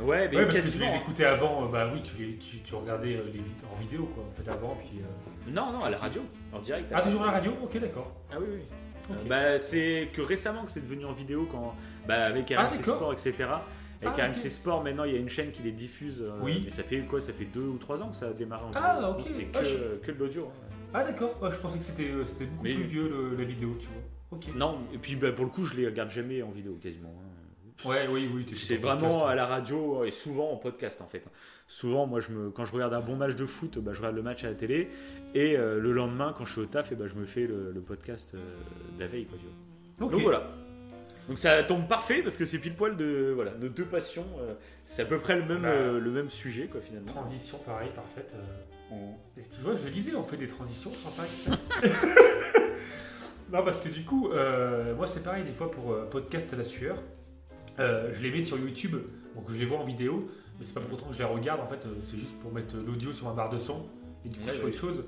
[0.02, 2.60] Ouais, mais Ouais, parce que tu les écoutais avant, euh, bah oui, tu, les- tu,
[2.60, 5.00] tu regardais euh, les vid- en vidéo quoi, en fait avant, puis.
[5.00, 6.22] euh, Non, non, à la radio,
[6.54, 6.90] en direct.
[6.96, 8.10] Ah, toujours à la radio Ok, d'accord.
[8.32, 8.62] Ah oui, oui.
[9.12, 11.76] Euh, Bah, c'est que récemment que c'est devenu en vidéo quand,
[12.08, 12.84] bah, avec Ah, RMC.
[12.84, 13.34] Sport, etc.
[14.02, 14.50] Avec Ah, RMC ok.
[14.52, 16.22] Sport, maintenant il y a une chaîne qui les diffuse.
[16.24, 16.64] euh, Oui.
[16.68, 18.72] Et ça fait quoi Ça fait deux ou trois ans que ça a démarré en
[18.76, 18.96] Ah.
[19.08, 19.26] Sinon, ok.
[19.28, 20.46] C'était Ah, que, je- que de l'audio.
[20.48, 20.68] hein.
[20.94, 21.42] Ah, d'accord.
[21.42, 23.88] Ouais, je pensais que c'était euh, c'était beaucoup Mais- plus vieux le- la vidéo, tu
[23.88, 24.02] vois.
[24.32, 24.48] Ok.
[24.56, 27.14] Non, et puis bah, pour le coup, je les regarde jamais en vidéo quasiment.
[27.20, 27.28] hein.
[27.90, 28.46] Ouais, oui, oui.
[28.46, 29.26] t'es C'est vraiment podcast.
[29.32, 31.24] à la radio et souvent en podcast en fait.
[31.68, 34.16] Souvent, moi, je me, quand je regarde un bon match de foot, bah, je regarde
[34.16, 34.90] le match à la télé.
[35.34, 37.72] Et euh, le lendemain, quand je suis au taf, et bah, je me fais le,
[37.72, 38.40] le podcast euh,
[38.96, 39.26] de la veille.
[39.26, 40.10] Quoi, tu vois.
[40.10, 40.44] Donc voilà.
[41.32, 44.26] Donc ça tombe parfait parce que c'est pile poil de voilà nos deux passions.
[44.42, 44.54] euh,
[44.84, 45.70] c'est à peu près le même Bah.
[45.70, 47.08] euh, le même sujet quoi finalement.
[47.08, 48.36] Transition, pareil, parfaite.
[48.92, 48.98] euh.
[49.38, 51.88] Et tu vois, je le disais, on fait des transitions sans faire exprès.
[53.54, 56.58] non, parce que du coup, euh, moi c'est pareil des fois pour euh, podcast à
[56.58, 56.98] la sueur.
[57.80, 58.98] Euh, je les mets sur YouTube,
[59.34, 60.30] donc je les vois en vidéo,
[60.60, 61.62] mais c'est pas pour autant que je les regarde.
[61.62, 63.86] En fait, euh, c'est juste pour mettre l'audio sur ma barre de son.
[64.26, 65.06] Et du coup, Ouais, je fais autre chose.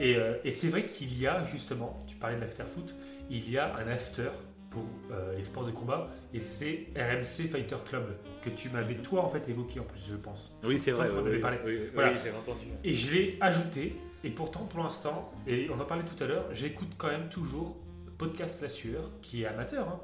[0.00, 2.92] Et, euh, et c'est vrai qu'il y a justement, tu parlais de l'after foot,
[3.30, 4.30] il y a un after
[4.72, 9.22] pour euh, les sports de combat et c'est RMC Fighter Club que tu m'avais toi
[9.22, 10.50] en fait évoqué en plus je pense.
[10.62, 11.08] Je Oui, c'est vrai.
[11.10, 11.58] oui, parlé.
[11.64, 12.16] oui, Voilà.
[12.16, 12.66] j'avais entendu.
[12.82, 16.46] Et je l'ai ajouté et pourtant pour l'instant et on en parlait tout à l'heure
[16.52, 17.76] j'écoute quand même toujours
[18.18, 20.00] podcast La Sueur qui est amateur hein.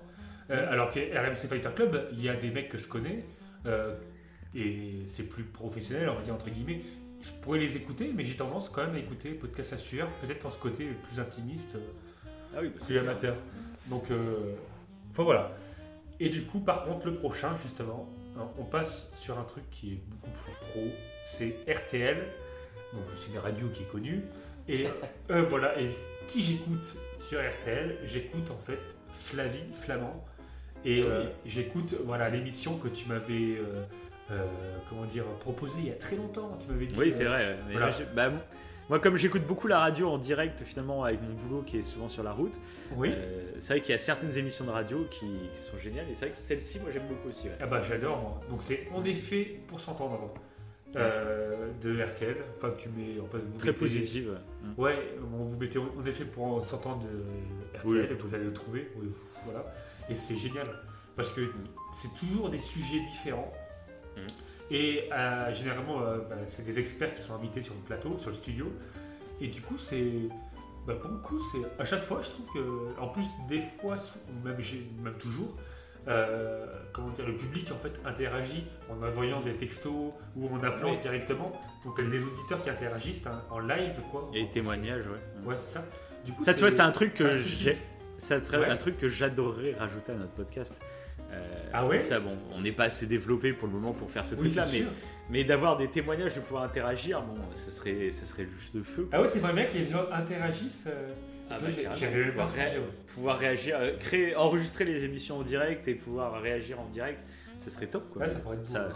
[0.50, 3.24] Euh, alors que RMC Fighter Club il y a des mecs que je connais
[3.66, 3.94] euh,
[4.54, 6.80] et c'est plus professionnel on va dire entre guillemets
[7.20, 10.38] je pourrais les écouter mais j'ai tendance quand même à écouter podcast La Sueur peut-être
[10.40, 11.76] pour ce côté plus intimiste
[12.54, 13.36] Ah oui, bah, c'est amateur.
[13.90, 14.54] Donc, euh,
[15.10, 15.52] enfin voilà.
[16.20, 18.08] Et du coup, par contre, le prochain, justement,
[18.38, 20.88] hein, on passe sur un truc qui est beaucoup plus pro.
[21.24, 22.16] C'est RTL.
[22.92, 24.22] Donc, c'est une radio qui est connue.
[24.68, 24.86] Et
[25.30, 25.78] euh, voilà.
[25.80, 25.90] Et
[26.26, 28.78] qui j'écoute sur RTL J'écoute en fait
[29.12, 30.24] Flavie Flamand.
[30.84, 31.10] Et Ah oui.
[31.10, 33.82] euh, j'écoute voilà l'émission que tu m'avais euh,
[34.30, 34.46] euh,
[34.88, 36.56] comment dire proposée il y a très longtemps.
[36.60, 36.94] Tu m'avais dit.
[36.98, 37.56] Oui, euh, c'est vrai.
[37.66, 37.88] mais voilà.
[37.88, 38.30] là, bah,
[38.88, 42.08] moi, comme j'écoute beaucoup la radio en direct, finalement, avec mon boulot qui est souvent
[42.08, 42.58] sur la route,
[42.96, 43.10] Oui.
[43.12, 46.06] euh, c'est vrai qu'il y a certaines émissions de radio qui, qui sont géniales.
[46.10, 47.48] Et c'est vrai que celle-ci, moi, j'aime beaucoup aussi.
[47.48, 47.54] ouais.
[47.60, 48.40] Ah bah j'adore moi.
[48.50, 50.32] Donc c'est en effet pour s'entendre
[50.96, 52.36] euh, de RTL.
[52.56, 54.38] Enfin tu mets en fait vous Très mettez- positive.
[54.64, 54.80] Mm.
[54.80, 54.96] Ouais,
[55.34, 57.98] on vous mettez en effet pour s'entendre de RTL Oui.
[58.10, 58.90] et vous allez le trouver.
[59.44, 59.64] Voilà.
[60.08, 60.66] Et c'est génial
[61.14, 61.42] parce que
[61.94, 63.52] c'est toujours des sujets différents.
[64.18, 64.74] Mm.
[64.74, 68.30] Et euh, généralement, euh, bah, c'est des experts qui sont invités sur le plateau, sur
[68.30, 68.66] le studio.
[69.40, 70.04] Et du coup, c'est.
[70.86, 71.82] Bah, pour le coup, c'est.
[71.82, 73.00] À chaque fois, je trouve que.
[73.00, 73.96] En plus, des fois,
[74.44, 74.56] même,
[75.02, 75.56] même toujours,
[76.06, 80.92] euh, comment dire, le public en fait interagit en envoyant des textos ou en appelant
[80.92, 80.98] Oui.
[81.00, 81.52] directement.
[81.84, 84.30] Donc, il y a des auditeurs qui interagissent hein, en live, quoi.
[84.34, 85.46] Et témoignages, ouais.
[85.46, 85.84] Ouais, c'est ça.
[86.26, 87.76] Du coup, Ça, tu vois, c'est un truc que j'ai.
[88.18, 88.68] Ça serait Ouais.
[88.68, 90.74] un truc que j'adorerais rajouter à notre podcast.
[91.32, 94.24] Euh, Ah ouais Ça, bon, on n'est pas assez développé pour le moment pour faire
[94.24, 94.84] ce Oui, truc-là, mais,
[95.30, 99.08] mais d'avoir des témoignages, de pouvoir interagir, bon, ça serait, ça serait juste de feu.
[99.12, 101.12] Ah ouais, t'es vraiment que les gens interagissent euh,
[101.50, 101.68] Ah bah.
[101.92, 102.24] J'avais
[103.06, 107.20] pouvoir, ré- réagir, euh, créer, enregistrer les émissions en direct et pouvoir réagir en direct,
[107.58, 108.22] ça serait top quoi.
[108.22, 108.88] Ouais, ça être ça,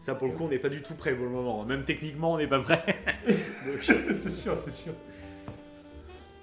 [0.00, 2.32] ça, pour le coup on n'est pas du tout prêt pour le moment, même techniquement
[2.34, 2.84] on n'est pas prêt.
[3.80, 4.92] C'est sûr, c'est sûr.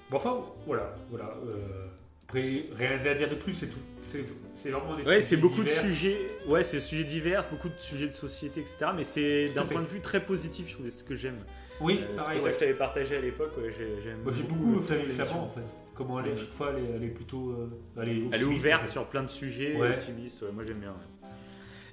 [0.09, 0.95] Bon, enfin, voilà.
[1.09, 1.86] voilà euh,
[2.27, 3.77] après, rien à dire de plus, c'est tout.
[4.01, 5.83] C'est c'est vraiment des ouais, c'est beaucoup divers.
[5.83, 6.17] de sujets,
[6.47, 8.77] ouais, c'est sujets divers, beaucoup de sujets de société, etc.
[8.95, 9.73] Mais c'est d'un fait.
[9.75, 11.39] point de vue très positif, je trouve, c'est ce que j'aime.
[11.79, 12.35] Oui, Euh, c'est pareil.
[12.37, 14.93] pour ça que je t'avais partagé à l'époque, ouais, j'ai- j'aime Moi, j'ai beaucoup beaucoup
[14.93, 15.25] l'émission.
[15.25, 15.61] Flamand en fait.
[15.93, 17.51] Comment elle est, chaque fois, elle est, elle est plutôt.
[17.51, 17.69] euh,
[18.01, 18.87] elle est, Elle est en ouverte fait.
[18.89, 19.89] sur plein de sujets, Ouais.
[19.91, 20.95] optimiste, ouais, moi j'aime bien.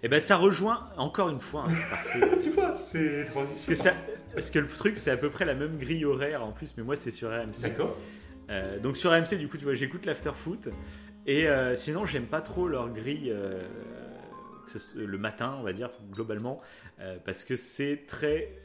[0.03, 2.39] Et ben ça rejoint encore une fois, hein, c'est parfait.
[2.43, 3.68] tu vois, c'est Parce transition.
[3.72, 3.93] que, ça,
[4.35, 6.82] parce que le truc, c'est à peu près la même grille horaire en plus, mais
[6.82, 7.62] moi, c'est sur RMC.
[7.62, 7.97] D'accord.
[8.51, 10.68] Euh, donc sur RMC, du coup, tu vois, j'écoute l'after foot.
[11.26, 13.62] Et euh, sinon, j'aime pas trop leur grille euh,
[14.95, 16.61] le matin, on va dire, globalement,
[17.01, 18.59] euh, parce que c'est très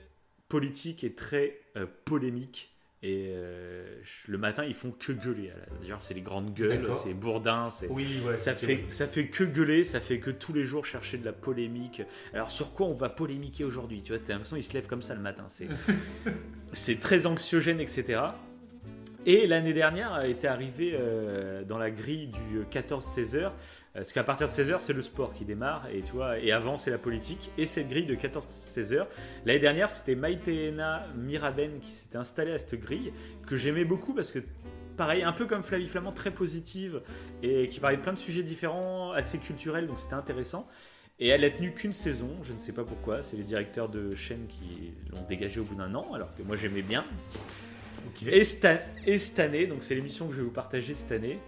[0.47, 1.61] politique et très
[2.05, 2.75] polémique.
[3.01, 3.33] Et
[4.27, 5.53] le matin, ils font que gueuler.
[5.87, 7.87] Genre, c'est les grandes gueules, c'est bourrin, c'est.
[7.87, 8.35] Oui, ouais.
[8.35, 11.31] Ça fait, ça fait que gueuler, ça fait que tous les jours chercher de la
[11.31, 12.01] polémique.
[12.33, 15.03] Alors sur quoi on va polémiquer aujourd'hui Tu vois, t'as l'impression qu'ils se lèvent comme
[15.03, 15.45] ça le matin.
[15.47, 15.69] C'est,
[16.73, 18.21] c'est très anxiogène, etc.
[19.31, 24.23] Et l'année dernière était arrivé euh, dans la grille du 14-16 heures, euh, parce qu'à
[24.23, 26.97] partir de 16 heures c'est le sport qui démarre, et tu et avant c'est la
[26.97, 27.51] politique.
[27.55, 29.07] Et cette grille de 14-16 heures,
[29.45, 33.13] l'année dernière c'était Maïtena Miraben qui s'était installée à cette grille
[33.45, 34.39] que j'aimais beaucoup parce que
[34.97, 37.03] pareil, un peu comme Flavie Flamand, très positive
[37.43, 40.67] et qui parlait de plein de sujets différents, assez culturels, donc c'était intéressant.
[41.19, 44.15] Et elle a tenu qu'une saison, je ne sais pas pourquoi, c'est les directeurs de
[44.15, 47.05] chaîne qui l'ont dégagée au bout d'un an, alors que moi j'aimais bien.
[48.27, 51.39] Et cette, année, donc c'est l'émission que je vais vous partager cette année,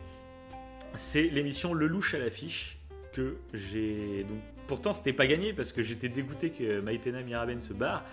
[0.95, 2.77] c'est l'émission Le Louche à l'affiche
[3.13, 4.25] que j'ai.
[4.27, 8.03] Donc, pourtant, c'était pas gagné parce que j'étais dégoûté que Maïtena Miraben se barre.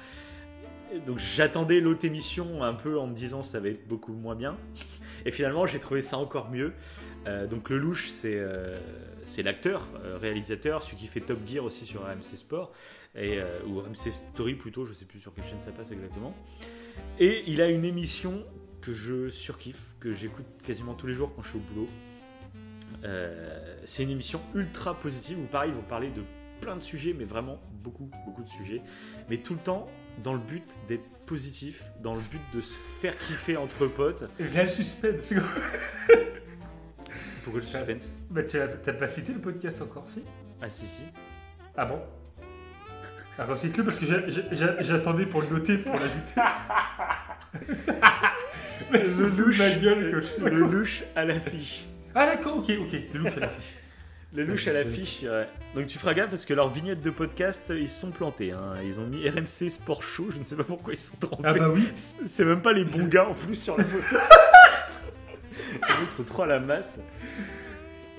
[1.06, 4.56] Donc j'attendais l'autre émission un peu en me disant ça va être beaucoup moins bien.
[5.26, 6.72] Et finalement, j'ai trouvé ça encore mieux.
[7.26, 8.78] Euh, donc le louche, c'est euh,
[9.24, 12.72] c'est l'acteur, euh, réalisateur, celui qui fait Top Gear aussi sur AMC Sport,
[13.14, 16.34] et, ou AMC Story plutôt, je sais plus sur quelle chaîne ça passe exactement.
[17.18, 18.44] Et il a une émission
[18.80, 21.88] que je surkiffe, que j'écoute quasiment tous les jours quand je suis au boulot.
[23.04, 26.22] Euh, c'est une émission ultra positive où pareil, ils vont parler de
[26.60, 28.82] plein de sujets, mais vraiment beaucoup, beaucoup de sujets.
[29.28, 29.88] Mais tout le temps
[30.22, 34.24] dans le but d'être positif, dans le but de se faire kiffer entre potes.
[34.40, 35.34] Et Là, le suspense.
[37.44, 38.14] Pourquoi le suspense?
[38.30, 40.22] Bah, tu as, t'as pas cité le podcast encore, si?
[40.60, 41.02] Ah si si.
[41.76, 42.00] Ah bon?
[43.38, 46.34] Alors, cite-le parce que j'a- j'a- j'attendais pour le noter, pour l'ajouter.
[48.90, 49.58] Mais Le louche.
[49.58, 50.44] ma gueule que je...
[50.44, 51.84] Le louche à l'affiche.
[52.14, 52.92] Ah d'accord, ok, ok.
[53.12, 53.74] Le louche à l'affiche.
[54.34, 55.22] Le louche à l'affiche.
[55.22, 55.46] ouais.
[55.74, 58.52] Donc tu feras gaffe parce que leurs vignettes de podcast, ils se sont plantés.
[58.52, 58.74] hein.
[58.84, 60.28] Ils ont mis RMC Sport Show.
[60.30, 61.42] Je ne sais pas pourquoi ils sont trompés.
[61.46, 61.88] Ah bah oui.
[61.94, 64.16] C'est même pas les bons gars en plus sur la photo.
[65.88, 67.00] Les mecs sont trop à la masse.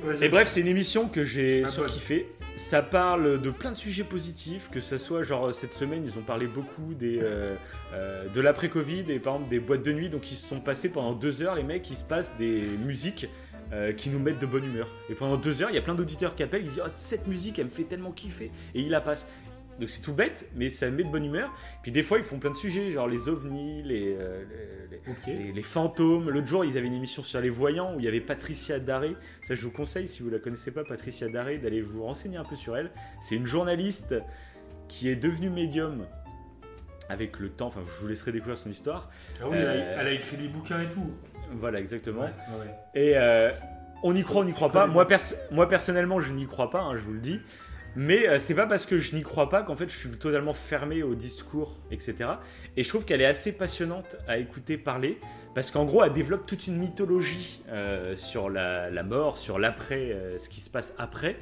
[0.04, 2.28] Ouais, Et bref, c'est une émission que j'ai Ah, surkiffé.
[2.60, 6.24] Ça parle de plein de sujets positifs, que ça soit genre cette semaine, ils ont
[6.24, 7.56] parlé beaucoup euh,
[7.94, 10.10] euh, de l'après-Covid et par exemple des boîtes de nuit.
[10.10, 13.28] Donc ils se sont passés pendant deux heures, les mecs, ils se passent des musiques
[13.72, 14.88] euh, qui nous mettent de bonne humeur.
[15.10, 17.28] Et pendant deux heures, il y a plein d'auditeurs qui appellent, ils disent oh, cette
[17.28, 18.52] musique, elle me fait tellement kiffer.
[18.76, 19.26] Et ils la passent.
[19.80, 21.52] Donc c'est tout bête, mais ça met de bonne humeur.
[21.82, 24.44] Puis des fois, ils font plein de sujets, genre les ovnis, les, euh,
[24.92, 25.26] les- les- Ok.
[25.28, 26.30] les, les fantômes.
[26.30, 29.16] L'autre jour, ils avaient une émission sur les voyants où il y avait Patricia Daré.
[29.44, 32.44] Ça, je vous conseille, si vous la connaissez pas, Patricia Daré, d'aller vous renseigner un
[32.44, 32.92] peu sur elle.
[33.22, 34.16] C'est une journaliste
[34.90, 36.06] qui est devenue médium
[37.10, 37.68] avec le temps.
[37.68, 39.10] Enfin, je vous laisserai découvrir son histoire.
[39.42, 41.12] Ah oui, elle, a, Euh, elle a écrit des bouquins et tout.
[41.54, 42.22] Voilà, exactement.
[42.22, 42.28] Ouais,
[42.60, 42.76] ouais.
[43.02, 43.52] Et euh,
[44.04, 44.86] on y croit, on n'y croit pas.
[44.88, 47.40] Moi, pers- moi personnellement, je n'y crois pas, hein, je vous le dis.
[47.96, 50.54] Mais euh, c'est pas parce que je n'y crois pas qu'en fait je suis totalement
[50.54, 52.30] fermé au discours, etc.
[52.78, 55.20] Et je trouve qu'elle est assez passionnante à écouter parler,
[55.56, 60.38] parce qu'en gros elle développe toute une mythologie euh, sur la, mort, sur l'après, euh,
[60.38, 61.38] ce qui se passe après.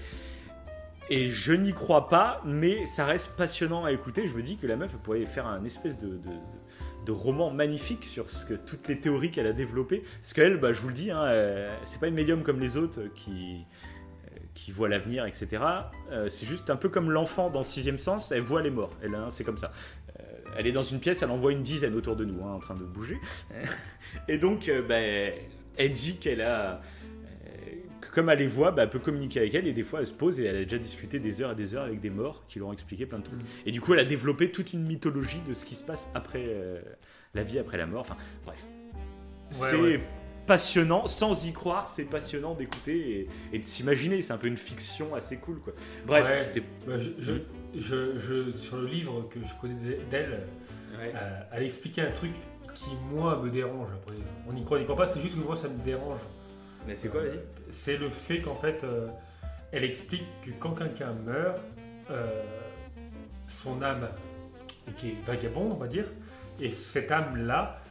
[1.10, 4.28] Et je n'y crois pas, mais ça reste passionnant à écouter.
[4.28, 7.50] Je me dis que la meuf pourrait faire un espèce de, de- de- de roman
[7.50, 10.04] magnifique sur ce que, toutes les théories qu'elle a développées.
[10.22, 12.76] Parce qu'elle, bah, je vous le dis, hein, euh, c'est pas une médium comme les
[12.76, 13.66] autres qui,
[14.58, 15.64] qui voit l'avenir, etc.
[16.12, 18.96] Euh, c'est juste un peu comme l'enfant dans Sixième Sens, elle voit les morts.
[19.04, 19.72] Elle, hein, c'est comme ça.
[20.20, 20.24] Euh,
[20.58, 22.60] elle est dans une pièce, elle en voit une dizaine autour de nous, hein, en
[22.60, 23.20] train de bouger.
[24.28, 24.98] Et donc, euh, bah,
[25.78, 26.82] elle dit qu'elle a.
[28.14, 30.14] Comme elle les voit, bah, elle peut communiquer avec elle et des fois elle se
[30.14, 32.58] pose et elle a déjà discuté des heures et des heures avec des morts qui
[32.58, 33.40] lui ont expliqué plein de trucs.
[33.40, 33.68] Mm.
[33.68, 36.44] Et du coup, elle a développé toute une mythologie de ce qui se passe après
[37.36, 38.02] la vie, après la mort.
[38.02, 38.66] Enfin, bref.
[39.52, 40.02] c'est ouais.
[40.48, 44.22] Passionnant, sans y croire, c'est passionnant d'écouter et, et de s'imaginer.
[44.24, 45.74] C'est un peu une fiction assez cool, quoi.
[46.08, 46.44] Bref, Ouais.
[46.46, 46.64] c'était.
[46.88, 47.34] Bah, je, je,
[47.80, 49.76] je- je- sur le livre que je connais
[50.10, 50.48] d'elle,
[50.98, 51.14] Ouais.
[51.16, 52.32] euh, elle expliquait un truc
[52.74, 53.90] qui, moi, me dérange.
[53.94, 54.16] Après,
[54.50, 56.20] on y croit, on y croit pas, c'est juste que moi, ça me dérange.
[56.88, 57.40] Mais c'est quoi, vas-y
[57.70, 59.08] C'est le fait qu'en fait, euh,
[59.72, 61.60] elle explique que quand quelqu'un meurt,
[62.10, 62.42] euh,
[63.48, 64.08] son âme,
[64.98, 66.06] qui est vagabonde, on va dire,
[66.62, 67.82] et cette âme-là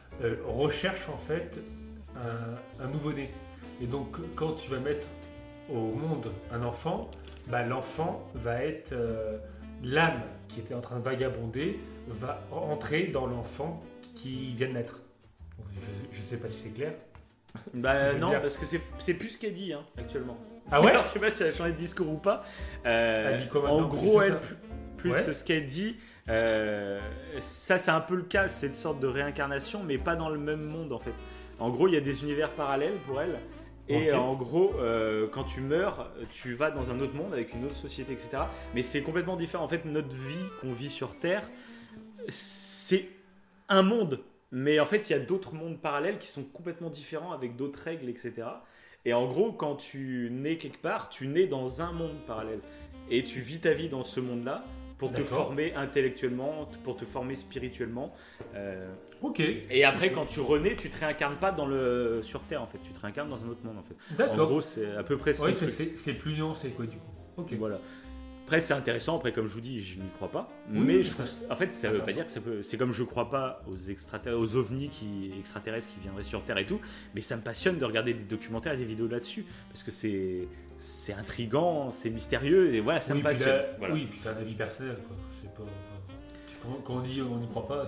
[0.45, 1.59] recherche en fait
[2.79, 3.29] un, un nouveau-né.
[3.81, 5.07] Et donc, quand tu vas mettre
[5.69, 7.09] au monde un enfant,
[7.47, 9.37] bah, l'enfant va être euh,
[9.83, 13.81] l'âme qui était en train de vagabonder, va entrer dans l'enfant
[14.15, 14.99] qui vient de naître.
[16.11, 16.93] Je ne sais pas si c'est clair.
[17.73, 18.41] Bah non, dire.
[18.41, 20.37] parce que c'est c'est plus ce qu'elle dit hein, actuellement.
[20.71, 22.43] Ah ouais Alors, Je sais pas si elle a changé de discours ou pas.
[22.85, 24.39] Euh, Elle dit quoi En gros, C'est elle,
[24.97, 25.21] plus, Ouais.
[25.33, 25.97] ce qu'elle dit,
[26.29, 26.99] euh,
[27.39, 30.65] ça c'est un peu le cas, cette sorte de réincarnation, mais pas dans le même
[30.69, 31.13] monde en fait.
[31.59, 33.39] En gros, il y a des univers parallèles pour elle.
[33.89, 37.63] Et en gros, euh, quand tu meurs, tu vas dans un autre monde avec une
[37.63, 38.39] autre société, etc.
[38.75, 39.63] Mais c'est complètement différent.
[39.63, 41.49] En fait, notre vie qu'on vit sur Terre,
[42.27, 43.07] c'est
[43.69, 44.19] un monde.
[44.51, 47.79] Mais en fait, il y a d'autres mondes parallèles qui sont complètement différents avec d'autres
[47.79, 48.33] règles, etc.
[49.05, 52.59] Et en gros, quand tu nais quelque part, tu nais dans un monde parallèle.
[53.09, 54.65] Et tu vis ta vie dans ce monde-là
[54.97, 58.13] pour te former intellectuellement, pour te former spirituellement.
[58.55, 58.87] Euh,
[59.21, 62.67] Ok, et après, quand tu renais, tu te réincarnes pas dans le sur Terre, en
[62.67, 62.77] fait.
[62.83, 63.95] Tu te réincarnes dans un autre monde, en fait.
[64.13, 64.47] En d'accord.
[64.47, 67.11] gros, c'est à peu près ce Ouais, c'est- plus nuancé quoi du coup.
[67.37, 67.53] Ok.
[67.57, 67.79] Voilà.
[68.45, 69.17] Après, c'est intéressant.
[69.17, 70.47] Après, comme je vous dis, je n'y crois pas.
[70.71, 72.61] Oui, mais je ça- trouve, en fait, ça veut pas dire que ça peut.
[72.63, 76.57] C'est comme je crois pas aux extraterrestres, aux ovnis qui extraterrestres qui viendraient sur Terre
[76.59, 76.79] et tout.
[77.13, 80.47] Mais ça me passionne de regarder des documentaires et des vidéos là-dessus parce que c'est
[80.77, 83.61] c'est intrigant, c'est mystérieux et voilà, ça oui, me puis passionne.
[83.79, 83.93] Voilà.
[83.93, 85.15] Oui, puis c'est un avis personnel quoi.
[85.55, 85.63] Pas.
[85.63, 87.85] enfin, quand, on dit on n'y croit pas,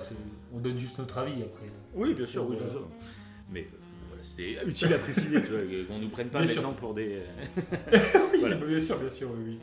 [0.54, 1.66] on donne juste notre avis après.
[1.94, 2.72] Oui, bien sûr, oui, Voilà.
[2.74, 2.84] c'est ça.
[3.52, 3.78] Mais euh,
[4.08, 5.42] voilà, c'était utile à préciser,
[5.88, 6.62] qu'on nous prenne pas Bien sûr.
[6.64, 7.20] maintenant pour des.
[7.92, 8.56] Oui, Voilà.
[8.56, 9.44] bien sûr, bien sûr, oui.
[9.48, 9.60] oui.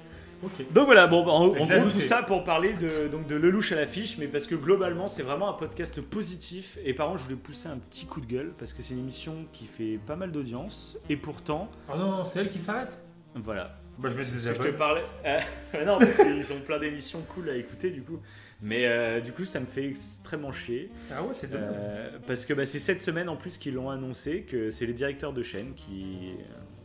[0.71, 3.77] Donc voilà, bon, en, en gros tout ça pour parler de, donc de Lelouch à
[3.77, 6.79] l'affiche, mais parce que globalement c'est vraiment un podcast positif.
[6.85, 9.01] Et par contre, je voulais pousser un petit coup de gueule parce que c'est une
[9.01, 10.99] émission qui fait pas mal d'audience.
[11.09, 12.99] Et pourtant, Oh non, c'est elle qui s'arrête?
[13.37, 13.77] Voilà.
[13.99, 14.73] Bah, je que je te abonnés.
[14.73, 15.05] parlais.
[15.25, 18.21] Euh, non, parce qu'ils ont plein d'émissions cool à écouter du coup.
[18.63, 20.91] Mais euh, du coup, ça me fait extrêmement chier.
[21.11, 21.75] Ah ouais, c'est dommage.
[21.75, 24.93] Euh, parce que bah, c'est cette semaine en plus qu'ils l'ont annoncé que c'est les
[24.93, 26.35] directeurs de chaîne qui.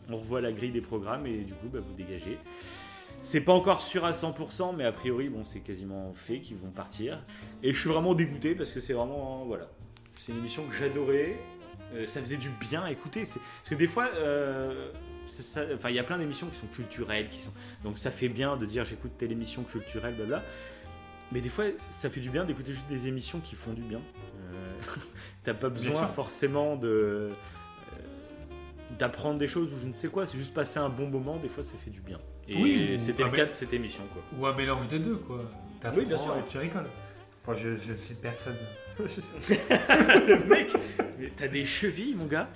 [0.10, 2.38] On revoit la grille des programmes et du coup, bah, vous dégagez.
[3.22, 6.72] C'est pas encore sûr à 100%, mais a priori, bon, c'est quasiment fait qu'ils vont
[6.72, 7.24] partir.
[7.62, 9.46] Et je suis vraiment dégoûté parce que c'est vraiment.
[9.46, 9.70] Voilà.
[10.18, 11.36] C'est une émission que j'adorais.
[11.94, 13.22] Euh, ça faisait du bien à écouter.
[13.22, 14.10] Parce que des fois.
[15.32, 17.54] Ça- Enfin, il y a plein d'émissions qui sont culturelles, qui sont.
[17.84, 20.44] Donc ça fait bien de dire j'écoute telle émission culturelle, blabla.
[21.32, 24.00] Mais des fois, ça fait du bien d'écouter juste des émissions qui font du bien.
[24.00, 24.82] Euh,
[25.44, 27.32] T'as pas besoin forcément de euh,
[29.00, 30.26] d'apprendre des choses ou je ne sais quoi.
[30.26, 31.38] C'est juste passer un bon moment.
[31.38, 32.20] Des fois, ça fait du bien.
[32.48, 34.22] Et Oui, ou- c'était le cas de cette émission, quoi.
[34.38, 35.50] Ou un mélange des deux, quoi.
[35.80, 36.36] T'apprends Oui, bien sûr.
[36.38, 36.90] Et tu rigoles.
[37.44, 38.58] Enfin, je, je cite personne.
[39.00, 40.74] Le mec,
[41.20, 42.48] mais t'as des chevilles, mon gars.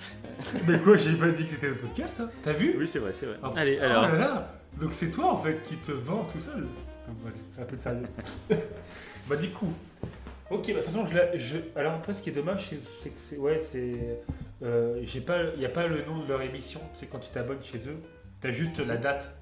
[0.66, 3.12] Mais quoi, j'ai pas dit que c'était le podcast, hein T'as vu Oui, c'est vrai,
[3.12, 3.36] c'est vrai.
[3.42, 4.02] Ah, Allez, oh alors.
[4.08, 7.64] là là Donc c'est toi en fait qui te vend tout seul Donc, c'est un
[7.64, 8.02] peu de sérieux.
[9.28, 9.72] bah du coup,
[10.50, 13.08] ok, bah, de toute façon, je, la- je- alors après ce qui est dommage, c'est-
[13.10, 14.20] que c'est, ouais, c'est,
[14.62, 16.80] euh, j'ai pas, il y a pas le nom de leur émission.
[16.94, 17.96] C'est quand tu t'abonnes chez eux,
[18.40, 19.36] t'as juste la date.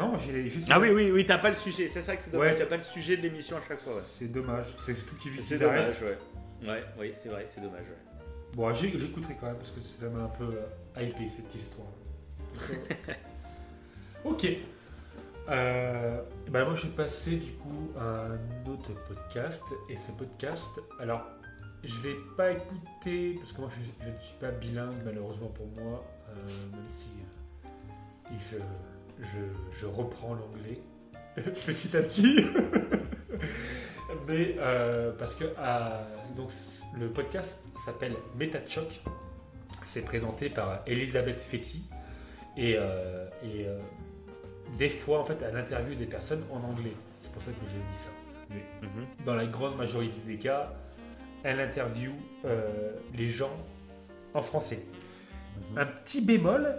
[0.00, 0.66] Non, j'ai juste.
[0.70, 1.86] Ah oui, oui, oui, t'as pas le sujet.
[1.88, 2.52] C'est ça que c'est dommage.
[2.52, 2.56] Ouais.
[2.56, 3.94] T'as pas le sujet de l'émission à chaque fois.
[3.94, 4.02] ouais.
[4.04, 4.66] C'est dommage.
[4.80, 6.18] C'est tout qui vit C'est dommage, ouais.
[6.66, 8.24] Ouais, oui, c'est vrai, c'est dommage, ouais.
[8.54, 11.86] Bon, j'écouterai quand même parce que ça m'a un peu euh, hypé cette histoire.
[14.24, 14.46] ok.
[15.48, 20.70] Euh, bah moi je vais passer du coup à un autre podcast et ce podcast,
[21.00, 21.26] alors
[21.82, 25.66] je vais pas écouter parce que moi je, je ne suis pas bilingue malheureusement pour
[25.82, 26.32] moi, euh,
[26.70, 27.08] même si
[27.64, 28.56] euh, je,
[29.20, 30.80] je, je reprends l'anglais
[31.66, 32.36] petit à petit.
[34.28, 35.44] Mais euh, parce que
[36.36, 36.50] donc,
[36.98, 38.14] le podcast s'appelle
[38.68, 39.00] choc.
[39.84, 41.82] C'est présenté par Elisabeth Fetty.
[42.56, 43.78] Et, euh, et, euh,
[44.78, 46.92] des fois, en fait, elle interviewe des personnes en anglais.
[47.22, 48.10] C'est pour ça que je dis ça.
[48.50, 49.06] Mais Mhm.
[49.24, 50.72] dans la grande majorité des cas,
[51.44, 52.12] elle interviewe
[53.14, 53.56] les gens
[54.34, 54.82] en français.
[55.72, 55.78] Mhm.
[55.78, 56.76] Un petit bémol,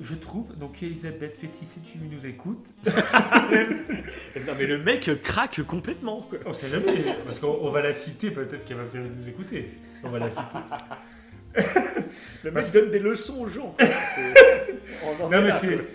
[0.00, 0.56] je trouve.
[0.56, 6.20] Donc, Elisabeth Fetty, si tu nous écoutes, Non, mais le mec craque complètement.
[6.22, 6.38] quoi.
[6.46, 9.70] On sait jamais, parce qu'on on va la citer, peut-être qu'elle va venir nous écouter.
[10.02, 10.42] On va la citer.
[12.42, 13.74] Le Parce mec donne des leçons aux gens.
[13.78, 13.86] quoi.
[13.86, 14.74] C'est-
[15.20, 15.50] on en Non, mais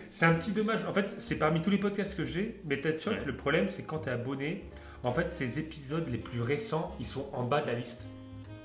[0.09, 0.79] c'est un petit dommage.
[0.87, 3.19] En fait, c'est parmi tous les podcasts que j'ai, mais TED Choc, Ouais.
[3.25, 4.63] le problème, c'est quand tu es abonné,
[5.03, 8.05] en fait, ces épisodes les plus récents, ils sont en bas de la liste.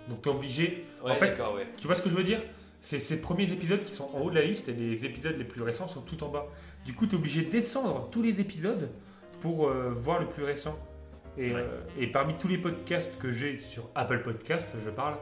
[0.09, 0.85] Donc, tu es obligé.
[1.05, 1.67] Ouais, en fait, ouais.
[1.77, 2.41] Tu vois ce que je veux dire?
[2.87, 5.45] C'est ces premiers épisodes qui sont en haut de la liste et les épisodes les
[5.45, 6.47] plus récents sont tout en bas.
[6.85, 8.91] Du coup, tu es obligé de descendre tous les épisodes
[9.41, 10.79] pour euh, voir le plus récent.
[11.39, 11.61] Et, Ouais.
[11.63, 15.15] euh, et parmi tous les podcasts que j'ai sur Apple Podcast, je parle,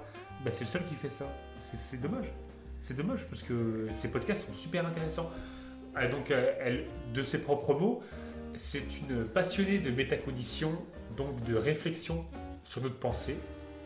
[0.44, 1.24] bah, c'est le seul qui fait ça.
[1.60, 2.26] C'est- dommage.
[2.80, 5.30] C'est dommage parce que ces podcasts sont super intéressants.
[5.94, 8.02] Ah, donc, euh, elle, de ses propres mots,
[8.56, 10.72] c'est une passionnée de métacognition,
[11.16, 12.24] donc de réflexion
[12.64, 13.36] sur notre pensée.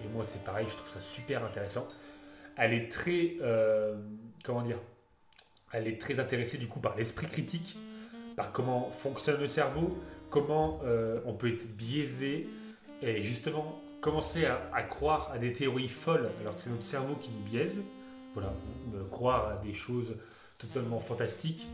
[0.02, 1.86] Et moi, c'est pareil, je trouve ça super intéressant.
[2.56, 3.96] Elle est très, euh,
[4.44, 4.78] comment dire,
[5.72, 7.78] elle est très intéressée du coup par l'esprit critique,
[8.36, 9.98] par comment fonctionne le cerveau,
[10.30, 12.48] comment euh, on peut être biaisé
[13.02, 17.14] et justement commencer à, à croire à des théories folles alors que c'est notre cerveau
[17.16, 17.80] qui nous biaise.
[18.34, 18.52] Voilà,
[19.10, 20.14] croire à des choses
[20.58, 21.68] totalement fantastiques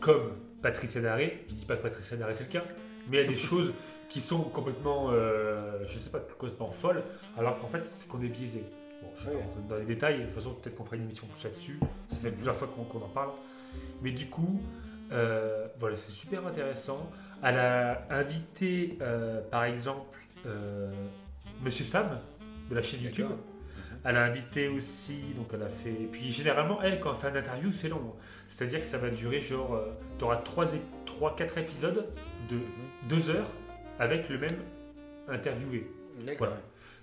[0.00, 0.32] comme
[0.62, 1.44] Patricia Daré.
[1.48, 2.64] Je dis pas que Patricia Daré c'est le cas,
[3.08, 3.72] mais il y a des choses
[4.08, 7.02] qui sont complètement, euh, je sais pas, complètement folles
[7.36, 8.64] alors qu'en fait c'est qu'on est biaisé.
[9.06, 9.42] Bon, je vais Ouais.
[9.42, 11.78] rentrer dans les détails, de toute façon peut-être qu'on fera une émission plus là-dessus,
[12.10, 13.30] ça fait plusieurs fois qu'on en parle.
[14.02, 14.60] Mais du coup,
[15.12, 17.10] euh, voilà, c'est super intéressant.
[17.42, 20.90] Elle a invité, euh, par exemple, euh,
[21.62, 22.18] Monsieur Sam
[22.70, 23.30] de la chaîne YouTube.
[24.04, 25.90] Elle a invité aussi, donc elle a fait.
[26.12, 28.14] Puis généralement, elle, quand elle fait une interview, c'est long.
[28.48, 29.80] C'est-à-dire que ça va durer genre.
[30.18, 32.06] tu auras 3-4 épisodes
[32.48, 32.58] de
[33.08, 33.50] 2 heures
[33.98, 34.56] avec le même
[35.28, 35.90] interviewé.
[36.38, 36.56] Voilà.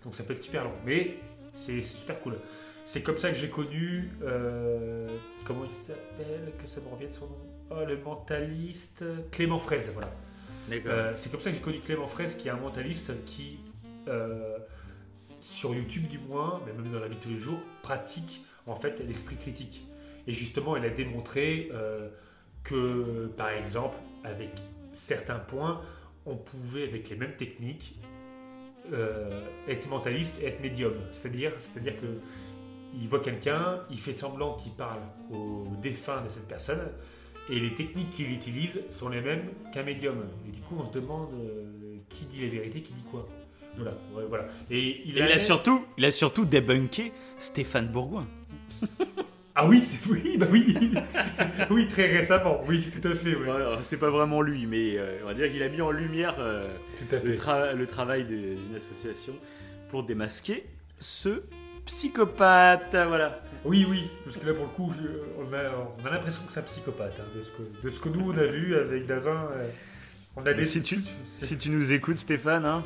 [0.04, 0.72] Donc ça peut être super long.
[0.86, 1.16] Mais
[1.54, 2.38] c'est super cool.
[2.86, 4.10] C'est comme ça que j'ai connu.
[4.24, 5.08] euh,
[5.46, 7.38] comment il s'appelle Que ça me revienne son nom.
[7.72, 9.04] Oh, le mentaliste.
[9.32, 10.12] Clément Fraise, voilà.
[10.72, 13.60] Euh, c'est comme ça que j'ai connu Clément Fraise, qui est un mentaliste qui,
[14.08, 14.58] euh,
[15.40, 18.76] sur YouTube du moins, mais même dans la vie de tous les jours, pratique en
[18.76, 19.86] fait l'esprit critique.
[20.28, 21.70] Et justement, elle a démontré
[22.64, 24.52] que, par exemple, avec
[24.94, 25.82] certains points,
[26.26, 27.96] on pouvait, avec les mêmes techniques,
[28.92, 30.94] euh, être mentaliste et être médium.
[31.12, 32.20] C'est-à-dire, c'est-à-dire que
[33.00, 35.00] il voit quelqu'un, il fait semblant qu'il parle
[35.32, 36.92] au défunt de cette personne,
[37.50, 40.26] et les techniques qu'il utilise sont les mêmes qu'un médium.
[40.48, 43.28] Et du coup, on se demande euh, qui dit la vérité, qui dit quoi.
[43.76, 44.46] Voilà, ouais, voilà.
[44.70, 48.28] Et il, il, a surtout, il a surtout débunké Stéphane Bourgoin.
[49.56, 50.76] Ah oui, oui, bah oui,
[51.70, 53.48] oui, très récemment, oui, tout à fait, oui.
[53.48, 56.36] Ouais, c'est pas vraiment lui, mais euh, on va dire qu'il a mis en lumière
[56.40, 56.68] euh,
[56.98, 59.34] Tout à le, tra- le travail d'une association
[59.90, 60.66] pour démasquer
[61.00, 61.44] ce
[61.86, 62.96] psychopathe.
[63.08, 63.42] Voilà.
[63.66, 64.92] Oui, oui, parce que là, pour le coup,
[65.38, 65.64] on a,
[66.02, 68.32] on a l'impression que c'est un psychopathe, hein, de, ce que, de ce que nous,
[68.32, 69.50] on a vu avec Davin.
[69.56, 69.68] euh,
[70.36, 70.64] on a des...
[70.64, 70.98] si tu,
[71.38, 72.84] si tu nous écoutes, Stéphane, hein,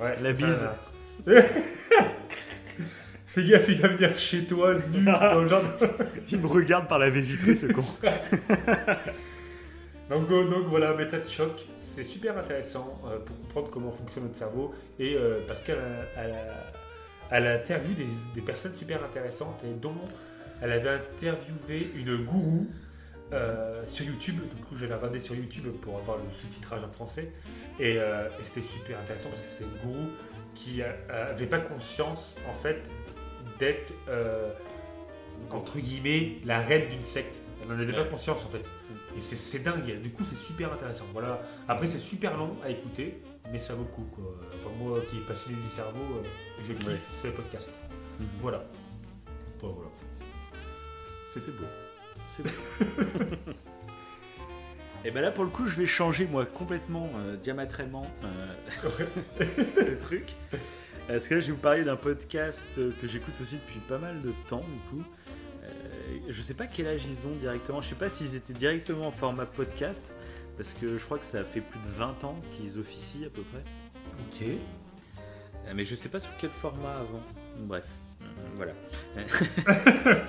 [0.00, 0.66] Ouais, La bise.
[3.32, 5.68] Fais gaffe, il va venir chez toi, nu, dans le jardin.
[6.30, 7.84] il me regarde par la baie vitrée, ce con.
[10.10, 14.34] Donc, euh, donc voilà, méthode choc, c'est super intéressant euh, pour comprendre comment fonctionne notre
[14.34, 16.72] cerveau et euh, parce qu'elle a, elle a,
[17.30, 19.94] elle a interviewé des, des personnes super intéressantes et dont
[20.60, 22.66] elle avait interviewé une gourou
[23.32, 24.40] euh, sur YouTube.
[24.56, 27.30] Du coup, je l'ai regardé sur YouTube pour avoir le sous-titrage en français
[27.78, 30.08] et, euh, et c'était super intéressant parce que c'était une gourou
[30.54, 32.90] qui n'avait pas conscience, en fait,
[33.60, 34.52] d'être, euh,
[35.50, 37.40] entre guillemets, la reine d'une secte.
[37.62, 38.64] Elle n'en avait pas conscience, en fait.
[39.16, 40.00] Et c'est- dingue.
[40.02, 41.04] Du coup, c'est super intéressant.
[41.12, 41.42] Voilà.
[41.68, 43.20] Après, c'est super long à écouter,
[43.52, 44.08] mais ça vaut le coup.
[44.14, 44.34] Quoi.
[44.56, 46.22] Enfin, moi qui est passionné du cerveau, euh,
[46.66, 46.96] je kiffe Ouais.
[47.22, 47.70] ce podcast.
[48.18, 48.26] Mhm.
[48.40, 48.64] Voilà.
[49.60, 49.90] Bon, voilà.
[51.34, 51.64] C'est beau.
[52.28, 52.50] C'est beau.
[55.04, 58.54] Et ben là, pour le coup, je vais changer, moi, complètement, euh, diamétralement, euh,
[59.90, 60.32] le truc.
[61.12, 63.98] Parce que là, je vais vous parler d'un podcast euh, que j'écoute aussi depuis pas
[63.98, 65.04] mal de temps, du coup.
[65.64, 67.82] Euh, je sais pas quel âge ils ont directement.
[67.82, 70.04] Je sais pas s'ils étaient directement en format podcast.
[70.56, 73.42] Parce que je crois que ça fait plus de 20 ans qu'ils officient à peu
[73.42, 73.64] près.
[74.20, 74.46] Ok.
[74.46, 77.22] Euh, Mais je sais pas sous quel format avant.
[77.58, 77.88] Bref,
[78.20, 78.24] euh,
[78.56, 78.72] voilà.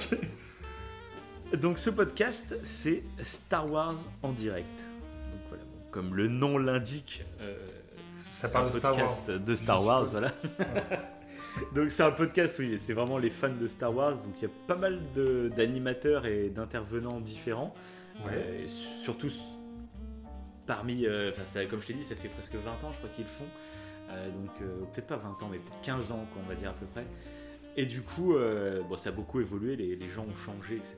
[1.58, 4.80] Donc ce podcast, c'est Star Wars en direct.
[4.80, 7.58] Donc voilà, bon, comme le nom l'indique, euh,
[8.41, 10.31] Ça c'est parle un de Star podcast de Star Wars, voilà.
[11.76, 14.13] Donc c'est un podcast, oui, c'est vraiment les fans de Star Wars.
[14.23, 14.99] Donc il y a pas mal
[15.55, 17.73] d'animateurs et d'intervenants différents.
[18.26, 18.31] Ouais.
[18.34, 19.30] Euh, surtout
[20.65, 23.26] parmi, euh, ça- comme je t'ai dit, ça fait presque 20 ans, je crois qu'ils
[23.26, 23.45] le font.
[24.09, 26.69] Euh, donc euh, peut-être pas 20 ans, mais peut-être 15 ans, quoi, on va dire
[26.69, 27.05] à peu près.
[27.77, 28.35] Et du coup,
[28.89, 30.97] bon, ça a beaucoup évolué, les, les gens ont changé, etc.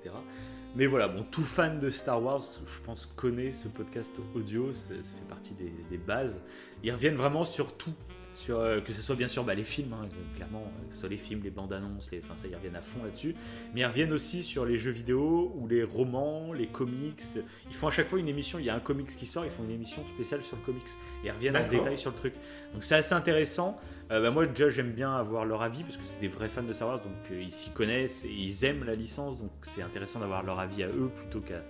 [0.76, 4.96] Mais voilà, bon, tout fan de Star Wars, je pense, connaît ce podcast audio, ça,
[4.96, 6.42] fait partie des bases.
[6.84, 7.94] Ils reviennent vraiment sur tout,
[8.34, 11.02] sur, euh, que ce soit bien sûr bah, les films, hein, clairement, euh, que ce
[11.02, 13.36] soit les films, les bandes annonces, les, enfin ça, ils reviennent à fond là-dessus.
[13.74, 17.24] Mais ils reviennent aussi sur les jeux vidéo ou les romans, les comics.
[17.70, 19.52] Ils font à chaque fois une émission, il y a un comics qui sort, ils
[19.52, 20.84] font une émission spéciale sur le comics.
[21.24, 22.34] Et ils reviennent en détail sur le truc.
[22.74, 23.80] Donc c'est assez intéressant.
[24.12, 26.64] Euh, bah, moi déjà j'aime bien avoir leur avis parce que c'est des vrais fans
[26.64, 29.82] de Star Wars, donc euh, ils s'y connaissent et ils aiment la licence, donc c'est
[29.82, 31.64] intéressant d'avoir leur avis à eux plutôt qu'à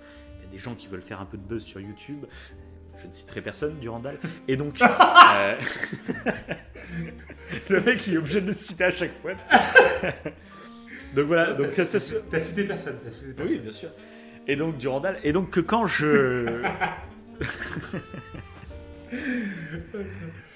[0.51, 2.25] des gens qui veulent faire un peu de buzz sur YouTube.
[3.01, 4.17] Je ne citerai personne, Durandal.
[4.47, 5.55] Et donc, euh,
[7.69, 9.31] le mec il est obligé de le citer à chaque fois.
[11.15, 12.97] donc voilà, donc ça, T'as cité personne.
[13.03, 13.53] T'as cité personne.
[13.53, 13.89] oui, bien sûr.
[14.47, 15.17] Et donc Durandal.
[15.23, 16.61] Et donc que quand je.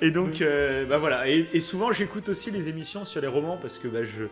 [0.02, 1.28] et donc, euh, bah voilà.
[1.30, 4.26] Et, et souvent, j'écoute aussi les émissions sur les romans parce que bah, je.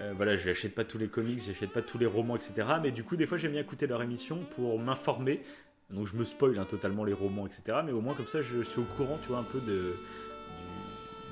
[0.00, 2.54] euh, voilà, je n'achète pas tous les comics, j'achète pas tous les romans, etc.
[2.82, 5.42] Mais du coup, des fois, j'aime bien écouter leur émission pour m'informer.
[5.90, 7.78] Donc, je me spoil hein, totalement les romans, etc.
[7.84, 9.94] Mais au moins, comme ça, je suis au courant, tu vois, un peu de,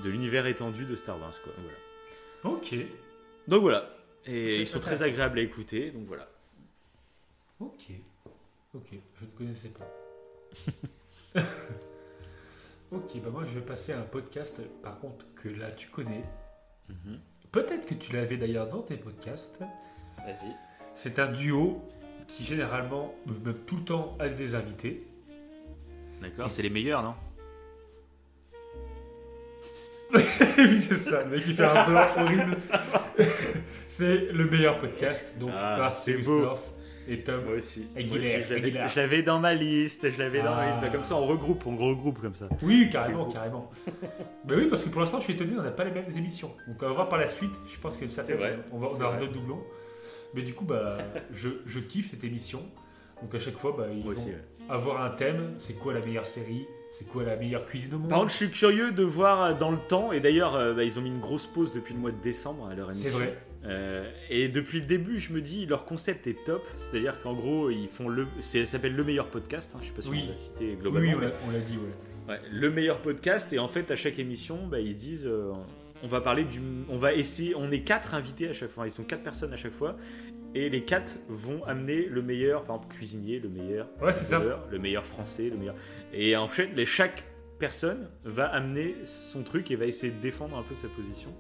[0.00, 1.52] du- de l'univers étendu de Star Wars, quoi.
[2.42, 2.56] Voilà.
[2.58, 2.74] Ok.
[3.48, 3.88] Donc voilà.
[4.26, 6.28] Et ils sont très agréables à écouter, donc voilà.
[7.60, 7.90] Ok.
[8.74, 8.88] Ok.
[9.20, 9.88] Je ne connaissais pas.
[12.92, 13.20] ok.
[13.22, 16.24] Bah moi, je vais passer à un podcast, par contre, que là, tu connais.
[16.88, 17.18] Mhm.
[17.50, 19.60] Peut-être que tu l'avais d'ailleurs dans tes podcasts.
[20.18, 20.54] Vas-y.
[20.94, 21.82] C'est un duo
[22.36, 23.14] qui généralement,
[23.44, 25.02] même tout le temps, a des invités.
[26.20, 27.14] D'accord, c'est les meilleurs, non?
[30.14, 32.56] Oui, c'est ça, le mec qui fait un blanc horrible.
[33.86, 36.44] c'est le meilleur podcast, donc Ah, par c'est beau.
[37.08, 37.44] Et Tom.
[37.44, 37.88] Moi aussi.
[37.96, 40.78] Aguilera, Moi aussi, je l'avais- dans ma liste, je l'avais dans ma liste.
[40.82, 40.86] Ah.
[40.86, 42.48] Bah, Comme ça, on regroupe, on regroupe comme ça.
[42.62, 43.70] Oui, carrément, carrément.
[44.46, 46.52] Mais oui, parce que pour l'instant, je suis étonné, on n'a pas les mêmes émissions.
[46.68, 48.86] Donc on va voir par la suite, je pense que ça C'est vrai, on va
[48.86, 49.62] avoir d'autres doublons.
[50.34, 50.98] Mais du coup, bah,
[51.32, 52.62] je, je kiffe cette émission.
[53.22, 54.38] Donc à chaque fois, bah, ils Moi vont aussi, ouais.
[54.68, 55.54] avoir un thème.
[55.58, 56.66] C'est quoi la meilleure série?
[56.92, 58.10] C'est quoi la meilleure cuisine au monde?
[58.10, 60.84] Par contre, je suis curieux de voir euh, dans le temps, et d'ailleurs, euh, bah,
[60.84, 63.08] ils ont mis une grosse pause depuis le mois de décembre à leur émission.
[63.10, 63.38] C'est vrai.
[63.64, 66.66] Euh, et depuis le début, je me dis, leur concept est top.
[66.76, 68.26] C'est-à-dire qu'en gros, ils font le.
[68.40, 69.72] c'est- Ça s'appelle le meilleur podcast.
[69.74, 70.24] hein, je sais pas si Oui.
[70.26, 71.08] on l'a cité globalement.
[71.12, 72.32] oui, on l'a- on l'a dit, ouais.
[72.34, 75.50] Ouais, le meilleur podcast et en fait à chaque émission bah, ils disent euh,
[76.02, 78.90] on va parler du on va essayer on est quatre invités à chaque fois ils
[78.90, 79.96] sont quatre personnes à chaque fois
[80.54, 84.42] et les quatre vont amener le meilleur par exemple cuisinier le meilleur Ouais, c'est ça.
[84.70, 85.74] le meilleur français le meilleur
[86.12, 87.24] et en fait les, chaque
[87.58, 91.32] personne va amener son truc et va essayer de défendre un peu sa position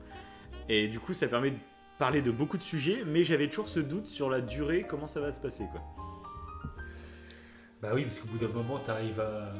[0.68, 1.56] et du coup ça permet de
[1.98, 5.20] parler de beaucoup de sujets mais j'avais toujours ce doute sur la durée comment ça
[5.20, 5.82] va se passer quoi
[7.82, 9.52] Bah oui, parce qu'au bout d'un moment, tu arrives à.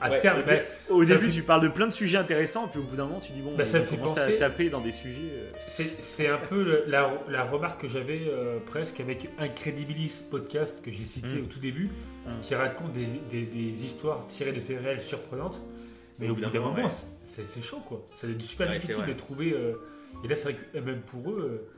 [0.00, 0.42] À Ouais, terme,
[0.90, 3.18] au, début, fait- tu parles de plein de sujets intéressants, puis au bout d'un moment,
[3.18, 5.32] tu dis bon, Bah, ça on me fait penser- à taper dans des sujets.
[5.32, 5.50] euh,
[5.98, 10.92] C'est un peu le- la, la remarque que j'avais euh, presque avec Incredibilis podcast que
[10.92, 11.42] j'ai cité Mm.
[11.42, 11.90] au tout début,
[12.26, 12.40] Mm.
[12.42, 15.60] qui raconte des, des- des histoires tirées de faits réels surprenantes.
[16.20, 16.90] Mais au bout d'un moment, ouais.
[17.22, 18.06] c'est chaud quoi.
[18.16, 19.52] C'est super Ouais, difficile de trouver.
[19.52, 19.72] euh,
[20.24, 21.68] et là, c'est vrai que même pour eux.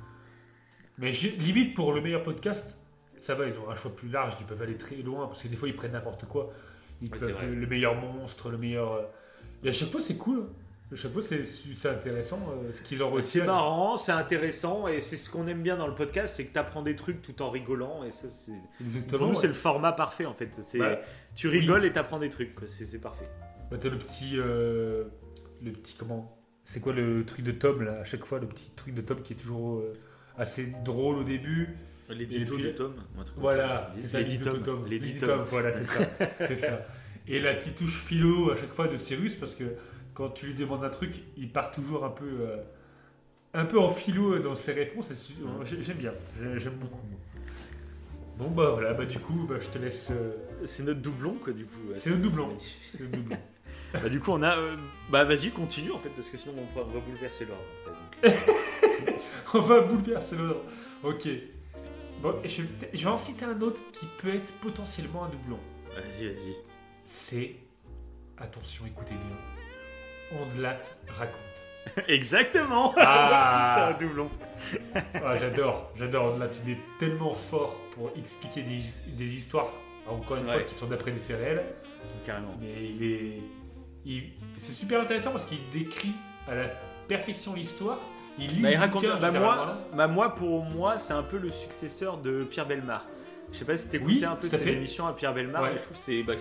[0.99, 2.77] mais limite pour le meilleur podcast,
[3.17, 5.49] ça va, ils ont un choix plus large, ils peuvent aller très loin parce que
[5.49, 6.53] des fois ils prennent n'importe quoi.
[7.03, 8.93] Ils Ouais, peuvent le meilleur monstre, le meilleur.
[8.93, 9.03] euh,
[9.65, 10.47] Et à chaque fois, c'est cool.
[10.93, 13.39] À chaque fois, c'est intéressant euh, ce qu'ils ont réussi.
[13.39, 16.53] C'est marrant, c'est intéressant, et c'est ce qu'on aime bien dans le podcast, c'est que
[16.53, 18.27] tu apprends des trucs tout en rigolant, et ça.
[19.09, 19.35] Pour nous, ouais.
[19.37, 20.51] c'est le format parfait en fait.
[20.63, 20.99] C'est Bah,
[21.37, 22.51] tu rigoles et t'apprends des trucs.
[22.67, 23.29] C'est c'est parfait.
[23.71, 25.05] Bah, t'as le petit, euh,
[25.63, 28.71] le petit comment c'est quoi le truc de Tom là À chaque fois, le petit
[28.75, 29.95] truc de Tom qui est toujours euh,
[30.37, 31.77] assez drôle au début.
[32.15, 32.95] L'édito de Tom.
[33.37, 34.87] Voilà, c'est ça, L'édito de Tom.
[34.87, 36.05] L'édito Tom, voilà, c'est ça.
[36.47, 36.87] c'est ça.
[37.29, 39.65] Et la petite touche philo à chaque fois de Cyrus, parce que
[40.15, 42.57] quand tu lui demandes un truc, il part toujours un peu, euh,
[43.55, 45.11] un peu en philo dans ses réponses.
[45.65, 47.01] J'aime bien, j'ai- j'aime beaucoup.
[48.39, 50.09] Bon bah voilà, bah du coup, bah, je te laisse.
[50.11, 50.33] euh,
[50.65, 51.79] C'est notre doublon, quoi, du coup.
[51.99, 52.57] C'est notre doublon.
[52.91, 53.37] c'est le doublon.
[53.93, 54.57] Bah, du coup, on a.
[54.57, 54.77] euh,
[55.11, 58.35] Bah, vas-y, continue en fait, parce que sinon on va, bouleverser l'ordre.
[59.55, 60.63] On va bouleverser l'ordre.
[61.03, 61.29] Ok.
[62.23, 65.59] Bon, je, je vais en citer un autre qui peut être potentiellement un doublon.
[65.95, 66.55] Vas-y, vas-y.
[67.07, 67.57] C'est,
[68.39, 72.05] attention, écoutez bien, Ondelat raconte.
[72.09, 73.95] Exactement Ah.
[73.99, 74.31] C'est un doublon.
[75.15, 76.51] Ah, j'adore, j'adore Ondelat.
[76.67, 78.81] Il est tellement fort pour expliquer des,
[79.17, 79.69] des histoires,
[80.07, 81.65] encore une fois, qui sont d'après des faits réels.
[82.25, 82.55] Carrément.
[82.61, 83.39] Mais il est.
[84.05, 86.13] il- c'est super intéressant parce qu'il décrit
[86.47, 86.69] à la
[87.09, 87.99] perfection l'histoire.
[88.41, 91.37] Il lit Bah, il raconte bouquin, Bah, moi, bah, moi, pour moi, c'est un peu
[91.39, 93.07] le successeur de Pierre Belmar.
[93.53, 95.71] Je sais pas si t'écoutais Oui, un peu ses émissions à Pierre Belmar, Ouais.
[95.73, 96.35] mais je trouve que c'est bah,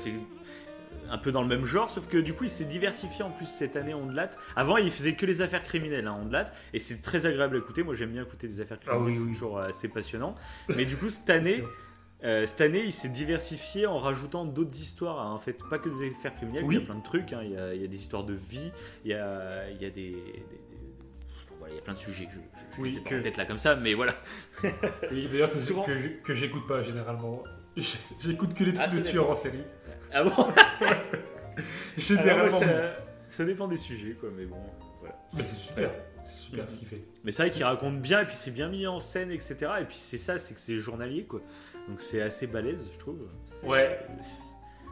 [1.12, 3.48] un peu dans le même genre, sauf que du coup, il s'est diversifié en plus
[3.48, 4.30] cette année Ondelat.
[4.56, 7.82] Avant, il faisait que les affaires criminelles en Ondelat, et c'est très agréable à écouter.
[7.84, 9.34] Moi, j'aime bien écouter des affaires Ah criminelles, oui, c'est oui.
[9.34, 10.36] toujours assez passionnant.
[10.76, 11.64] Mais du coup, cette année,
[12.26, 15.20] Euh, cette année, il s'est diversifié en rajoutant d'autres histoires.
[15.26, 15.32] hein.
[15.32, 16.76] En fait, pas que des affaires criminelles, Oui.
[16.76, 17.32] il y a plein de trucs.
[17.32, 17.40] hein.
[17.46, 18.72] Il, y a, il y a des histoires de vie,
[19.06, 20.18] il y a, il y a des.
[21.70, 22.38] Il y a plein de sujets que je,
[22.76, 24.14] je, Oui, que- tête là comme ça, mais voilà.
[25.12, 27.44] Oui, d'ailleurs, que, Souvent- que, que j'écoute pas généralement.
[28.20, 29.64] J'écoute que les trucs Ah, de tueurs en série.
[30.12, 30.32] Ah bon
[31.98, 32.32] Généralement.
[32.46, 32.66] Alors, moi, oui.
[32.68, 32.96] ça,
[33.30, 34.58] ça dépend des sujets, quoi, mais bon,
[35.00, 35.16] voilà.
[35.36, 35.92] Mais c'est super.
[36.24, 37.02] C'est super ce qu'il fait.
[37.24, 39.56] Mais c'est vrai qu'il raconte bien, et puis c'est bien mis en scène, etc.
[39.82, 41.42] Et puis c'est ça, c'est que c'est journalier, quoi.
[41.88, 43.20] Donc c'est assez balèze, je trouve.
[43.64, 44.00] Ouais.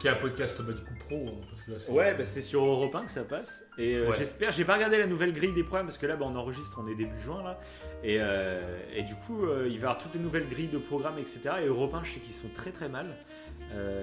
[0.00, 1.40] Qui est un podcast bah, du coup pro.
[1.56, 1.57] c'est-
[1.88, 3.64] Ouais, bah, c'est sur Europe 1 que ça passe.
[3.78, 4.16] Et euh, Ouais.
[4.16, 6.80] j'espère, j'ai pas regardé la nouvelle grille des programmes parce que là, bah, on enregistre,
[6.82, 7.60] on est début juin là.
[8.02, 10.78] Et, euh, et du coup, euh, il va y avoir toutes les nouvelles grilles de
[10.78, 11.40] programmes, etc.
[11.62, 13.16] Et Europe 1, je sais qu'ils sont très très mal.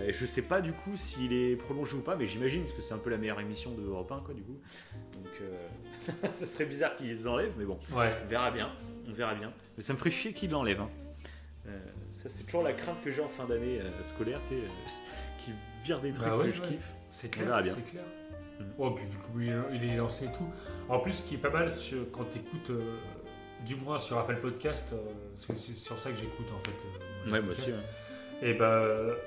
[0.08, 2.82] Et je sais pas du coup s'il est prolongé ou pas, mais j'imagine parce que
[2.84, 4.60] c'est un peu la meilleure émission de Europe 1, quoi, du coup.
[5.14, 8.14] Donc, ça serait bizarre qu'ils les enlèvent, mais bon, Ouais.
[8.24, 8.72] on verra bien.
[9.10, 9.52] On verra bien.
[9.76, 10.82] Mais ça me ferait chier qu'ils l'enlèvent.
[10.82, 10.90] hein.
[12.14, 14.62] Ça, c'est toujours la crainte que j'ai en fin d'année scolaire, tu sais,
[15.44, 15.52] qui
[15.84, 16.94] vire des trucs Bah ouais, que je kiffe.
[17.18, 17.48] C'est clair.
[17.64, 18.04] C'est clair.
[18.78, 20.48] Oh, puis vu qu'il est- il est lancé et tout.
[20.90, 22.72] En plus, ce qui est pas mal sur- quand tu écoutes,
[23.66, 24.98] du moins sur Apple Podcast, euh,
[25.34, 26.72] parce que c'est sur ça que j'écoute en fait.
[27.28, 27.72] euh, Ouais, moi aussi.
[27.72, 27.80] ouais.
[28.42, 28.84] Et bah,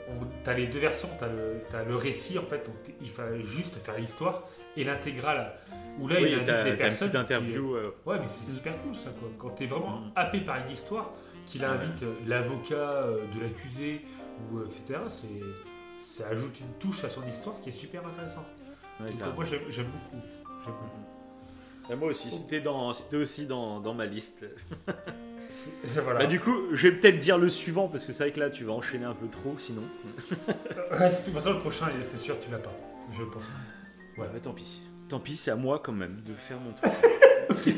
[0.08, 1.08] on- t'as les deux versions.
[1.18, 4.46] T'as le, t'as le récit en fait, donc il fallait juste faire l'histoire
[4.76, 5.52] et l'intégrale.
[5.98, 7.08] Où là, Oui, il invite des t'as une personnes.
[7.08, 7.74] petite interview.
[7.74, 9.28] euh, Ouais, mais c'est super cool ça quoi.
[9.38, 10.12] Quand t'es vraiment Mm.
[10.14, 11.10] happé par une histoire,
[11.46, 14.02] qu'il invite euh, l'avocat euh, de l'accusé
[14.52, 15.00] ou euh, etc.
[15.10, 15.26] C'est,
[15.98, 18.46] ça ajoute une touche à son histoire qui est super intéressante.
[19.00, 19.36] ouais, Donc, carrément.
[19.36, 20.24] moi j'aime, beaucoup.
[20.64, 21.90] J'aime beaucoup.
[21.90, 22.62] Ah, moi aussi, c'était
[23.16, 24.44] aussi dans, dans ma liste.
[25.94, 26.18] Voilà.
[26.20, 28.50] Bah, du coup, je vais peut-être dire le suivant parce que c'est vrai que là,
[28.50, 29.82] tu vas enchaîner un peu trop sinon.
[30.90, 32.74] Ouais, de toute façon, le prochain, c'est sûr, tu l'as pas.
[33.16, 33.44] Je pense.
[34.18, 34.82] Ouais, bah tant pis.
[35.08, 37.74] Tant pis, c'est à moi quand même de faire mon truc.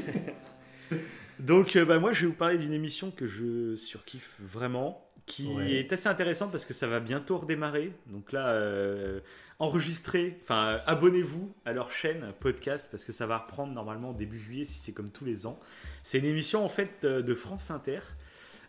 [1.38, 5.46] Donc, euh, bah, moi, je vais vous parler d'une émission que je surkiffe vraiment, qui
[5.46, 5.72] Ouais.
[5.72, 7.92] est assez intéressante parce que ça va bientôt redémarrer.
[8.08, 9.20] Donc là, euh,
[9.58, 14.38] enregistrez, enfin, euh, abonnez-vous à leur chaîne podcast parce que ça va reprendre normalement début
[14.38, 15.58] juillet si c'est comme tous les ans.
[16.02, 18.00] C'est une émission en fait euh, de France Inter,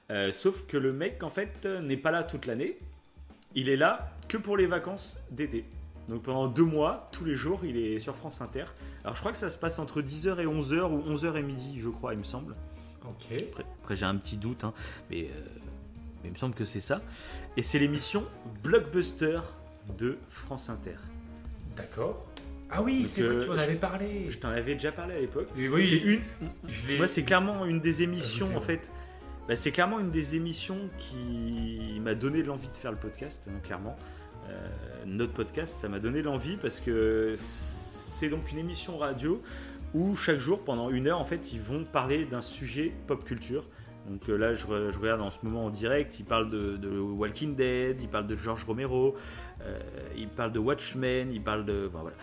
[0.09, 2.77] Euh, sauf que le mec en fait n'est pas là toute l'année.
[3.55, 5.63] Il est là que pour les vacances d'été.
[6.09, 8.65] Donc pendant deux mois, tous les jours, il est sur France Inter.
[9.05, 11.79] Alors je crois que ça se passe entre 10h et 11h ou 11h et midi,
[11.79, 12.55] je crois, il me semble.
[13.05, 13.31] Ok.
[13.41, 14.73] Après, après, j'ai un petit doute, hein,
[15.09, 15.29] mais, euh,
[16.23, 17.01] mais il me semble que c'est ça.
[17.57, 18.25] Et c'est l'émission
[18.63, 19.39] Blockbuster
[19.97, 20.95] de France Inter.
[21.75, 22.25] D'accord.
[22.69, 24.25] Ah oui, c'est vrai euh, que tu en je- avais parlé.
[24.29, 25.47] Je t'en avais déjà parlé à l'époque.
[25.57, 28.89] Oui, une, moi, c'est clairement une des émissions, Ajouté, en fait.
[29.47, 33.59] bah, c'est clairement une des émissions qui m'a donné l'envie de faire le podcast, hein,
[33.63, 33.95] clairement.
[34.49, 34.67] Euh,
[35.05, 39.41] notre podcast, ça m'a donné l'envie parce que c'est donc une émission radio
[39.93, 43.65] où chaque jour, pendant une heure, en fait, ils vont parler d'un sujet pop culture.
[44.09, 46.99] Donc euh, là, je, re- je regarde en ce moment en direct, ils parlent de,
[46.99, 49.15] Walking Dead, ils parlent de George Romero,
[49.61, 49.79] euh,
[50.17, 52.15] ils parlent de Watchmen, ils parlent de, enfin, voilà,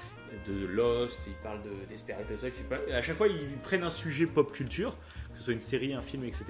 [0.47, 2.55] de Lost, ils parlent de Desperate Housewives.
[2.93, 4.97] À chaque fois, ils prennent un sujet pop culture,
[5.33, 6.45] que ce soit une série, un film, etc.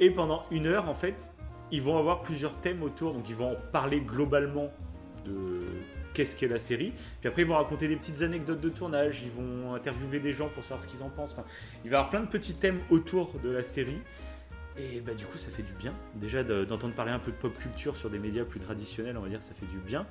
[0.00, 1.30] Et pendant une heure, en fait,
[1.70, 3.12] ils vont avoir plusieurs thèmes autour.
[3.12, 4.72] Donc, ils vont parler globalement
[5.24, 5.60] de
[6.14, 6.92] qu'est-ce qu'est la série.
[7.20, 9.22] Puis après, ils vont raconter des petites anecdotes de tournage.
[9.22, 11.34] Ils vont interviewer des gens pour savoir ce qu'ils en pensent.
[11.84, 13.98] Il va y avoir plein de petits thèmes autour de la série.
[14.78, 15.92] Et bah, du coup, ça fait du bien.
[16.14, 19.22] Déjà, de- d'entendre parler un peu de pop culture sur des médias plus traditionnels, on
[19.22, 20.06] va dire, ça fait du bien.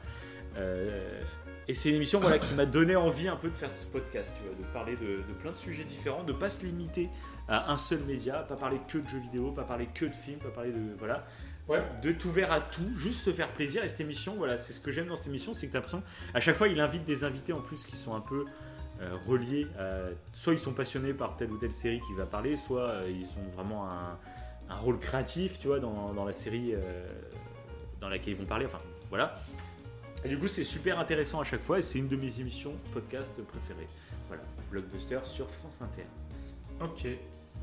[0.57, 1.21] Euh,
[1.67, 4.33] Et c'est une émission voilà, qui m'a donné envie un peu de faire ce podcast,
[4.37, 7.07] tu vois, de parler de, de plein de sujets différents, de pas se limiter
[7.47, 10.39] à un seul média, pas parler que de jeux vidéo, pas parler que de films,
[10.39, 11.25] pas parler de voilà,
[11.69, 11.81] Ouais.
[12.01, 13.83] de tout ouvert à tout, juste se faire plaisir.
[13.83, 16.03] Et cette émission, voilà, c'est ce que j'aime dans cette émission, c'est que t'as l'impression,
[16.33, 18.45] à chaque fois, il invite des invités en plus qui sont un peu
[19.01, 22.57] euh, reliés, à- soit ils sont passionnés par telle ou telle série qui va parler,
[22.57, 24.17] soit euh, ils ont vraiment un,
[24.71, 27.05] un rôle créatif, tu vois, dans, la série euh,
[27.99, 28.65] dans laquelle ils vont parler.
[28.65, 28.79] Enfin,
[29.09, 29.35] voilà.
[30.23, 32.73] Et du coup, c'est super intéressant à chaque fois, et c'est une de mes émissions
[32.93, 33.87] podcast préférées.
[34.27, 36.05] Voilà, Blockbuster sur France Inter.
[36.79, 37.07] Ok.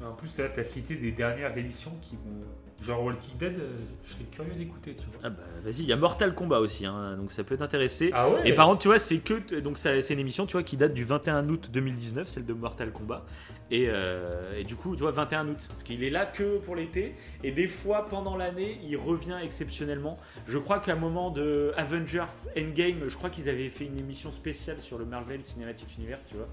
[0.05, 2.45] En plus, tu as cité des dernières émissions qui m'ont.
[2.81, 3.71] Genre Walking Dead, euh,
[4.05, 5.21] je serais curieux d'écouter, tu vois.
[5.25, 8.11] Ah bah vas-y, il y a Mortal Kombat aussi, hein, donc ça peut t'intéresser.
[8.15, 10.63] Ah ouais Et par contre, tu vois, c'est que donc c'est une émission, tu vois,
[10.63, 13.25] qui date du 21 août 2019, celle de Mortal Kombat.
[13.71, 16.77] Et, euh, et du coup, tu vois, 21 août, parce qu'il est là que pour
[16.77, 17.15] l'été.
[17.43, 20.17] Et des fois, pendant l'année, il revient exceptionnellement.
[20.47, 22.23] Je crois qu'à un moment de Avengers
[22.57, 26.37] Endgame, je crois qu'ils avaient fait une émission spéciale sur le Marvel Cinematic Universe, tu
[26.37, 26.49] vois.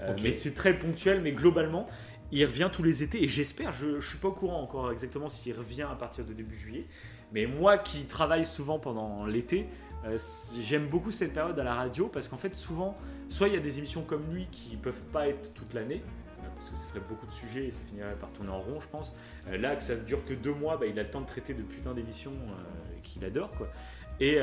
[0.00, 0.20] Euh, Ok.
[0.22, 1.88] Mais c'est très ponctuel, mais globalement,
[2.32, 3.22] il revient tous les étés.
[3.22, 6.32] Et j'espère, je, je suis pas au courant encore exactement s'il revient à partir de
[6.32, 6.86] début juillet.
[7.32, 9.68] Mais moi qui travaille souvent pendant l'été,
[10.04, 10.18] euh,
[10.60, 12.96] j'aime beaucoup cette période à la radio parce qu'en fait, souvent,
[13.28, 16.02] soit il y a des émissions comme lui qui peuvent pas être toute l'année,
[16.38, 18.80] euh, parce que ça ferait beaucoup de sujets et ça finirait par tourner en rond,
[18.80, 19.14] je pense.
[19.48, 21.54] Euh, là, que ça dure que deux mois, bah, il a le temps de traiter
[21.54, 22.32] de putain d'émissions
[23.02, 23.68] qu'il adore, quoi.
[24.20, 24.38] Et,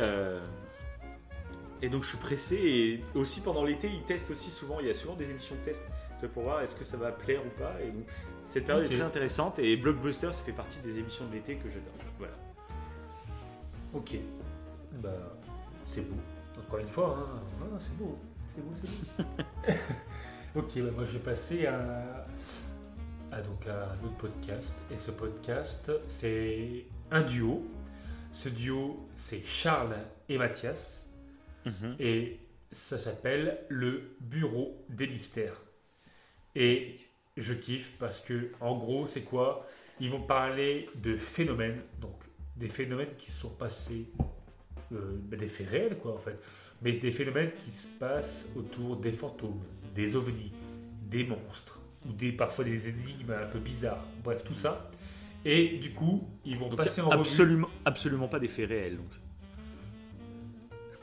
[1.83, 2.55] et donc, je suis pressé.
[2.55, 4.79] Et aussi pendant l'été, il teste aussi souvent.
[4.79, 5.83] Il y a souvent des émissions de test
[6.25, 7.75] pour voir est-ce que ça va plaire ou pas.
[7.81, 8.05] Et donc,
[8.43, 9.59] cette période est très intéressante.
[9.59, 11.93] Et Blockbuster, ça fait partie des émissions de l'été que j'adore.
[12.17, 12.33] Voilà.
[13.93, 14.15] Ok.
[14.95, 15.09] Bah,
[15.83, 16.15] c'est beau.
[16.59, 17.41] Encore une fois, hein.
[17.61, 18.17] Ah, c'est beau.
[18.55, 19.29] C'est beau, c'est beau.
[20.61, 22.25] ok, bah, moi je vais passer à,
[23.31, 24.75] à, donc, à un autre podcast.
[24.91, 27.63] Et ce podcast, c'est un duo.
[28.33, 29.97] Ce duo, c'est Charles
[30.29, 31.05] et Mathias.
[31.99, 32.39] Et
[32.71, 35.59] ça s'appelle le Bureau des mystères.
[36.59, 36.95] Et
[37.37, 39.67] je kiffe parce que, en gros, c'est quoi?
[39.99, 42.15] Ils vont parler de phénomènes, donc
[42.55, 44.07] des phénomènes qui sont passés,
[44.91, 46.39] euh, des faits réels, quoi, en fait,
[46.81, 49.61] mais des phénomènes qui se passent autour des fantômes,
[49.95, 50.51] des ovnis,
[51.03, 54.89] des monstres, ou des, parfois des énigmes un peu bizarres, bref, tout ça.
[55.45, 57.19] Et du coup, ils vont Donc, passer en revue.
[57.21, 58.97] absolument, absolument pas des faits réels.
[58.97, 59.11] Donc.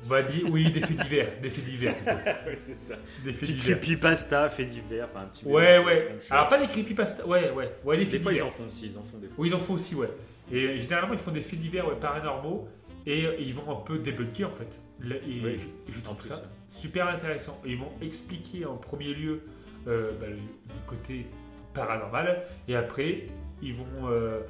[0.05, 2.19] On va dire, oui, des faits divers, des faits divers, plutôt.
[2.59, 2.95] c'est ça.
[3.25, 3.81] Des faits Petit divers.
[3.81, 6.19] creepypasta, faits divers, enfin un petit Ouais, mélange ouais.
[6.31, 8.87] Alors, pas des creepypasta, ouais, ouais, ouais, des Des faits fois, ils en font aussi,
[8.93, 9.37] ils en font des fois.
[9.39, 10.11] Oui, il en faut aussi, ouais.
[10.53, 12.69] Et euh, généralement, ils font des faits divers ouais, paranormaux
[13.07, 14.81] et euh, ils vont un peu débunker en fait.
[15.03, 15.59] Et Oui,
[15.89, 17.61] je, trouve plus, ça super intéressant.
[17.65, 19.41] Et ils vont expliquer en premier lieu
[19.89, 21.27] euh, bah, le, le côté
[21.73, 23.27] paranormal et après,
[23.63, 24.41] ils vont euh,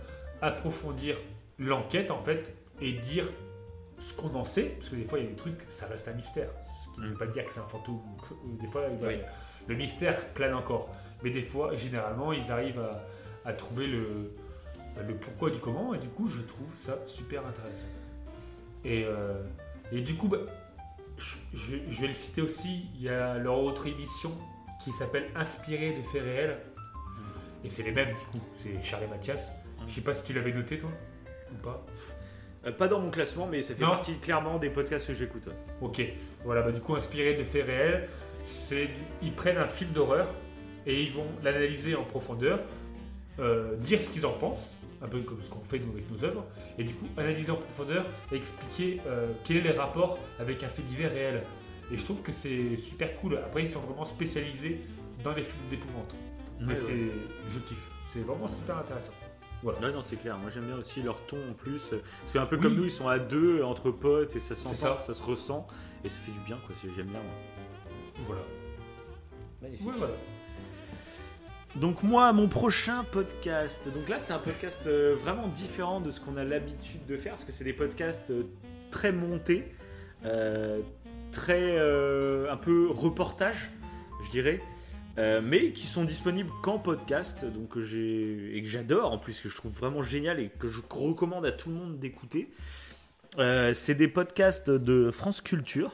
[0.43, 1.17] approfondir
[1.59, 3.27] l'enquête en fait et dire
[3.99, 6.09] ce qu'on en sait, parce que des fois, il y a des trucs, ça reste
[6.09, 6.49] un mystère.
[6.85, 8.01] Ce qui ne veut pas dire que c'est un fantôme.
[8.61, 9.19] Des fois, Oui.
[9.69, 10.89] le mystère plane encore.
[11.23, 13.05] Mais des fois, généralement, ils arrivent à,
[13.49, 14.33] à trouver le,
[14.97, 17.87] bah, le pourquoi du comment, et du coup, je trouve ça super intéressant.
[18.85, 19.43] Et, euh,
[19.93, 20.39] et du coup, bah,
[21.17, 24.33] je, je- je vais le citer aussi, il y a leur autre émission
[24.83, 26.59] qui s'appelle Inspiré de faits réels.
[27.65, 29.53] Et c'est les mêmes, du coup, c'est Charles et Mathias.
[29.87, 30.91] Je sais pas si tu l'avais noté, toi,
[31.53, 31.85] ou pas.
[32.67, 33.91] Euh, pas dans mon classement, mais ça fait Non.
[33.91, 35.47] partie clairement des podcasts que j'écoute.
[35.47, 35.53] ouais.
[35.81, 36.03] Ok,
[36.45, 38.09] voilà, bah, du coup, inspiré de faits réels,
[38.45, 38.93] c'est du-
[39.23, 40.29] ils prennent un film d'horreur
[40.87, 42.61] et ils vont l'analyser en profondeur,
[43.39, 46.25] euh, dire ce qu'ils en pensent, un peu comme ce qu'on fait nous avec nos
[46.25, 46.45] œuvres,
[46.79, 50.69] et du coup, analyser en profondeur et expliquer euh, quel est les rapports avec un
[50.69, 51.43] fait divers réel.
[51.93, 53.37] Et je trouve que c'est super cool.
[53.37, 54.81] Après, ils sont vraiment spécialisés
[55.23, 56.15] dans les films d'épouvante.
[56.61, 56.97] Mais Ouais, c'est,
[57.51, 57.91] je kiffe.
[58.11, 59.13] C'est vraiment super intéressant.
[59.65, 59.81] Voilà.
[59.81, 60.39] Ouais, non, c'est clair.
[60.39, 61.93] Moi, j'aime bien aussi leur ton en plus.
[62.21, 62.63] Parce qu'un peu Oui.
[62.63, 64.99] comme nous, ils sont à deux, entre potes, et ça s'entend, ça.
[64.99, 65.15] ça.
[65.15, 65.67] se ressent,
[66.05, 66.75] et ça fait du bien, quoi.
[66.95, 67.21] J'aime bien.
[67.21, 67.33] moi.
[68.27, 68.43] Voilà.
[69.63, 69.89] Magnifique.
[69.97, 70.13] Voilà.
[71.77, 73.89] Donc moi, mon prochain podcast.
[73.93, 77.33] Donc là, c'est un podcast euh, vraiment différent de ce qu'on a l'habitude de faire,
[77.33, 78.45] parce que c'est des podcasts euh,
[78.93, 79.73] très montés,
[80.25, 80.81] euh,
[81.33, 83.73] très euh, un peu reportage,
[84.27, 84.63] je dirais,
[85.17, 89.49] euh, mais qui sont disponibles qu'en podcast, donc j'ai et que j'adore en plus, que
[89.49, 92.51] je trouve vraiment génial et que je recommande à tout le monde d'écouter.
[93.39, 95.93] Euh, c'est des podcasts de France Culture.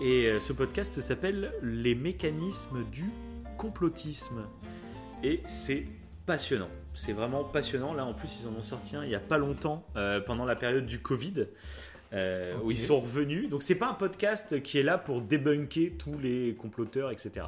[0.00, 3.10] Et euh, ce podcast s'appelle Les mécanismes du
[3.56, 4.44] complotisme.
[5.22, 5.86] Et c'est
[6.26, 6.70] passionnant.
[6.94, 7.94] C'est vraiment passionnant.
[7.94, 9.86] Là, en plus, ils en ont sorti un il n'y a pas longtemps,
[10.26, 11.46] pendant la période du Covid,
[12.14, 13.48] euh, où ils sont revenus.
[13.50, 17.46] Donc, c'est pas un podcast qui est là pour débunker tous les comploteurs, etc.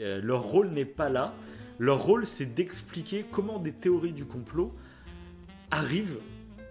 [0.00, 1.34] Euh, leur rôle n'est pas là.
[1.78, 4.72] Leur rôle, c'est d'expliquer comment des théories du complot
[5.70, 6.18] arrivent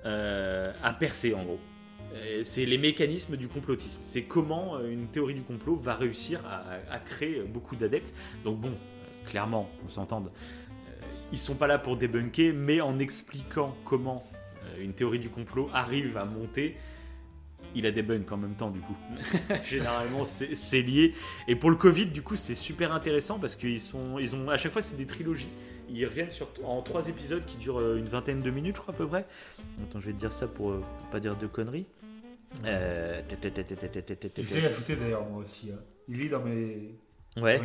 [0.06, 1.60] euh, à percer, en gros.
[2.14, 4.02] Euh, C'est les mécanismes du complotisme.
[4.03, 8.14] C'est comment une théorie du complot va réussir à, créer beaucoup d'adeptes.
[8.43, 8.73] Donc bon,
[9.26, 10.31] clairement, on s'entende,
[11.31, 14.23] ils sont pas là pour débunker, mais en expliquant comment
[14.80, 16.76] une théorie du complot arrive à monter,
[17.76, 18.95] il a des bugs en même temps, du coup.
[19.64, 21.14] Généralement, c'est lié.
[21.48, 24.57] Et pour le Covid, du coup, c'est super intéressant parce qu'ils sont, ils ont, à
[24.57, 25.49] chaque fois, c'est des trilogies.
[25.89, 28.93] Ils reviennent sur, en trois épisodes qui durent euh, une vingtaine de minutes, je crois,
[28.93, 29.26] à peu près.
[29.81, 31.85] Attends, je vais te dire ça pour, euh, pour pas dire de conneries.
[32.65, 33.22] Euh...
[34.38, 35.72] Je l'ai ajouté d'ailleurs, moi aussi.
[35.72, 35.80] Hein.
[36.07, 36.95] Il est dans mes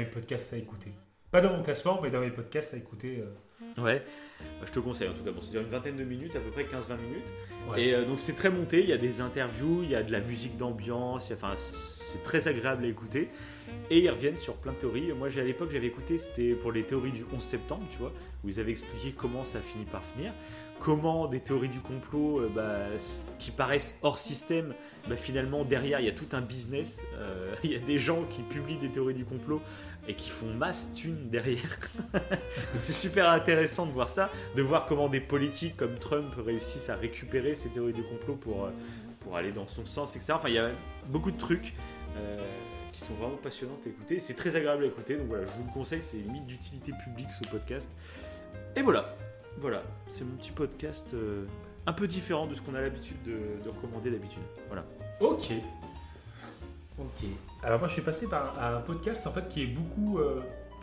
[0.07, 0.93] podcasts à écouter.
[1.31, 3.19] Pas dans mon classement, mais dans mes podcasts à écouter.
[3.21, 4.03] euh, Ouais,
[4.61, 5.33] Bah, je te conseille en tout cas.
[5.33, 7.33] Bon, c'est une vingtaine de minutes, à peu près 15-20 minutes.
[7.71, 7.83] ouais.
[7.83, 10.13] Et euh, donc c'est très monté, il y a des interviews, il y a de
[10.13, 13.29] la musique d'ambiance, enfin c'est très agréable à écouter.
[13.91, 15.13] Et ils reviennent sur plein de théories.
[15.13, 18.13] Moi j'ai à l'époque j'avais écouté, c'était pour les théories du 11 septembre, tu vois,
[18.45, 20.33] où ils avaient expliqué comment ça finit par finir.
[20.79, 22.89] Comment des théories du complot euh, bah,
[23.39, 24.75] qui paraissent hors système,
[25.09, 27.03] bah, finalement derrière il y a tout un business.
[27.15, 29.63] Euh, il y a des gens qui publient des théories du complot
[30.09, 31.79] et qui font masse thunes derrière.
[32.79, 36.97] C'est super intéressant de voir ça, de voir comment des politiques comme Trump réussissent à
[36.97, 38.71] récupérer ces théories du complot pour, euh,
[39.21, 40.35] pour aller dans son sens, etc.
[40.35, 40.71] Enfin, il y a
[41.09, 41.75] beaucoup de trucs
[42.17, 42.45] euh,
[42.93, 44.19] qui sont vraiment passionnants à écouter.
[44.21, 47.29] C'est très agréable à écouter, donc voilà, je vous le conseille, c'est limite d'utilité publique
[47.33, 47.91] ce podcast.
[48.75, 49.17] Et voilà,
[49.59, 51.47] voilà, c'est mon petit podcast euh,
[51.87, 54.43] un peu différent de ce qu'on a l'habitude de, de recommander d'habitude.
[54.69, 54.85] Voilà.
[55.21, 55.53] Ok.
[56.99, 57.27] Ok.
[57.67, 60.41] Alors moi je suis passé par un, podcast en fait qui est beaucoup euh,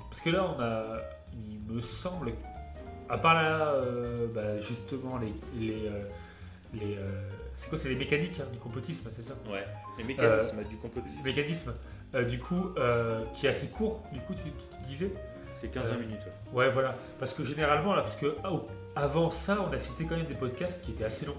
[0.09, 0.83] parce que là on a,
[1.33, 2.33] il me semble,
[3.09, 6.03] à part là euh, bah, justement les les, euh,
[6.73, 6.97] les
[7.55, 9.33] c'est quoi c'est les mécaniques hein, du complotisme c'est ça?
[9.49, 9.63] Ouais,
[9.97, 11.23] les mécanismes du complotisme.
[11.23, 11.73] Mécanisme
[12.29, 12.75] du coup
[13.33, 15.11] qui est assez court du coup tu, tu disais?
[15.51, 16.19] C'est 15 Euh, minutes.
[16.51, 16.65] ouais.
[16.65, 20.17] ouais voilà parce que généralement là parce que oh, avant ça on a cité quand
[20.17, 21.37] même des podcasts qui étaient assez longs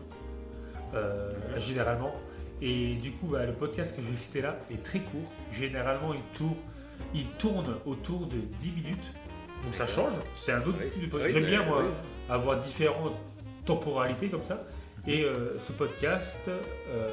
[0.95, 2.15] euh, généralement
[2.67, 5.31] et du coup, bah, le podcast que je vais citer là est très court.
[5.53, 6.57] Généralement, il tourne,
[7.15, 9.13] il tourne autour de 10 minutes.
[9.65, 10.15] Donc ça change.
[10.35, 10.89] C'est un autre Oui.
[10.89, 11.35] type de Oui, podcast.
[11.35, 11.91] J'aime bien, moi, oui.
[12.29, 13.15] avoir différentes
[13.65, 14.65] temporalités comme ça.
[15.07, 17.11] Et euh, ce podcast, euh,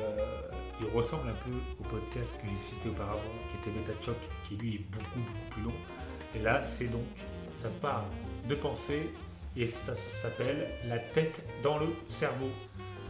[0.80, 3.20] il ressemble un peu au podcast que j'ai cité auparavant,
[3.50, 4.16] qui était Beta Choc,
[4.48, 5.74] qui lui est beaucoup, beaucoup plus long.
[6.36, 7.04] Et là, c'est donc,
[7.56, 8.06] ça parle
[8.48, 9.10] de pensée
[9.58, 12.50] et ça s'appelle La tête dans le cerveau.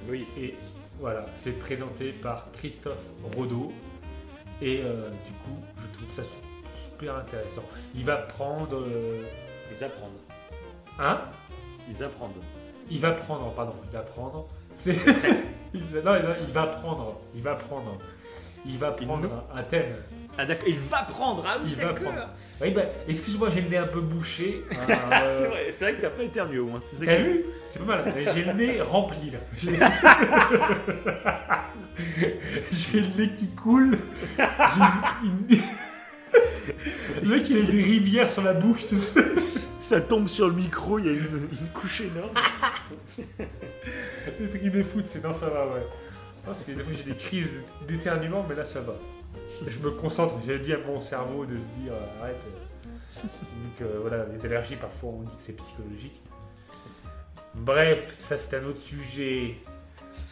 [0.10, 0.26] Oui.
[0.38, 0.56] Et
[1.02, 3.74] voilà, c'est présenté par Christophe Rodeau.
[4.62, 6.38] Et euh, du coup, je trouve ça su-
[6.76, 7.64] super intéressant.
[7.96, 8.76] Il va prendre.
[8.78, 9.24] euh,
[9.72, 10.10] Ils apprennent.
[11.00, 11.22] hein?
[11.90, 12.30] Ils apprennent.
[12.90, 14.48] Il va prendre, pardon, il va prendre.
[14.76, 14.96] C'est.
[15.74, 17.20] il va- non, il va- il prendre.
[17.34, 17.98] Il va prendre.
[18.66, 19.96] Il va Il prendre un, un thème.
[20.38, 21.44] Ah d'accord, il va prendre.
[21.48, 22.28] Ah oui, Il va prendre.
[22.62, 24.64] Oui, bah, excuse-moi, j'ai le nez un peu bouché.
[24.72, 24.76] Ah,
[25.24, 26.80] Euh, c'est vrai, c'est vrai que t'as pas éternué au moins.
[26.80, 28.14] c'est ça T'as qui- vu C'est pas mal.
[28.36, 29.40] J'ai le nez rempli là.
[32.72, 33.98] J'ai le nez qui coule.
[37.22, 38.86] Le mec il a des rivières sur la bouche.
[38.86, 39.22] tu sais.
[39.80, 42.30] Ça tombe sur le micro, il y a une, une couche énorme.
[44.40, 45.86] Des trucs de foot, c'est non ça va ouais.
[46.46, 47.50] Parce que des fois j'ai des crises
[47.88, 48.94] d'éternuement, mais là ça va.
[49.68, 52.38] Je me concentre, j'ai dit à mon cerveau de se dire euh, arrête.
[52.48, 53.22] euh.
[53.24, 56.22] Donc euh, voilà, les allergies parfois on dit que c'est psychologique.
[57.56, 59.58] Bref, ça c'est un autre sujet.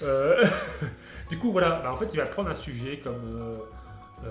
[0.02, 0.44] Euh,
[1.30, 3.22] du coup voilà, bah, en fait il va prendre un sujet comme
[4.26, 4.30] euh,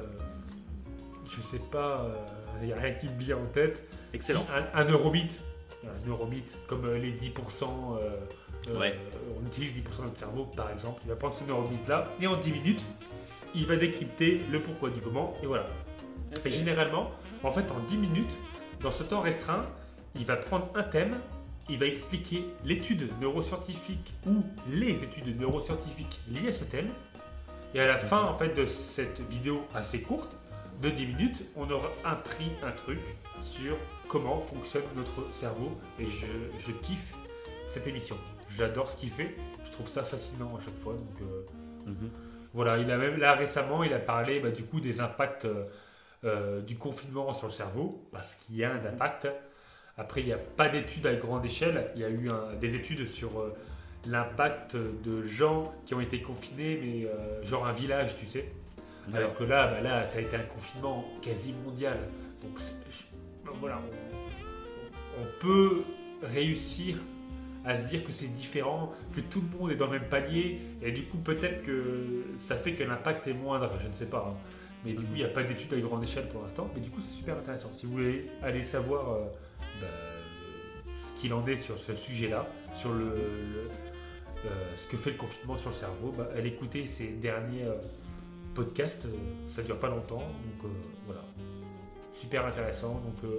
[1.31, 2.07] je sais pas,
[2.61, 3.83] il n'y a rien qui me vient en tête.
[4.15, 4.47] Excellent.
[4.75, 5.29] Un, un eurobit,
[5.85, 8.11] un eurobit, comme les 10%, euh,
[8.71, 8.99] euh, Ouais.
[9.41, 12.27] on utilise 10% de notre cerveau par exemple, il va prendre ce eurobit là, et
[12.27, 12.81] en 10 minutes,
[13.59, 15.67] il va décrypter le pourquoi du comment, et voilà.
[16.45, 17.11] Et généralement,
[17.43, 18.39] en fait, en 10 minutes,
[18.81, 19.67] dans ce temps restreint,
[20.15, 21.17] il va prendre un thème,
[21.69, 26.89] il va expliquer l'étude neuroscientifique ou les études neuroscientifiques liées à ce thème,
[27.75, 30.37] et à la fin en fait de cette vidéo assez courte,
[30.81, 33.01] de 10 minutes, on aura appris un truc
[33.41, 33.77] sur
[34.07, 37.15] comment fonctionne notre cerveau, et je, kiffe
[37.69, 38.17] cette émission.
[38.57, 41.21] J'adore ce qu'il fait, je trouve ça fascinant à chaque fois, donc...
[41.23, 41.45] euh,
[41.89, 42.11] Mhm.
[42.55, 45.65] Voilà, il a même là récemment, il a parlé bah, du coup des impacts euh,
[46.25, 49.29] euh, du confinement sur le cerveau, parce qu'il y a un impact.
[49.97, 51.91] Après, il n'y a pas d'études à grande échelle.
[51.95, 52.29] Il y a eu
[52.61, 53.53] des études sur euh,
[54.07, 58.53] l'impact de gens qui ont été confinés, mais genre un village, tu sais.
[59.13, 61.99] Alors que là, bah, là, ça a été un confinement quasi mondial.
[62.41, 62.61] Donc
[63.61, 63.81] voilà,
[65.21, 65.83] on peut
[66.23, 66.97] réussir
[67.69, 70.63] à se dire que c'est différent, que tout le monde est dans le même panier,
[70.83, 74.33] et du coup peut-être que ça fait que l'impact est moindre, je ne sais pas.
[74.35, 74.37] hein.
[74.85, 76.89] Mais du coup, il n'y a pas d'études à grande échelle pour l'instant, mais du
[76.89, 77.71] coup c'est super intéressant.
[77.77, 79.25] Si vous voulez aller savoir euh,
[79.83, 79.87] bah,
[80.97, 85.57] ce qu'il en est sur ce sujet-là, sur le, euh, ce que fait le confinement
[85.59, 87.75] sur le cerveau, bah, allez écouter ces derniers euh,
[88.55, 89.07] podcasts.
[89.47, 90.23] ça dure pas longtemps,
[90.63, 90.71] donc
[91.05, 91.23] voilà.
[92.13, 93.03] Super intéressant.
[93.05, 93.31] Donc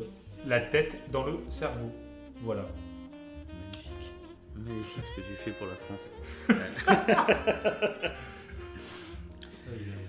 [0.45, 1.91] la tête dans le cerveau.
[2.43, 2.65] Voilà.
[4.65, 5.03] Magnifique.
[5.05, 6.11] Ce que tu fais pour la France.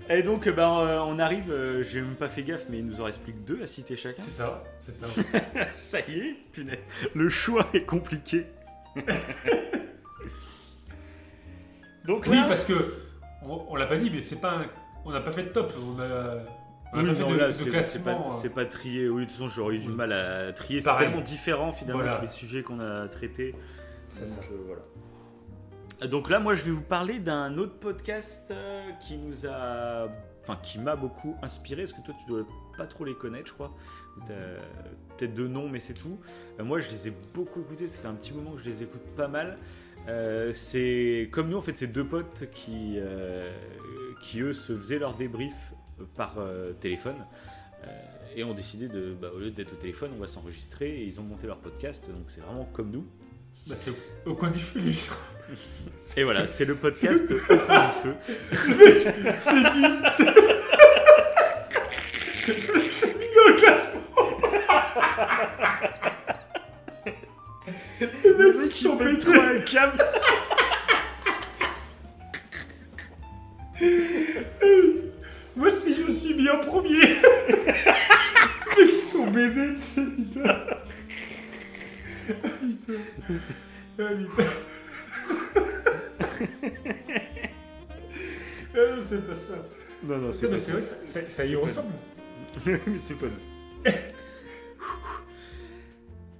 [0.09, 2.99] Et donc, ben, euh, on arrive, euh, j'ai même pas fait gaffe, mais il nous
[2.99, 4.21] en reste plus que deux à citer chacun.
[4.23, 5.05] C'est ça, c'est ça.
[5.71, 6.79] Ça y est, punaise.
[7.15, 8.45] Le choix est compliqué.
[12.05, 12.73] donc oui, là, parce que
[13.43, 14.65] on, on l'a pas dit, mais c'est pas un-
[15.05, 15.71] on n'a pas fait de top.
[15.77, 16.05] On a,
[16.93, 18.49] on a Oui, pas fait non, de, là, c'est pas, euh.
[18.49, 19.07] pas trié.
[19.07, 19.95] Oui, de toute façon, j'aurais eu du Oui.
[19.95, 20.81] mal à trier.
[20.81, 22.17] C'est tellement différent finalement Voilà.
[22.17, 23.55] tous les sujets qu'on a traités.
[24.11, 24.41] C'est ça.
[24.41, 24.81] Donc, euh, voilà.
[26.07, 30.07] Donc là, moi, je vais vous parler d'un autre podcast euh, qui nous a,
[30.41, 31.83] enfin, qui m'a beaucoup inspiré.
[31.83, 32.47] Parce que toi, tu dois
[32.77, 33.71] pas trop les connaître, je crois?
[34.27, 36.19] Peut-être deux noms, mais c'est tout.
[36.59, 37.87] Euh, moi, je les ai beaucoup écoutés.
[37.87, 39.57] Ça fait un petit moment que je les écoute pas mal.
[40.07, 43.51] Euh, c'est comme nous, en fait, c'est deux potes qui, euh,
[44.23, 45.73] qui eux, se faisaient leur débrief
[46.15, 47.17] par euh, téléphone.
[47.83, 47.87] Euh,
[48.35, 50.89] et ont décidé de, bah, au lieu d'être au téléphone, on va s'enregistrer.
[51.01, 52.09] Et ils ont monté leur podcast.
[52.09, 53.05] Donc c'est vraiment comme nous.
[53.67, 53.95] Bah, c'est au,
[54.31, 55.13] au coin du feu, l'émission.
[56.17, 58.15] Et voilà, c'est le podcast au coin du feu.
[59.39, 59.85] C'est mis.
[60.17, 60.33] c'est-
[62.91, 64.01] C'est mis dans le classement.
[68.25, 70.03] Le mec qui pète trop un câble.
[75.55, 77.17] Moi, si je me suis mis en premier.
[78.77, 80.65] Ils sont baisés, c'est bizarre.
[82.29, 82.99] Ah, putain.
[83.99, 84.43] Ah, putain.
[88.73, 89.53] Non, c'est pas ça.
[90.03, 91.93] Non, non, C'est vrai, ça, ça- ça y ressemble.
[92.65, 93.91] Mais c'est pas nous.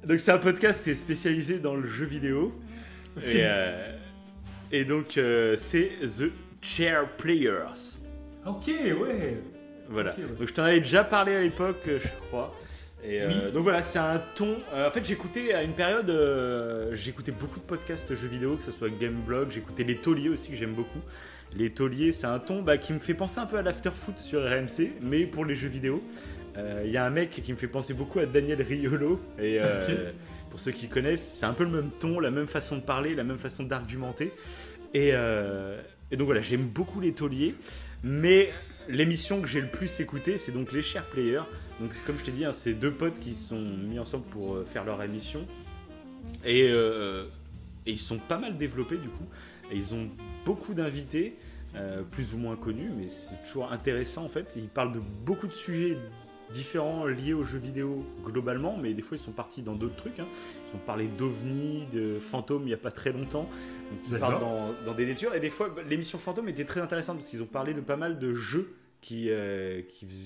[0.07, 2.53] Donc c'est un podcast qui est spécialisé dans le jeu vidéo.
[3.23, 3.95] Et, euh,
[4.71, 6.31] et donc euh, c'est The
[6.61, 7.99] Chair Players.
[8.45, 9.37] Ok, ouais.
[9.89, 10.15] Voilà.
[10.15, 10.23] Ouais.
[10.39, 12.55] Donc je t'en avais déjà parlé à l'époque, je crois.
[13.03, 14.57] Et euh, donc voilà, c'est un ton.
[14.73, 18.63] euh, en fait, j'écoutais à une période, euh, j'écoutais beaucoup de podcasts jeux vidéo, que
[18.63, 21.01] ce soit Gameblog, j'écoutais les tauliers aussi que j'aime beaucoup.
[21.55, 24.41] Les tauliers, c'est un ton bah, qui me fait penser un peu à l'afterfoot sur
[24.41, 26.01] RMC, mais pour les jeux vidéo.
[26.83, 29.21] Il y a un mec qui me fait penser beaucoup à Daniel Riolo.
[29.41, 29.59] Et
[30.49, 33.15] pour ceux qui connaissent, c'est un peu le même ton, la même façon de parler,
[33.15, 34.33] la même façon d'argumenter.
[34.93, 37.55] Et, et donc voilà, j'aime beaucoup les tauliers.
[38.03, 38.49] Mais
[38.87, 41.43] l'émission que j'ai le plus écoutée, c'est donc les Chers Players.
[41.79, 44.55] Donc comme je t'ai dit, hein, c'est deux potes qui se sont mis ensemble pour
[44.55, 45.47] euh, faire leur émission.
[46.45, 47.25] Et, euh,
[47.85, 49.25] et ils sont pas mal développés du coup.
[49.71, 50.09] Et ils ont
[50.45, 51.37] beaucoup d'invités,
[51.75, 54.53] euh, plus ou moins connus, mais c'est toujours intéressant en fait.
[54.55, 55.97] Ils parlent de beaucoup de sujets
[56.51, 60.19] différents liés aux jeux vidéo globalement, mais des fois ils sont partis dans d'autres trucs.
[60.19, 60.27] hein.
[60.69, 63.43] Ils ont parlé d'ovnis, de fantômes il n'y a pas très longtemps.
[63.89, 65.33] Donc ils parlent dans, dans des lectures.
[65.33, 68.19] Et des fois, l'émission fantôme était très intéressante parce qu'ils ont parlé de pas mal
[68.19, 69.81] de jeux qui, euh,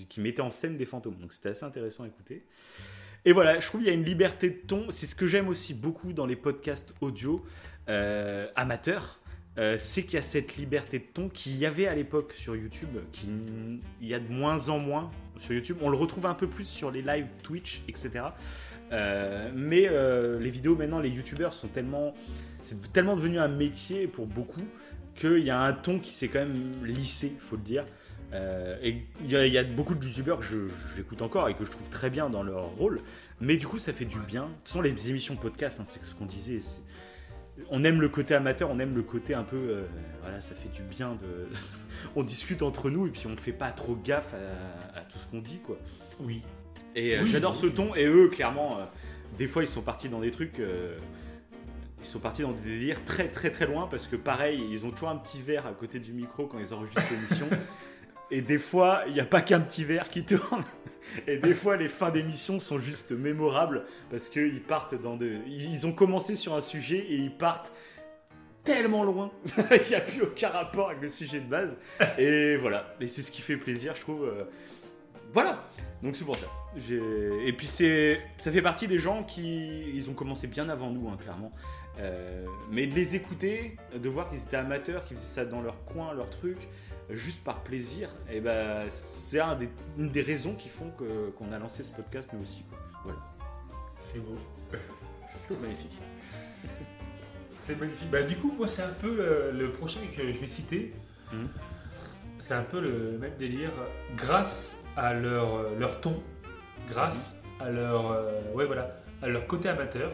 [0.10, 1.16] qui, mettaient en scène des fantômes.
[1.16, 2.44] Donc c'était assez intéressant à écouter.
[3.24, 4.92] Et voilà, je trouve qu'il y a une liberté de ton.
[4.92, 7.44] C'est ce que j'aime aussi beaucoup dans les podcasts audio
[7.90, 9.20] euh, amateurs.
[9.58, 12.58] Euh, c'est qu'il y a cette liberté de ton qu'il y avait à l'époque sur
[12.58, 15.78] YouTube, qu'il y a de moins en moins sur YouTube.
[15.82, 18.26] On le retrouve un peu plus sur les lives Twitch, etc.
[18.92, 19.90] Mais
[20.40, 22.14] les vidéos maintenant, les youtubeurs sont tellement,
[22.64, 24.68] c'est tellement devenu un métier pour beaucoup
[25.16, 27.86] qu'il y a un ton qui s'est quand même lissé, faut le dire.
[28.34, 31.54] Euh, et il y, a- il y a beaucoup de youtubeurs que j'écoute encore et
[31.56, 33.02] que je trouve très bien dans leur rôle,
[33.40, 34.44] mais du coup ça fait du bien.
[34.64, 36.60] Toute façon, les émissions podcast, hein, c'est ce qu'on disait.
[37.70, 39.56] On aime le côté amateur, on aime le côté un peu.
[39.56, 39.84] euh,
[40.22, 41.48] voilà, ça fait du bien de.
[42.16, 45.28] on discute entre nous et puis on fait pas trop gaffe à, à tout ce
[45.28, 45.78] qu'on dit, quoi.
[46.20, 46.42] Oui.
[46.96, 47.58] Et euh, Oui, j'adore oui.
[47.60, 47.96] ce ton.
[47.96, 48.80] Et eux, clairement,
[49.38, 50.60] des fois, ils sont partis dans des trucs.
[52.02, 54.92] ils sont partis dans des délires très très très loin parce que pareil, ils ont
[54.92, 57.48] toujours un petit verre à côté du micro quand ils enregistrent l'émission.
[58.32, 60.64] Et des fois, il n'y a pas qu'un petit verre qui tourne.
[61.28, 65.38] Et des fois, les fins d'émission sont juste mémorables parce qu'ils partent dans de.
[65.48, 67.72] Ils ont commencé sur un sujet et ils partent
[68.64, 69.32] tellement loin.
[69.72, 71.78] Il n'y a plus aucun rapport avec le sujet de base.
[72.18, 72.96] Et voilà.
[73.00, 74.24] Et c'est ce qui fait plaisir, je trouve.
[74.26, 74.46] euh,
[75.32, 75.64] Voilà.
[76.02, 76.48] Donc c'est pour ça.
[76.90, 81.08] Et puis c'est, ça fait partie des gens qui, ils ont commencé bien avant nous,
[81.08, 81.52] hein, clairement.
[82.00, 85.84] Euh, mais de les écouter, de voir qu'ils étaient amateurs, qu'ils faisaient ça dans leur
[85.86, 86.58] coin, leur truc,
[87.10, 91.52] juste par plaisir, et ben c'est un des- une des raisons qui font que, qu'on
[91.52, 92.64] a lancé ce podcast nous aussi.
[92.70, 92.80] quoi.
[93.04, 93.20] Voilà.
[93.98, 94.36] C'est beau.
[95.50, 96.00] C'est magnifique.
[97.58, 98.10] C'est magnifique.
[98.10, 100.94] Bah, du coup, moi, c'est un peu euh, le prochain que je vais citer.
[101.32, 101.48] Mhm.
[102.40, 103.72] C'est un peu le même délire.
[104.16, 106.22] Grâce à leur, euh, leur ton,
[106.90, 110.12] grâce à leur, euh, ouais, voilà, à leur côté amateur,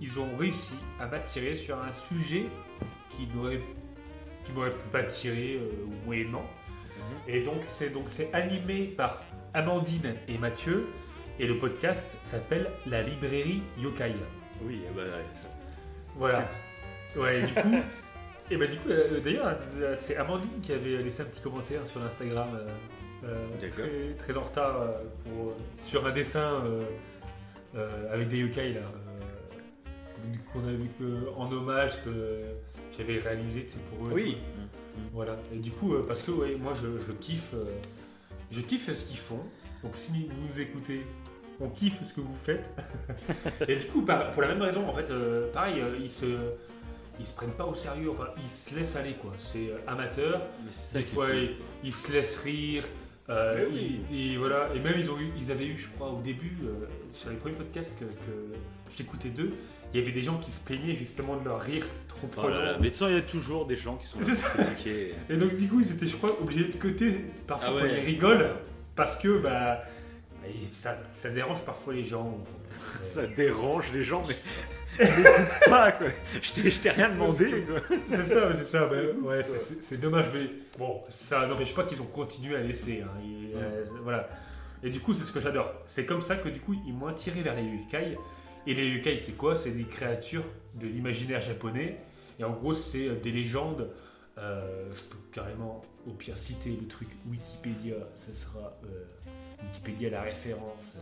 [0.00, 2.46] ils ont réussi à m'attirer sur un sujet
[3.10, 3.60] qui n'auraient
[4.44, 5.70] qui m'auraient pas tiré euh,
[6.04, 6.44] moyennement.
[7.26, 9.22] Et donc c'est donc c'est animé par
[9.54, 10.86] Amandine et Mathieu
[11.40, 14.12] et le podcast s'appelle La librairie Yokai.
[14.62, 15.48] Oui, eh ben, ça.
[16.16, 16.44] Voilà.
[17.16, 17.74] Ouais, et du coup,
[18.50, 19.58] et bah du coup, euh, d'ailleurs,
[19.96, 22.68] c'est Amandine qui avait laissé un petit commentaire sur l'Instagram, euh,
[23.24, 24.86] euh, très, très en retard
[25.24, 26.62] pour, sur un dessin
[28.12, 28.80] avec des yokai là,
[30.52, 32.42] qu'on avait que, en hommage que
[33.00, 34.12] j'avais réalisé, c'est pour eux.
[34.12, 34.36] Oui.
[34.36, 34.60] tout.
[35.12, 35.36] Voilà.
[35.54, 37.64] Et du coup, euh, parce que ouais, moi je, je kiffe, euh,
[38.50, 39.40] je kiffe ce qu'ils font.
[39.82, 41.06] Donc si vous nous écoutez,
[41.60, 42.70] on kiffe ce que vous faites.
[43.68, 46.26] et du coup, pour la même raison, en fait, euh, pareil, euh, ils se,
[47.18, 48.10] ils se prennent pas au sérieux.
[48.10, 49.32] Enfin, ils se laissent aller quoi.
[49.38, 50.40] C'est amateur.
[50.64, 52.84] Mais c'est ça Des fois, ils, ils se laissent rire.
[53.30, 54.00] euh, oui.
[54.12, 54.68] et voilà.
[54.74, 57.36] Et même ils ont eu, ils avaient eu, je crois, au début, euh, sur les
[57.36, 58.54] premiers podcasts que, que
[58.96, 59.50] j'écoutais d'eux,
[59.92, 62.64] il y avait des gens qui se plaignaient justement de leur rire trop Oh là
[62.72, 62.78] là.
[62.80, 65.14] Mais façon, il y a toujours des gens qui sont là pour critiquer.
[65.28, 67.98] Et donc du coup, ils étaient, je crois, obligés de côté parfois Ah quand ouais.
[68.00, 68.50] ils rigolent,
[68.94, 69.82] parce que bah,
[70.72, 72.38] ça, ça dérange parfois les gens.
[73.02, 74.34] Ça dérange les gens, mais
[75.04, 76.06] n'écoute pas quoi.
[76.40, 77.64] Je t'ai- je t'ai rien demandé
[78.08, 78.86] c'est ça, c'est ça.
[78.86, 79.42] bah, ouais,
[79.80, 83.02] c'est dommage, mais bon, ça n'empêche pas qu'ils ont continué à laisser.
[83.04, 84.28] hein, et, euh, voilà.
[84.82, 85.72] Et du coup, c'est ce que j'adore.
[85.86, 88.16] C'est comme ça que du coup, ils m'ont attiré vers les yukai.
[88.66, 89.56] Et les yukai, c'est quoi?
[89.56, 91.98] C'est des créatures de l'imaginaire japonais.
[92.38, 93.90] Et en gros, c'est euh, des légendes.
[94.38, 97.96] Euh, je peux carrément, au pire, citer le truc Wikipédia.
[98.16, 99.04] Ça sera euh,
[99.62, 100.94] Wikipédia la référence.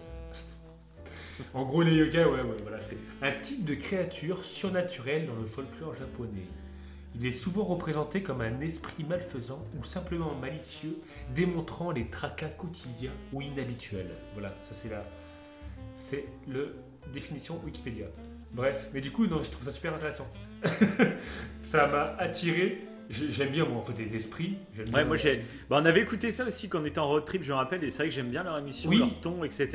[1.54, 5.46] en gros, les yokai, ouais, ouais, voilà, c'est un type de créature surnaturelle dans le
[5.46, 6.46] folklore japonais.
[7.14, 10.98] Il est souvent représenté comme un esprit malfaisant ou simplement malicieux,
[11.34, 14.10] démontrant les tracas quotidiens ou inhabituels.
[14.34, 15.04] Voilà, ça c'est la,
[15.96, 16.76] c'est le
[17.12, 18.06] définition Wikipédia.
[18.52, 20.26] Bref, mais du coup, non, je trouve ça super intéressant.
[21.62, 22.78] ça m'a attiré.
[23.10, 24.56] J'ai- J'aime bien moi en fait les esprits.
[24.74, 25.42] J'aime Ouais, bien, moi j'ai.
[25.70, 27.82] Bah, on avait écouté ça aussi quand on était en road trip, je me rappelle,
[27.84, 28.98] et c'est vrai que j'aime bien leur émission, Oui.
[28.98, 29.68] leur ton, etc.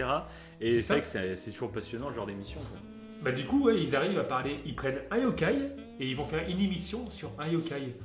[0.62, 2.60] Et C'est vrai que c'est c'est toujours passionnant ce genre d'émission.
[2.60, 2.80] quoi.
[3.24, 5.56] Bah du coup, ouais, ils arrivent à parler, ils prennent un yokai
[6.00, 7.95] et ils vont faire une émission sur un yokai.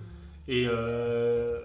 [0.47, 1.61] Et euh,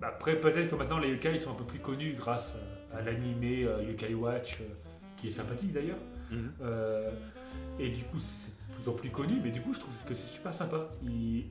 [0.00, 2.54] bah, après, peut-être que maintenant les yokai sont un peu plus connus grâce
[2.92, 4.64] à, à l'animé euh, Yokai Watch, euh,
[5.16, 5.96] qui est sympathique d'ailleurs.
[6.30, 6.52] Mhm.
[6.62, 7.10] Euh,
[7.78, 10.14] et du coup, c'est de plus en plus connu, mais du coup, je trouve que
[10.14, 10.88] c'est super sympa.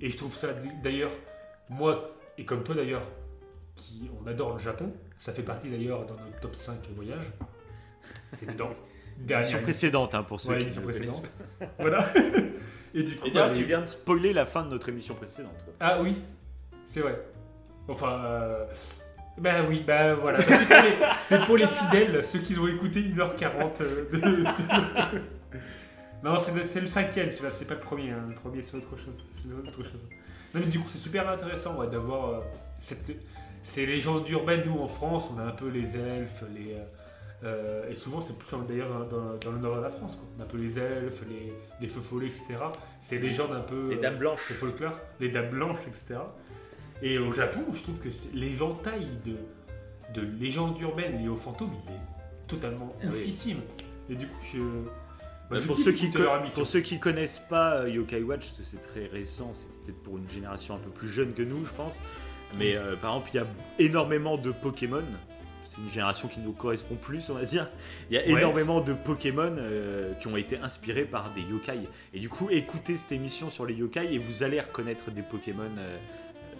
[0.01, 0.49] Et je trouve ça
[0.83, 1.11] d'ailleurs,
[1.69, 3.03] moi, et comme toi d'ailleurs,
[3.75, 7.25] qui on adore le Japon, ça fait partie d'ailleurs dans notre top 5 voyages.
[8.33, 8.71] C'est dedans.
[9.17, 11.23] Dernière Émission précédente hein, pour ceux Ouais, qui précédente.
[11.79, 12.05] Voilà.
[12.93, 15.15] Et du coup, Et d'ailleurs, bah, tu viens de spoiler la fin de notre émission
[15.15, 15.55] précédente.
[15.63, 15.73] quoi.
[15.79, 16.15] Ah oui,
[16.85, 17.17] c'est vrai.
[17.87, 18.65] Enfin, euh...
[19.37, 20.41] ben oui, ben voilà.
[20.41, 20.97] Ça, C'est pour, les...
[21.21, 23.81] c'est pour les fidèles, ceux qui ont écouté 1h40.
[23.81, 24.45] euh, de- de-
[26.23, 28.11] non, c'est le, c'est le cinquième, celui-là, c'est pas le premier.
[28.11, 28.23] hein.
[28.29, 29.13] Le premier, c'est autre chose.
[29.33, 29.99] C'est autre chose.
[30.53, 32.39] Non, mais du coup, c'est super intéressant ouais, d'avoir euh,
[32.79, 33.11] cette...
[33.61, 34.63] ces légendes urbaines.
[34.65, 36.73] Nous, en France, on a un peu les elfes, les.
[36.73, 36.83] euh,
[37.43, 40.15] euh, et souvent, c'est plus d'ailleurs dans, dans- dans le nord de la France.
[40.15, 40.25] Quoi.
[40.37, 42.55] On a un peu les elfes, les, les feux follets, etc.
[42.99, 43.89] Ces légendes un peu.
[43.89, 44.49] Les dames blanches.
[44.49, 46.21] le folklore, les dames blanches, etc.
[47.01, 49.35] Et au Japon, je trouve que l'éventail de,
[50.19, 53.09] de légendes urbaines liées aux fantômes, il est totalement Ah oui.
[53.09, 53.59] oufissime.
[54.09, 54.59] Et du coup, je.
[55.49, 56.07] bah, je pour, ceux qui
[56.53, 60.01] pour ceux qui connaissent pas euh, Yokai Watch, parce que c'est très récent, c'est peut-être
[60.03, 61.99] pour une génération un peu plus jeune que nous, je pense.
[62.57, 63.47] Mais euh, par exemple, il y a
[63.79, 65.03] énormément de Pokémon.
[65.65, 67.69] C'est une génération qui nous correspond plus, on va dire.
[68.09, 68.29] Il y a Ouais.
[68.39, 71.79] énormément de Pokémon euh, qui ont été inspirés par des yokai.
[72.13, 75.69] Et du coup, écoutez cette émission sur les yokai et vous allez reconnaître des Pokémon
[75.77, 75.97] euh,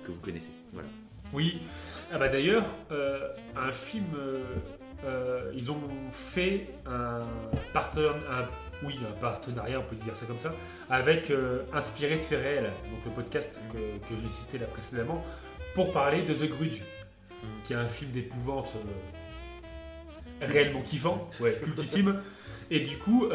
[0.06, 0.52] que vous connaissez.
[0.74, 0.88] Voilà.
[1.34, 1.62] Oui.
[2.14, 4.06] Ah bah d'ailleurs, euh, un film.
[4.18, 4.44] euh,
[5.04, 5.78] euh, ils ont
[6.12, 7.22] fait un
[7.74, 8.50] partenariat,
[8.82, 10.54] oui, un partenariat, on peut dire ça comme ça,
[10.90, 15.24] avec euh, Inspiré de faits réels, donc le podcast que, que j'ai cité là précédemment,
[15.76, 16.82] pour parler de The Grudge,
[17.66, 18.72] qui est un film d'épouvante
[20.42, 22.22] réellement kiffant, ouais, cultissime,
[22.72, 23.28] et du coup,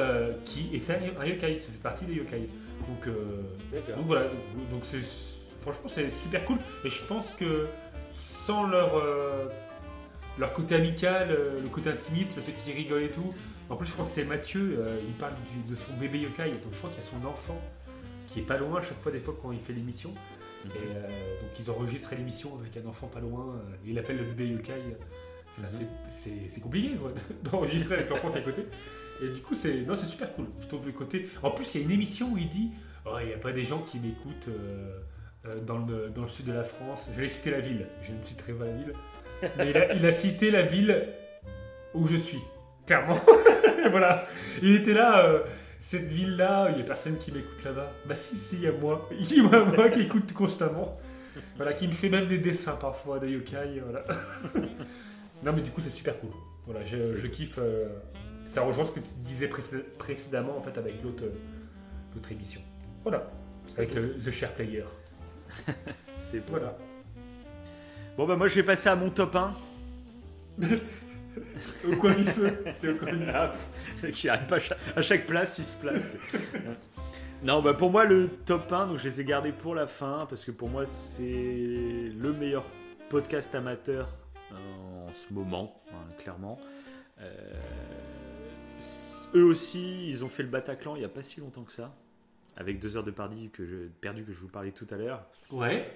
[0.45, 2.49] qui et c'est un, un yokai, ça fait partie des yokai.
[2.89, 3.15] Donc,
[3.75, 4.23] donc voilà,
[4.71, 4.99] donc c'est
[5.61, 7.67] franchement c'est super cool et je pense que
[8.11, 9.47] sans leur euh,
[10.39, 13.35] leur côté amical, euh, le côté intimiste, le fait qu'ils rigolent et tout.
[13.69, 16.51] En plus, je crois que c'est Mathieu, euh, il parle du- de son bébé yokai,
[16.63, 17.61] donc je crois qu'il y a son enfant
[18.27, 20.13] qui est pas loin à chaque fois des fois quand il fait l'émission.
[20.67, 21.09] Et euh,
[21.41, 24.73] donc ils enregistrent l'émission avec un enfant pas loin, il appelle le bébé yokai.
[25.53, 26.49] C'est Mhm.
[26.49, 26.93] c'est- compliqué
[27.45, 28.67] d'enregistrer avec l'enfant qui est à côté.
[29.23, 30.47] Et du coup, c'est non, c'est super cool.
[30.61, 31.29] Je trouve le côté.
[31.43, 32.71] En plus, il y a une émission où il dit
[33.07, 34.99] Oh, il n'y a pas des gens qui m'écoutent euh,
[35.67, 37.09] dans, le, dans le sud de la France.
[37.15, 38.93] J'allais citer la ville, je ne citerai pas la ville.
[39.57, 41.07] Mais il a, il a cité la ville
[41.95, 42.41] où je suis,
[42.87, 43.19] clairement.
[43.91, 44.27] voilà.
[44.63, 45.27] Il était là.
[45.27, 45.43] euh,
[45.83, 47.91] cette ville-là, il n'y a personne qui m'écoute là-bas.
[48.07, 49.09] Bah si, si, il y a moi.
[49.19, 50.99] Il y a moi qui écoute constamment.
[51.57, 53.81] Voilà, qui me fait même des dessins parfois de yokai.
[53.83, 54.05] Voilà.
[55.43, 56.31] non, mais du coup, c'est super cool.
[56.67, 57.59] Voilà, je, kiffe.
[57.59, 57.89] euh,
[58.47, 61.31] ça rejoint ce que tu disais précé- précédemment en fait avec l'autre euh,
[62.15, 62.61] l'autre émission.
[63.03, 63.31] Voilà.
[63.79, 64.85] Avec le The Share Player.
[66.19, 66.53] C'est bon.
[66.53, 66.77] Voilà.
[68.17, 69.55] Bon, bah, moi, je vais passer à mon top 1.
[71.89, 72.65] Au coin du feu.
[72.75, 73.33] C'est au coin du feu.
[73.35, 73.53] Ah,
[74.03, 74.59] il arrive pas
[74.97, 76.17] à chaque, place, il se place.
[77.43, 80.27] non, bah pour moi, le top 1, donc je les ai gardés pour la fin,
[80.29, 82.65] parce que pour moi, c'est le meilleur
[83.09, 84.09] podcast amateur
[84.53, 86.59] euh, en ce moment, hein, clairement.
[87.21, 87.55] Euh,
[89.35, 91.95] eux aussi, ils ont fait le Bataclan il n'y a pas si longtemps que ça,
[92.61, 95.27] avec deux heures de perdu que je, perdu que je vous parlais tout à l'heure.
[95.51, 95.91] Ouais.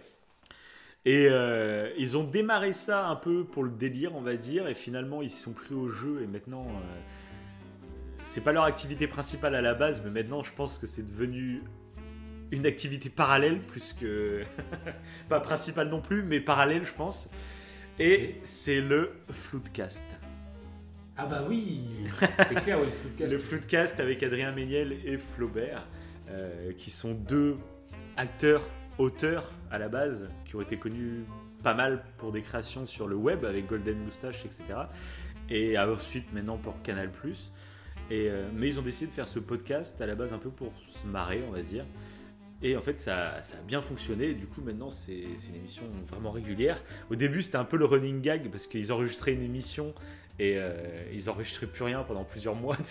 [1.04, 4.74] Et euh, ils ont démarré ça un peu pour le délire, on va dire, et
[4.74, 7.00] finalement ils se sont pris au jeu et maintenant euh,
[8.22, 11.62] c'est pas leur activité principale à la base, mais maintenant je pense que c'est devenu
[12.50, 14.42] une activité parallèle plus que
[15.28, 17.30] pas principale non plus, mais parallèle je pense.
[17.98, 20.04] Et c'est le Floodcast.
[21.16, 21.84] Ah bah oui.
[22.48, 22.88] C'est clair, oui.
[22.90, 23.32] Floodcast.
[23.32, 25.86] Le Floodcast avec Adrien Méniel et Flaubert,
[26.78, 27.56] qui sont deux
[28.16, 28.62] acteurs,
[28.98, 31.24] auteurs à la base, qui ont été connus
[31.62, 34.64] pas mal pour des créations sur le web avec Golden Moustache, etc.
[35.50, 37.10] Et ensuite maintenant pour Canal+.
[38.10, 40.50] Et, euh, mais ils ont décidé de faire ce podcast à la base un peu
[40.50, 41.86] pour se marrer, on va dire.
[42.62, 44.34] Et en fait, ça, a bien fonctionné.
[44.34, 45.12] Du coup, maintenant, c'est
[45.48, 46.82] une émission vraiment régulière.
[47.10, 49.94] Au début, c'était un peu le running gag parce qu'ils enregistraient une émission
[50.38, 50.72] et euh,
[51.12, 52.76] ils enregistraient plus rien pendant plusieurs mois.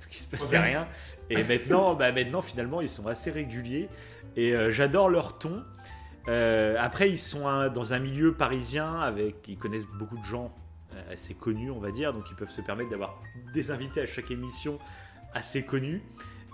[0.00, 0.64] Donc, il se passait Ouais.
[0.64, 0.88] rien.
[1.30, 3.88] Et maintenant, bah, maintenant, finalement, ils sont assez réguliers.
[4.36, 5.62] Et euh, j'adore leur ton.
[6.28, 10.54] Euh, après, ils sont un- dans un milieu parisien avec, ils connaissent beaucoup de gens
[10.94, 13.20] euh, assez connus, on va dire, donc ils peuvent se permettre d'avoir
[13.54, 14.78] des invités à chaque émission
[15.34, 16.02] assez connus.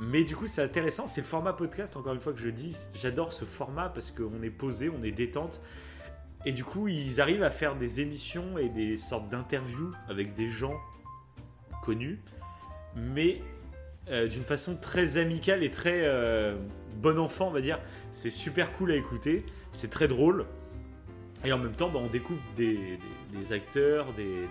[0.01, 1.09] Mais du coup, c'est intéressant.
[1.09, 2.77] C'est le format podcast, encore une fois, que je dis.
[2.95, 5.61] J'adore ce format parce qu'on est posé, on est détente.
[6.47, 10.49] Et du coup, ils arrivent à faire des émissions et des sortes d'interviews avec des
[10.49, 10.74] gens
[11.82, 12.20] connus,
[12.97, 13.40] mais
[14.10, 16.56] euh, d'une façon très amicale et très euh,
[16.97, 17.78] bon enfant, on va dire.
[18.10, 20.47] C'est super cool à écouter, c'est très drôle.
[21.44, 22.98] Et en même temps, bah, on découvre des, des-
[23.39, 24.47] des acteurs, des-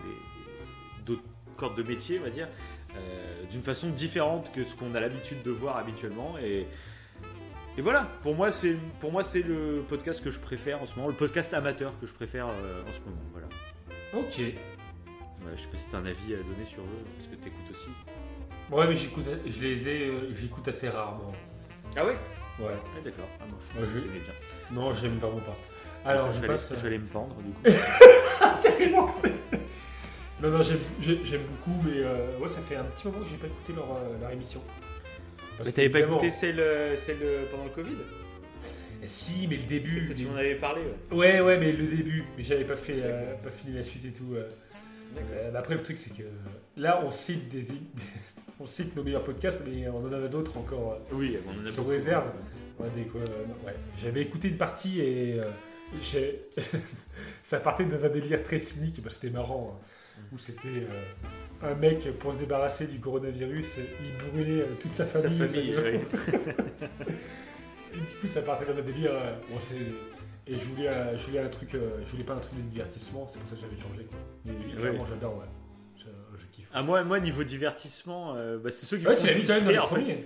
[1.06, 1.24] d'autres
[1.58, 2.48] cordes de métier, on va dire,
[2.96, 6.36] euh, d'une façon différente que ce qu'on a l'habitude de voir habituellement.
[6.42, 6.66] Et,
[7.78, 10.96] et voilà, pour moi, c'est pour moi c'est le podcast que je préfère en ce
[10.96, 13.22] moment, le podcast amateur que je préfère en ce moment.
[13.34, 13.48] Voilà.
[14.14, 14.38] Ok.
[14.40, 17.70] Ouais, je sais pas si t'as un avis à donner sur eux, parce que t'écoutes
[17.72, 17.90] aussi.
[18.72, 21.32] Ouais, mais j'écoute, je les ai, euh, j'écoute assez rarement.
[21.96, 22.16] Ah ouais
[22.60, 22.74] Ouais.
[22.74, 23.28] Ah d'accord.
[23.40, 24.34] Ah, moi, je que t'aimais bien.
[24.72, 25.56] Non, j'aime vraiment pas.
[26.06, 26.72] Alors, je, vais passe.
[26.72, 27.62] aller, je vais aller me pendre du coup.
[28.64, 29.60] Carrément, c'est-
[30.42, 33.30] Non, non, j'aime, j'ai- j'aime beaucoup, mais euh, ouais, ça fait un petit moment que
[33.30, 34.62] j'ai pas écouté leur, euh, leur émission.
[35.58, 37.96] Parce Mais t'avais pas qu'évidemment- écouté celle, euh, celle euh, pendant le Covid?
[39.06, 40.04] Si, mais le début.
[40.08, 40.82] Tu les- m'en avais parlé,
[41.12, 41.16] ouais.
[41.18, 42.26] Ouais, ouais, mais le début.
[42.38, 44.34] Mais j'avais pas fait, euh, pas fini la suite et tout.
[44.34, 44.48] euh.
[45.16, 45.30] D'accord.
[45.36, 46.24] Euh, bah après, le truc, c'est que
[46.76, 47.66] là, on cite des,
[48.60, 50.96] on cite nos meilleurs podcasts, mais on en a d'autres encore.
[51.12, 51.92] Oui, on en a Sur beaucoup.
[51.96, 52.26] réserve.
[52.80, 52.88] Ouais,
[53.66, 53.74] ouais.
[53.98, 55.52] J'avais écouté une partie et euh,
[57.44, 61.76] ça partait dans un délire très cynique, bah, c'était marrant, hein, où c'était euh, un
[61.76, 65.74] mec pour se débarrasser du coronavirus, il brûlait euh, toute sa Sa famille.
[67.94, 69.12] Et du coup, ça partait dans un délire.
[69.50, 69.58] bon,
[70.50, 73.40] et je voulais, je voulais un truc, je voulais pas un truc de divertissement, c'est
[73.40, 74.06] pour ça que j'avais changé.
[74.08, 74.20] Quoi.
[74.46, 75.46] Mais clairement, j'adore, ouais.
[76.58, 76.70] Kiffe.
[76.74, 79.34] Ah, moi, moi, niveau divertissement, euh, bah, c'est ceux qui Ouais, me tu font l'as
[79.40, 79.96] vu quand même dans les rire, en fait.
[79.96, 80.24] premiers.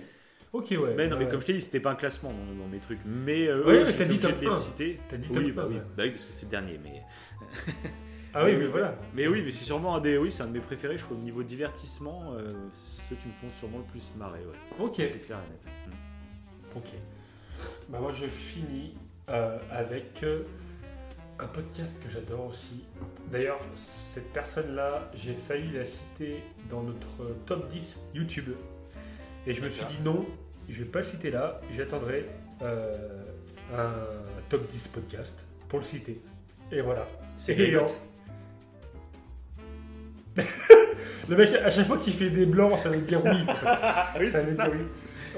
[0.52, 0.94] Ok, ouais.
[0.96, 1.30] Mais non, mais ouais.
[1.30, 2.98] comme je t'ai dit, c'était pas un classement dans, dans mes trucs.
[3.06, 4.56] Mais euh, Ouais, j'étais t'as dit top de les 1.
[4.56, 5.00] citer.
[5.08, 5.74] T'as dit Oui, top bah un, oui.
[5.76, 5.80] ouais.
[5.96, 6.78] bah oui, parce que c'est le dernier.
[6.82, 7.02] Mais,
[8.34, 8.94] Ah oui, Mais voilà.
[9.14, 10.98] mais oui, mais c'est sûrement un des, oui, c'est un de mes préférés.
[10.98, 12.48] Je crois au niveau divertissement, euh,
[13.08, 14.40] ceux qui me font sûrement le plus marrer.
[14.40, 14.84] Ouais.
[14.84, 14.94] Ok.
[14.96, 15.94] C'est clair et net.
[16.76, 16.90] Ok.
[17.88, 18.94] Bah moi je finis
[19.28, 20.42] euh, avec euh,
[21.42, 22.84] un podcast que j'adore aussi.
[23.30, 28.50] D'ailleurs, cette personne-là, j'ai failli la citer dans notre top 10 YouTube.
[29.46, 30.24] Et je me suis dit non,
[30.68, 32.26] je vais pas le citer là, j'attendrai
[32.62, 33.24] euh,
[33.76, 33.92] un
[34.48, 36.20] top 10 podcast pour le citer.
[36.70, 37.06] Et voilà.
[37.36, 37.54] C'est
[41.28, 43.30] Le mec, à chaque fois qu'il fait des blancs, ça veut dire oui.
[43.48, 43.66] en fait.
[44.20, 44.68] Oui, Ça c'est veut ça.
[44.68, 44.86] dire oui.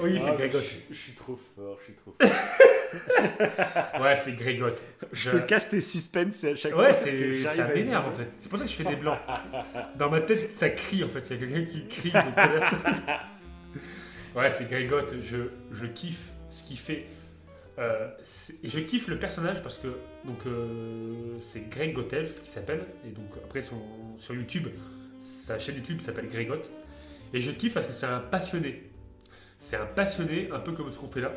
[0.01, 0.63] Oui, c'est Ah, Grégotte.
[0.89, 2.29] Je, je suis trop fort, je suis trop fort.
[4.01, 4.81] Ouais, c'est Grégotte.
[5.11, 6.83] je te casse tes suspens à chaque fois.
[6.83, 8.27] Ouais, c'est, ça m'énerve en fait.
[8.37, 9.19] C'est pour ça que je fais des blancs.
[9.97, 11.23] Dans ma tête, ça crie en fait.
[11.29, 12.13] Il y a quelqu'un qui crie.
[14.35, 15.15] ouais, c'est Grégotte.
[15.21, 15.37] Je,
[15.73, 17.05] je kiffe ce qu'il fait.
[17.79, 19.87] Euh, c'est- et je kiffe le personnage parce que
[20.23, 23.75] donc euh, c'est Greg Gotelf qui s'appelle et donc après son,
[24.17, 24.69] sur YouTube
[25.19, 26.69] sa chaîne YouTube s'appelle Grégotte
[27.33, 28.83] et je kiffe parce que c'est un passionné
[29.65, 31.31] c'est un passionné, un peu comme ce qu'on fait là.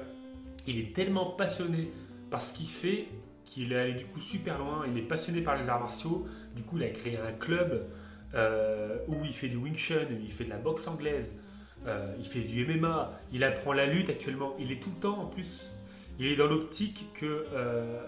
[0.66, 1.90] Il est tellement passionné
[2.30, 3.08] par ce qu'il fait
[3.46, 4.84] qu'il est allé du coup super loin.
[4.86, 6.26] Il est passionné par les arts martiaux.
[6.54, 7.86] Du coup, il a créé un club
[8.34, 11.32] euh, où il fait du Wing Chun, il fait de la boxe anglaise,
[11.86, 14.54] euh, il fait du MMA, il apprend la lutte actuellement.
[14.58, 15.70] Il est tout le temps en plus.
[16.18, 17.98] Il est dans l'optique que euh,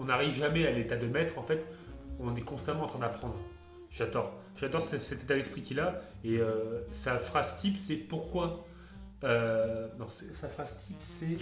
[0.00, 1.36] on n'arrive jamais à l'état de maître.
[1.36, 1.66] En fait,
[2.18, 3.36] on est constamment en train d'apprendre.
[3.90, 4.37] J'adore.
[4.60, 6.00] J'adore ce- cet état d'esprit qu'il a.
[6.24, 8.64] Et euh, sa phrase type, c'est pourquoi?
[9.24, 11.36] euh, non, sa phrase type, c'est.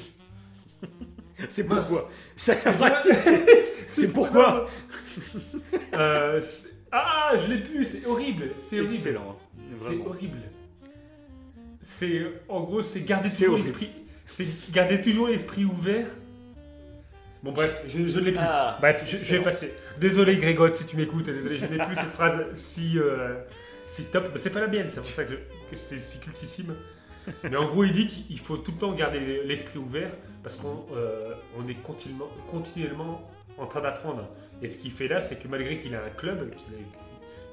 [1.51, 2.11] C'est pourquoi?
[2.35, 3.47] Ça, ça fera- c'est-
[3.87, 4.67] c'est pourquoi?
[5.95, 6.41] Euh,
[6.93, 8.51] ah, je l'ai plus, c'est horrible.
[8.57, 8.95] C'est horrible.
[8.95, 9.37] Excellent.
[9.39, 9.77] hein.
[9.79, 10.39] C'est horrible.
[11.83, 13.91] C'est en gros, c'est garder toujours l'esprit,
[14.27, 16.09] c'est garder toujours l'esprit ouvert.
[17.47, 18.41] Bon bref, je, je ne l'ai plus.
[18.43, 19.73] Ah, bref, je, je vais passer.
[19.99, 23.37] Désolé Grégotte si tu m'écoutes, désolé, je n'ai plus cette phrase si euh,
[23.87, 24.31] si top.
[24.33, 26.75] Mais c'est pas la mienne, c'est pour ça que, que c'est si cultissime.
[27.45, 30.11] Mais en gros, il dit qu'il faut tout le temps garder l'esprit ouvert
[30.43, 34.29] parce qu'on euh, on est continuellement, continuellement en train d'apprendre.
[34.61, 36.79] Et ce qu'il fait là, c'est que malgré qu'il a un club, qu'il a-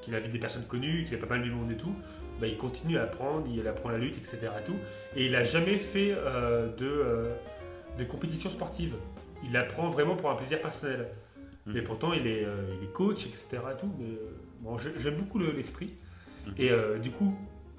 [0.02, 1.94] qu'il invite des personnes connues, qu'il a pas mal du monde et tout,
[2.40, 4.38] bah, il continue à apprendre, il apprend la lutte, etc.
[4.60, 4.76] Et, tout.
[5.16, 7.32] et il n'a jamais fait euh, de, euh,
[7.98, 8.94] de compétition sportive.
[9.44, 11.08] Il apprend vraiment pour un plaisir personnel.
[11.66, 11.76] Mhm.
[11.76, 13.46] Et pourtant, il est, euh, il est coach, etc.
[13.72, 15.94] et tout, mais euh, bon, j'aime beaucoup le- l'esprit.
[16.46, 16.54] Mhm.
[16.58, 17.34] Et euh, du coup,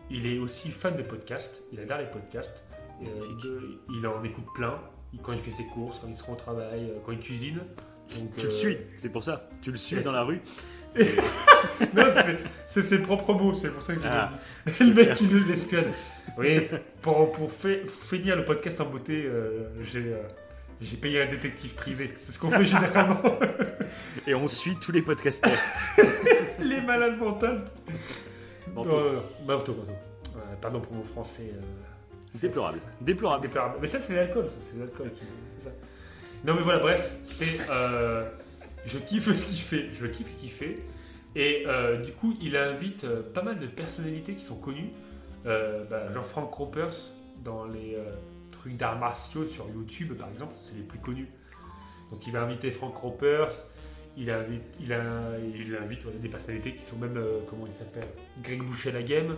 [0.10, 1.64] il est aussi fan de podcasts.
[1.72, 2.64] Il adore les podcasts.
[3.02, 3.44] Et, Magnifique.
[3.44, 4.80] de- il en écoute plein.
[5.22, 7.60] Quand il fait ses courses, quand il se rend au travail, quand il cuisine.
[8.18, 9.50] Donc, Tu le suis, c'est pour ça.
[9.62, 10.42] Tu le suis dans la rue.
[10.96, 12.06] non,
[12.68, 14.30] c'est- ses propres mots, c'est pour ça que je Ah.
[14.80, 15.92] Le mec qui nous l'espionne.
[16.38, 16.68] Oui,
[17.02, 17.36] pour,
[18.10, 20.22] finir le podcast en beauté, euh, j'ai euh,
[20.82, 22.14] j'ai payé un détective privé.
[22.26, 23.22] C'est ce qu'on fait généralement.
[24.28, 25.58] Et on suit tous les podcasteurs.
[26.60, 27.64] Les malades mentales.
[28.74, 28.98] Manteau.
[29.46, 29.78] Manteau, manteau.
[30.36, 31.52] Euh, pardon pour mon français.
[31.54, 31.62] euh,
[32.42, 32.80] Déplorable.
[33.02, 33.44] Déplorable.
[33.44, 33.76] déplorable.
[33.82, 35.12] Mais ça, c'est l'alcool, ça, c'est l'alcool.
[35.12, 35.22] qui-
[35.60, 35.76] c'est ça.
[36.44, 37.58] Non, mais voilà, bref, c'est.
[37.70, 38.30] euh,
[38.86, 39.90] je kiffe ce qu'il fait.
[40.00, 40.80] Je kiffe ce qu'il fait.
[41.36, 44.90] Et euh, du coup, il invite euh, pas mal de personnalités qui sont connues.
[45.46, 46.94] Euh, bah, genre Frank Ropers
[47.44, 48.04] dans les euh,
[48.66, 51.28] trucs d'arts martiaux sur YouTube, par exemple, c'est les plus connus.
[52.12, 53.52] Donc, il va inviter Frank Ropers.
[54.18, 55.04] Il invite, il a,
[55.40, 58.08] il invite voilà, des personnalités qui sont même, euh, comment il s'appelle
[58.42, 59.36] Greg Boucher la game.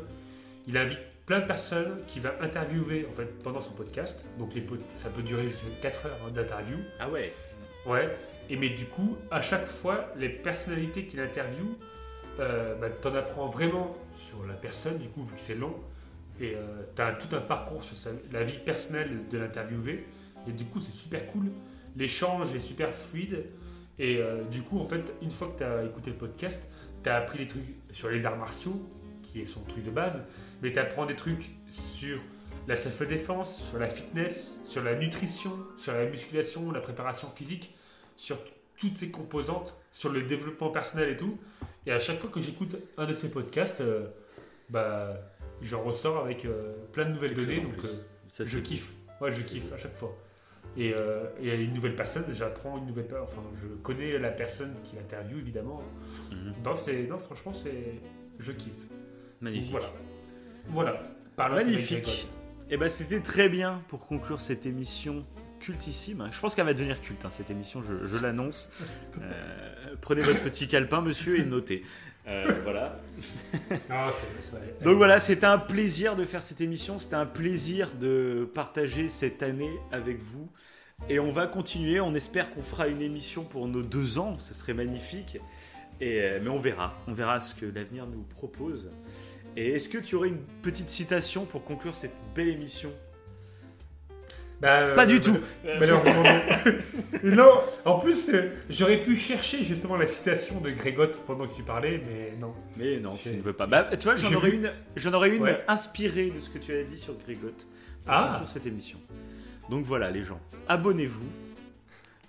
[0.65, 4.25] Il invite plein de personnes qu'il va interviewer en fait, pendant son podcast.
[4.39, 6.77] Donc les ça peut durer jusqu'à 4 heures hein, d'interview.
[6.99, 7.33] Ah ouais.
[7.85, 8.15] Ouais.
[8.49, 11.75] Et mais du coup, à chaque fois, les personnalités qu'il interviewe,
[12.39, 15.75] euh, bah, t'en apprends vraiment sur la personne, du coup, vu que c'est long.
[16.39, 17.95] Et euh, t'as tout un parcours sur
[18.31, 20.05] la vie personnelle de l'interviewé.
[20.47, 21.51] Et du coup, c'est super cool.
[21.95, 23.45] L'échange est super fluide.
[23.99, 26.67] Et euh, du coup, en fait, une fois que tu as écouté le podcast,
[27.03, 28.87] tu as appris des trucs sur les arts martiaux,
[29.23, 30.23] qui est son truc de base,
[30.61, 31.49] mais tu apprends des trucs
[31.93, 32.19] sur
[32.67, 37.73] la self-défense, sur la fitness, sur la nutrition, sur la musculation, la préparation physique,
[38.15, 38.37] sur
[38.77, 41.37] toutes ces composantes, sur le développement personnel et tout.
[41.85, 44.07] Et à chaque fois que j'écoute un de ces podcasts, euh,
[44.69, 45.17] bah,
[45.61, 47.59] j'en ressors avec euh, plein de nouvelles données.
[47.59, 47.87] Donc, euh,
[48.27, 48.91] Ça, je kiffe.
[49.21, 50.15] Ouais, je kiffe à chaque fois.
[50.75, 53.23] Et, euh, et une nouvelle personne, j'apprends une nouvelle personne.
[53.23, 55.81] Enfin, je connais la personne qui l'interviewe, évidemment.
[56.63, 58.01] Non, franchement, c'est,
[58.39, 58.73] je kiffe.
[59.41, 59.71] Magnifique.
[59.71, 59.93] Voilà.
[60.67, 61.03] Voilà.
[61.35, 62.27] Parlons Magnifique.
[62.69, 65.25] Et ben c'était très bien pour conclure cette émission
[65.59, 66.27] cultissime.
[66.31, 68.69] Je pense qu'elle va devenir culte, hein, cette émission, je, je l'annonce.
[69.19, 71.81] Euh, prenez votre petit calepin, monsieur, et notez.
[72.27, 72.97] Euh, voilà.
[73.89, 76.99] Non, c'est, c'est- Donc voilà, c'était un plaisir de faire cette émission.
[76.99, 80.49] C'était un plaisir de partager cette année avec vous.
[81.09, 81.99] Et on va continuer.
[81.99, 84.37] On espère qu'on fera une émission pour nos deux ans.
[84.39, 85.39] Ce serait magnifique.
[86.01, 86.93] Et, euh, mais on verra.
[87.07, 88.91] On verra ce que l'avenir nous propose.
[89.55, 92.91] Et est-ce que tu aurais une petite citation pour conclure cette belle émission?
[94.61, 95.37] Bah, euh, Pas du bah, tout.
[95.79, 96.81] Malheureusement, non.
[97.35, 101.61] non, en plus, euh, j'aurais pu chercher justement la citation de Grégotte pendant que tu
[101.63, 102.53] parlais, mais non.
[102.75, 103.67] Mais non, tu ne veux pas.
[103.67, 105.63] Bah, tu vois, j'en aurais une, j'en aurais une Ouais.
[105.67, 107.67] inspirée de ce que tu as dit sur Grégotte
[108.05, 108.41] pour Ah.
[108.47, 108.97] cette émission.
[109.69, 111.27] Donc voilà, les gens, abonnez-vous,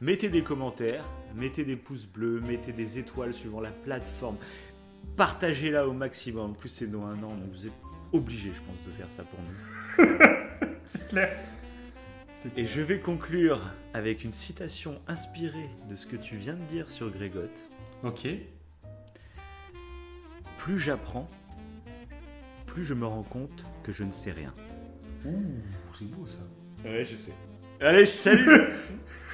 [0.02, 4.36] mettez des commentaires, mettez des pouces bleus, mettez des étoiles suivant la plateforme,
[5.16, 6.50] partagez-la au maximum.
[6.50, 7.72] En plus, c'est dans un an, donc vous êtes
[8.12, 10.05] obligés, je pense, de faire ça pour nous.
[10.84, 11.30] C'est clair.
[12.56, 13.60] Et je vais conclure
[13.94, 17.69] avec une citation inspirée de ce que tu viens de dire sur Grégotte.
[18.05, 18.28] Ok.
[20.56, 21.28] Plus j'apprends,
[22.66, 24.55] plus je me rends compte que je ne sais rien.
[25.24, 25.43] Ouh,
[25.98, 26.39] c'est beau ça.
[26.85, 27.32] Ouais, je sais.
[27.81, 28.69] Allez, salut